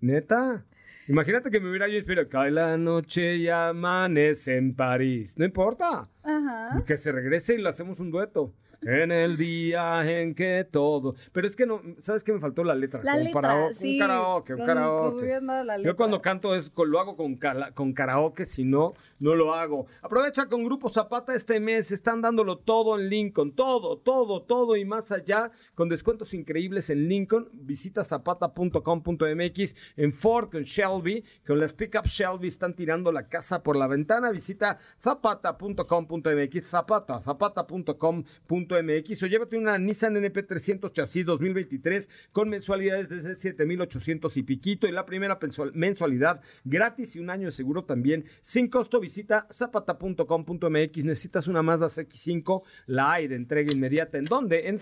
neta. 0.00 0.64
Imagínate 1.10 1.50
que 1.50 1.58
me 1.58 1.68
hubiera 1.68 1.88
yo 1.88 1.96
inspirado. 1.96 2.28
Cae 2.28 2.52
la 2.52 2.76
noche 2.76 3.34
y 3.34 3.48
amanece 3.48 4.56
en 4.56 4.76
París. 4.76 5.34
No 5.36 5.44
importa. 5.44 6.08
Ajá. 6.22 6.84
Que 6.86 6.96
se 6.96 7.10
regrese 7.10 7.54
y 7.54 7.58
le 7.58 7.68
hacemos 7.68 7.98
un 7.98 8.12
dueto. 8.12 8.54
En 8.82 9.12
el 9.12 9.36
día 9.36 10.02
en 10.10 10.34
que 10.34 10.66
todo. 10.70 11.14
Pero 11.32 11.46
es 11.46 11.54
que 11.54 11.66
no, 11.66 11.82
¿sabes 11.98 12.24
qué 12.24 12.32
me 12.32 12.40
faltó 12.40 12.64
la 12.64 12.74
letra? 12.74 13.02
La 13.02 13.16
letra, 13.16 13.38
Un 13.38 13.98
karaoke, 13.98 14.54
un 14.54 14.66
karaoke. 14.66 15.40
Yo 15.84 15.96
cuando 15.96 16.22
canto 16.22 16.54
es, 16.54 16.72
lo 16.74 16.98
hago 16.98 17.16
con, 17.16 17.38
con 17.74 17.92
karaoke, 17.92 18.46
si 18.46 18.64
no, 18.64 18.94
no 19.18 19.34
lo 19.34 19.54
hago. 19.54 19.86
Aprovecha 20.00 20.46
con 20.46 20.64
Grupo 20.64 20.88
Zapata 20.88 21.34
este 21.34 21.60
mes, 21.60 21.92
están 21.92 22.22
dándolo 22.22 22.58
todo 22.58 22.98
en 22.98 23.10
Lincoln, 23.10 23.52
todo, 23.54 23.98
todo, 23.98 24.42
todo 24.42 24.76
y 24.76 24.84
más 24.86 25.12
allá, 25.12 25.50
con 25.74 25.90
descuentos 25.90 26.32
increíbles 26.32 26.88
en 26.88 27.06
Lincoln. 27.06 27.48
Visita 27.52 28.02
zapata.com.mx, 28.02 29.74
en 29.96 30.12
Ford 30.14 30.50
con 30.50 30.62
Shelby, 30.62 31.22
con 31.46 31.60
las 31.60 31.74
pickup 31.74 32.06
Shelby 32.06 32.48
están 32.48 32.74
tirando 32.74 33.12
la 33.12 33.28
casa 33.28 33.62
por 33.62 33.76
la 33.76 33.86
ventana. 33.86 34.30
Visita 34.30 34.78
zapata.com.mx, 35.02 36.66
zapata, 36.66 37.20
zapata.com.mx 37.20 38.69
MX 38.74 39.22
o 39.22 39.26
llévate 39.26 39.56
una 39.56 39.78
Nissan 39.78 40.14
NP300 40.14 40.92
chasis 40.92 41.24
2023 41.26 42.08
con 42.32 42.48
mensualidades 42.48 43.08
desde 43.08 43.36
7,800 43.36 44.36
y 44.36 44.42
piquito 44.42 44.86
y 44.86 44.92
la 44.92 45.06
primera 45.06 45.38
mensualidad 45.74 46.40
gratis 46.64 47.16
y 47.16 47.20
un 47.20 47.30
año 47.30 47.46
de 47.46 47.52
seguro 47.52 47.84
también 47.84 48.24
sin 48.42 48.68
costo. 48.68 49.00
Visita 49.00 49.46
zapata.com.mx. 49.52 51.04
Necesitas 51.04 51.46
una 51.48 51.62
Mazda 51.62 51.86
CX5, 51.86 52.62
la 52.86 53.12
hay 53.12 53.28
de 53.28 53.36
entrega 53.36 53.72
inmediata. 53.72 54.18
¿En 54.18 54.24
dónde? 54.24 54.68
En 54.68 54.78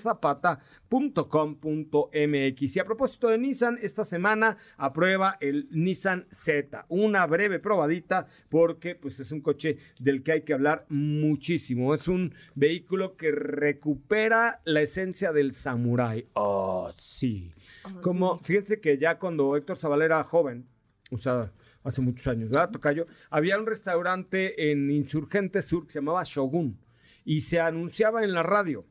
zapata.com.mx. 0.88 2.76
Y 2.76 2.80
a 2.80 2.84
propósito 2.84 3.28
de 3.28 3.38
Nissan, 3.38 3.78
esta 3.82 4.04
semana 4.04 4.56
aprueba 4.76 5.36
el 5.40 5.68
Nissan 5.70 6.26
Z. 6.30 6.86
Una 6.88 7.26
breve 7.26 7.58
probadita 7.58 8.26
porque 8.48 8.94
pues 8.94 9.20
es 9.20 9.30
un 9.32 9.40
coche 9.40 9.78
del 9.98 10.22
que 10.22 10.32
hay 10.32 10.42
que 10.42 10.54
hablar 10.54 10.86
muchísimo. 10.88 11.94
Es 11.94 12.08
un 12.08 12.34
vehículo 12.54 13.16
que 13.16 13.30
recupera 13.30 14.60
la 14.64 14.82
esencia 14.82 15.32
del 15.32 15.54
samurái. 15.54 16.26
Oh, 16.34 16.90
sí. 16.96 17.52
Oh, 17.84 18.00
Como, 18.00 18.38
fíjense 18.38 18.80
que 18.80 18.98
ya 18.98 19.18
cuando 19.18 19.56
Héctor 19.56 19.76
Zavala 19.76 20.04
era 20.04 20.24
joven, 20.24 20.66
o 21.10 21.18
sea, 21.18 21.52
hace 21.84 22.00
muchos 22.02 22.26
años, 22.26 22.50
¿verdad, 22.50 22.70
Tocayo? 22.70 23.06
Había 23.30 23.58
un 23.58 23.66
restaurante 23.66 24.70
en 24.70 24.90
Insurgente 24.90 25.62
Sur 25.62 25.86
que 25.86 25.92
se 25.92 25.98
llamaba 26.00 26.22
Shogun 26.24 26.78
y 27.24 27.42
se 27.42 27.60
anunciaba 27.60 28.24
en 28.24 28.32
la 28.32 28.42
radio. 28.42 28.84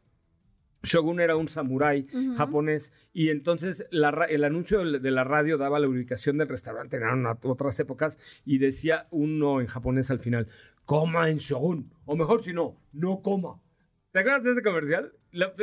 Shogun 0.84 1.20
era 1.20 1.36
un 1.36 1.50
samurái 1.50 2.08
japonés 2.38 2.94
y 3.14 3.30
entonces 3.30 3.86
el 3.92 4.44
anuncio 4.44 4.84
de 4.84 5.12
la 5.12 5.24
radio 5.24 5.58
daba 5.58 5.80
la 5.80 5.88
ubicación 5.88 6.38
del 6.38 6.48
restaurante, 6.48 6.98
eran 6.98 7.26
otras 7.26 7.80
épocas, 7.80 8.18
y 8.46 8.58
decía 8.58 9.08
uno 9.12 9.60
en 9.62 9.68
japonés 9.68 10.12
al 10.12 10.20
final, 10.20 10.48
coma 10.86 11.30
en 11.30 11.38
Shogun, 11.38 11.92
o 12.06 12.16
mejor 12.16 12.44
si 12.44 12.54
no, 12.54 12.78
no 12.94 13.22
coma. 13.22 13.60
¿Te 14.12 14.20
acuerdas 14.20 14.44
de 14.44 14.52
ese 14.52 14.64
comercial? 14.64 15.12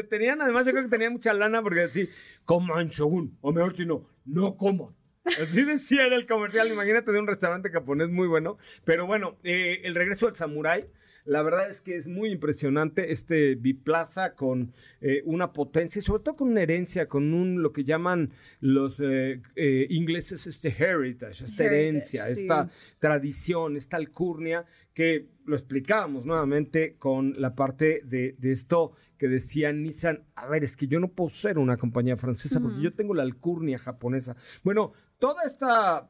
tenían, 0.09 0.41
además, 0.43 0.67
yo 0.67 0.73
creo 0.73 0.85
que 0.85 0.91
tenían 0.91 1.13
mucha 1.13 1.33
lana 1.33 1.63
porque 1.63 1.83
así, 1.83 2.09
coman 2.45 2.89
shogun, 2.89 3.37
o 3.41 3.53
mejor 3.53 3.77
si 3.77 3.87
no, 3.87 4.07
no 4.25 4.57
coman. 4.57 4.95
Así 5.25 5.65
decía 5.65 6.07
el 6.07 6.27
comercial, 6.27 6.69
imagínate 6.69 7.11
de 7.11 7.19
un 7.19 7.27
restaurante 7.27 7.71
japonés 7.71 8.11
muy 8.11 8.29
bueno. 8.29 8.59
Pero 8.85 9.07
bueno, 9.07 9.39
eh, 9.43 9.81
el 9.85 9.95
regreso 9.95 10.27
del 10.27 10.37
samurái 10.37 10.85
la 11.25 11.43
verdad 11.43 11.71
es 11.71 11.81
que 11.81 11.97
es 11.97 12.07
muy 12.07 12.31
impresionante 12.31 13.13
este 13.13 13.55
biplaza 13.55 14.35
con 14.35 14.73
eh, 15.01 15.23
una 15.25 15.53
potencia 15.53 15.99
y 15.99 16.03
sobre 16.03 16.23
todo 16.23 16.37
con 16.37 16.49
una 16.49 16.63
herencia, 16.63 17.09
con 17.09 17.33
un 17.33 17.63
lo 17.63 17.73
que 17.73 17.85
llaman 17.85 18.31
los 18.61 19.01
eh, 19.01 19.41
eh, 19.57 19.87
ingleses 19.89 20.47
este 20.47 20.69
heritage, 20.69 21.45
esta 21.45 21.65
herencia, 21.65 22.29
esta 22.29 22.71
tradición, 22.99 23.77
esta 23.77 23.97
alcurnia 23.97 24.67
que 24.93 25.29
lo 25.47 25.57
explicábamos 25.57 26.25
nuevamente 26.27 26.97
con 26.99 27.35
la 27.39 27.55
parte 27.55 28.03
de, 28.05 28.37
esto 28.43 28.93
que 29.19 29.29
decía 29.29 29.73
Nissan, 29.73 30.25
a 30.35 30.47
ver, 30.47 30.65
es 30.65 30.77
que 30.77 30.87
yo 30.87 31.01
no 31.01 31.09
puedo 31.09 31.31
ser 31.31 31.59
una 31.59 31.77
compañía 31.77 32.17
francesa 32.17 32.61
porque 32.61 32.83
yo 32.83 32.93
tengo 32.93 33.15
la 33.15 33.23
alcurnia 33.23 33.79
japonesa. 33.79 34.37
Bueno, 34.63 34.93
toda 35.19 35.45
esta 35.45 36.09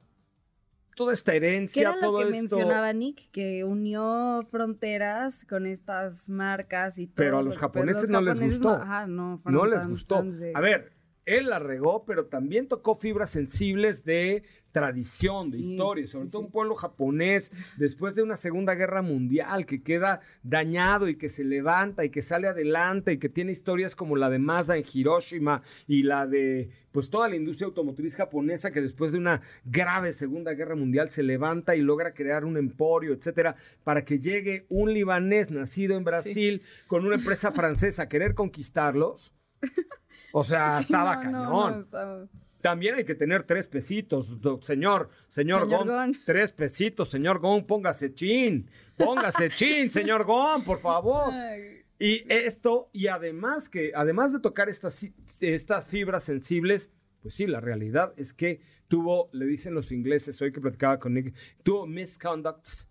toda 0.95 1.12
esta 1.12 1.34
herencia. 1.34 1.74
¿Qué 1.74 1.80
era 1.80 1.97
lo 1.97 2.18
que 2.18 2.26
mencionaba 2.26 2.92
Nick? 2.92 3.30
Que 3.30 3.64
unió 3.64 4.47
fronteras 4.51 5.45
con 5.45 5.66
estas 5.66 6.28
marcas 6.28 6.99
y 6.99 7.07
todo. 7.07 7.16
Pero 7.16 7.38
a 7.38 7.42
los 7.42 7.59
japoneses, 7.59 8.09
no 8.09 8.20
les 8.20 8.38
gustó. 8.38 8.84
No, 9.07 9.40
no, 9.45 9.66
les 9.66 9.86
gustó. 9.86 10.24
A 10.55 10.61
ver, 10.61 10.92
él 11.27 11.49
la 11.49 11.59
regó, 11.59 12.05
pero 12.05 12.27
también 12.27 12.68
tocó 12.68 12.97
fibras 12.97 13.31
sensibles 13.31 14.05
de 14.05 14.43
tradición, 14.75 15.53
de 15.53 15.61
historia, 15.61 16.07
sobre 16.09 16.29
todo 16.29 16.43
un 16.43 16.51
pueblo 16.51 16.75
japonés 16.75 17.53
después 17.77 18.16
de 18.16 18.25
una 18.25 18.37
Segunda 18.37 18.75
Guerra 18.75 19.03
Mundial 19.03 19.66
que 19.66 19.85
queda 19.85 20.20
dañado 20.43 21.09
y 21.09 21.16
que 21.16 21.29
se 21.29 21.45
levanta 21.45 22.05
y 22.05 22.11
que 22.11 22.22
sale 22.22 22.49
adelante 22.49 23.12
y 23.12 23.18
que 23.18 23.29
tiene 23.29 23.53
historias 23.53 23.95
como 23.95 24.16
la 24.16 24.29
de 24.31 24.41
Mazda 24.41 24.77
en 24.77 24.85
Hiroshima 24.93 25.62
y 25.87 26.03
la 26.03 26.27
de 26.27 26.70
pues 26.91 27.09
toda 27.09 27.29
la 27.29 27.37
industria 27.37 27.66
automotriz 27.66 28.16
japonesa 28.16 28.72
que 28.72 28.81
después 28.81 29.12
de 29.12 29.18
una 29.18 29.43
grave 29.64 30.12
Segunda 30.12 30.55
Guerra 30.55 30.75
Mundial 30.75 31.11
se 31.11 31.22
levanta 31.22 31.77
y 31.77 31.81
logra 31.81 32.12
crear 32.12 32.45
un 32.45 32.57
emporio, 32.57 33.14
etcétera, 33.14 33.55
para 33.85 34.05
que 34.05 34.18
llegue 34.18 34.66
un 34.68 34.93
libanés 34.93 35.53
nacido 35.53 35.97
en 35.97 36.03
Brasil 36.03 36.62
con 36.89 37.07
una 37.07 37.14
empresa 37.14 37.53
francesa 37.53 38.03
a 38.03 38.09
querer 38.09 38.35
conquistarlos. 38.35 39.33
O 40.37 40.43
sea, 40.43 40.80
estaba 40.80 41.20
cañón. 41.20 41.87
También 42.61 42.97
hay 42.97 43.05
que 43.05 43.14
tener 43.14 43.45
tres 43.45 43.68
pesitos, 43.68 44.26
señor, 44.62 45.11
señor, 45.28 45.68
Gon, 45.68 46.16
Tres 46.24 46.51
pesitos, 46.51 47.11
señor 47.11 47.39
Gon, 47.39 47.66
póngase 47.66 48.14
chin. 48.14 48.68
Póngase 48.97 49.51
chin, 49.57 49.91
señor 49.91 50.24
Gon, 50.24 50.64
por 50.64 50.80
favor. 50.80 51.32
Y 52.01 52.24
esto, 52.32 52.89
y 52.93 53.07
además 53.07 53.68
que, 53.68 53.93
además 53.95 54.32
de 54.32 54.41
tocar 54.41 54.68
estas, 54.68 55.07
estas 55.41 55.87
fibras 55.87 56.24
sensibles, 56.24 56.91
pues 57.22 57.35
sí, 57.35 57.47
la 57.47 57.61
realidad 57.61 58.12
es 58.16 58.35
que 58.35 58.61
tuvo, 58.89 59.28
le 59.32 59.47
dicen 59.47 59.72
los 59.74 59.93
ingleses, 59.93 60.41
hoy 60.43 60.51
que 60.51 60.61
platicaba 60.61 60.99
con 60.99 61.14
Nick, 61.14 61.32
tuvo 61.62 61.87
misconducts 61.87 62.89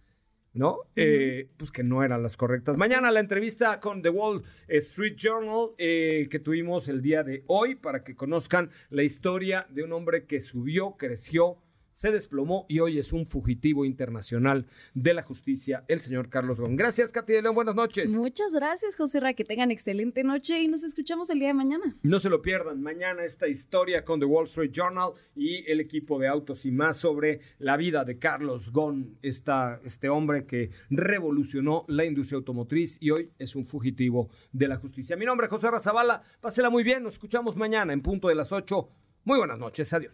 ¿no? 0.54 0.80
Eh, 0.96 1.48
pues 1.58 1.72
que 1.72 1.84
no 1.84 2.04
eran 2.04 2.22
las 2.22 2.38
correctas. 2.38 2.78
Mañana 2.78 3.12
la 3.12 3.20
entrevista 3.20 3.80
con 3.80 4.02
The 4.02 4.10
Wall 4.10 4.44
Street 4.68 5.16
Journal 5.18 5.72
eh, 5.78 6.28
que 6.30 6.40
tuvimos 6.40 6.88
el 6.88 7.02
día 7.02 7.24
de 7.24 7.44
hoy 7.48 7.76
para 7.76 8.04
que 8.04 8.16
conozcan 8.16 8.70
la 8.90 9.04
historia 9.04 9.66
de 9.70 9.84
un 9.84 9.94
hombre 9.94 10.26
que 10.26 10.42
subió, 10.42 10.96
creció, 10.98 11.58
se 11.94 12.12
desplomó 12.12 12.66
y 12.68 12.80
hoy 12.80 13.00
es 13.00 13.14
un 13.14 13.26
fugitivo 13.26 13.86
internacional 13.86 14.66
de 14.94 15.14
la 15.14 15.24
justicia, 15.24 15.84
el 15.88 16.02
señor 16.02 16.30
Carlos 16.30 16.60
Gon. 16.60 16.76
Gracias, 16.76 17.12
Katy 17.12 17.34
de 17.34 17.42
León. 17.42 17.56
Buenas 17.56 17.76
noches. 17.76 18.10
Muchas 18.10 18.54
gracias, 18.54 18.96
José 18.96 19.20
Ra. 19.20 19.34
Que 19.34 19.44
tengan 19.44 19.72
excelente 19.72 20.24
noche 20.24 20.62
y 20.62 20.68
nos 20.68 20.84
escuchamos 20.84 21.30
el 21.30 21.40
día 21.40 21.50
de 21.50 21.54
mañana. 21.54 21.96
No 22.04 22.20
se 22.20 22.30
lo 22.30 22.42
pierdan. 22.42 22.82
Mañana 22.82 23.24
esta 23.24 23.48
historia 23.48 24.04
con 24.04 24.20
The 24.20 24.26
Wall 24.26 24.46
Street 24.46 24.72
Journal 24.72 25.12
y 25.36 25.70
el 25.70 25.80
equipo 25.80 26.20
de 26.20 26.28
autos 26.28 26.66
y 26.66 26.72
más 26.72 26.98
sobre 26.98 27.42
la 27.60 27.78
vida 27.78 28.04
de 28.04 28.20
Carlos 28.20 28.72
Gon, 28.72 29.18
esta, 29.22 29.80
este 29.84 30.10
hombre 30.10 30.46
que 30.46 30.72
revolucionó 30.90 31.86
la 31.88 32.06
industria 32.06 32.38
automotriz 32.38 32.98
y 33.00 33.12
hoy 33.12 33.32
es 33.40 33.56
un 33.56 33.66
fugitivo 33.66 34.30
de 34.52 34.68
la 34.68 34.78
justicia. 34.78 35.16
Mi 35.16 35.26
nombre 35.26 35.46
es 35.46 35.52
José 35.52 35.70
Razabala. 35.72 36.24
Pásela 36.42 36.70
muy 36.70 36.84
bien. 36.84 37.04
Nos 37.04 37.14
escuchamos 37.14 37.56
mañana 37.56 37.94
en 37.94 38.02
punto 38.02 38.28
de 38.28 38.36
las 38.36 38.52
8. 38.52 38.90
Muy 39.26 39.38
buenas 39.38 39.60
noches. 39.60 39.92
Adiós. 39.94 40.14